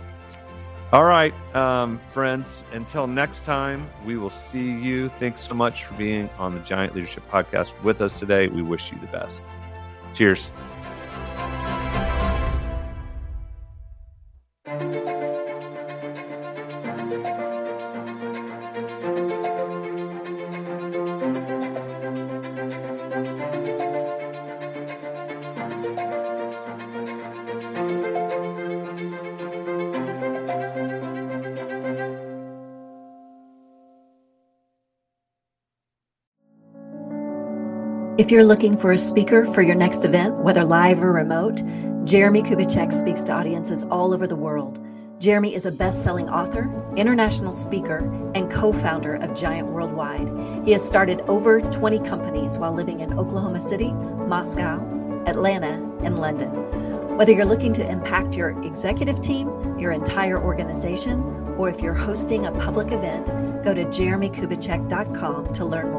All 0.93 1.03
right, 1.03 1.33
um, 1.53 1.99
friends, 2.13 2.63
until 2.71 3.07
next 3.07 3.43
time, 3.43 3.89
we 4.05 4.15
will 4.17 4.29
see 4.29 4.71
you. 4.71 5.09
Thanks 5.09 5.41
so 5.41 5.53
much 5.53 5.83
for 5.83 5.93
being 5.95 6.29
on 6.37 6.53
the 6.53 6.61
Giant 6.61 6.95
Leadership 6.95 7.29
Podcast 7.29 7.73
with 7.83 7.99
us 7.99 8.17
today. 8.17 8.47
We 8.47 8.61
wish 8.61 8.93
you 8.93 8.97
the 8.99 9.07
best. 9.07 9.41
Cheers. 10.13 10.49
If 38.27 38.31
you're 38.31 38.43
looking 38.43 38.75
for 38.75 38.91
a 38.91 38.97
speaker 38.97 39.45
for 39.53 39.61
your 39.61 39.77
next 39.77 40.03
event, 40.03 40.35
whether 40.39 40.65
live 40.65 41.01
or 41.01 41.13
remote, 41.13 41.61
Jeremie 42.03 42.41
Kubicek 42.41 42.91
speaks 42.91 43.23
to 43.23 43.31
audiences 43.31 43.85
all 43.85 44.13
over 44.13 44.27
the 44.27 44.35
world. 44.35 44.85
Jeremie 45.17 45.55
is 45.55 45.65
a 45.65 45.71
best 45.71 46.03
selling 46.03 46.27
author, 46.27 46.69
international 46.97 47.53
speaker, 47.53 47.99
and 48.35 48.51
co 48.51 48.73
founder 48.73 49.15
of 49.15 49.33
Giant 49.33 49.69
Worldwide. 49.69 50.65
He 50.65 50.73
has 50.73 50.85
started 50.85 51.21
over 51.29 51.61
20 51.61 51.99
companies 51.99 52.57
while 52.57 52.73
living 52.73 52.99
in 52.99 53.17
Oklahoma 53.17 53.61
City, 53.61 53.93
Moscow, 53.93 54.83
Atlanta, 55.25 55.75
and 56.03 56.19
London. 56.19 56.49
Whether 57.15 57.31
you're 57.31 57.45
looking 57.45 57.71
to 57.75 57.89
impact 57.89 58.35
your 58.35 58.61
executive 58.61 59.21
team, 59.21 59.79
your 59.79 59.93
entire 59.93 60.37
organization, 60.37 61.21
or 61.57 61.69
if 61.69 61.79
you're 61.79 61.93
hosting 61.93 62.45
a 62.45 62.51
public 62.51 62.91
event, 62.91 63.27
go 63.63 63.73
to 63.73 63.85
jeremiekubicek.com 63.85 65.53
to 65.53 65.65
learn 65.65 65.93
more. 65.93 65.96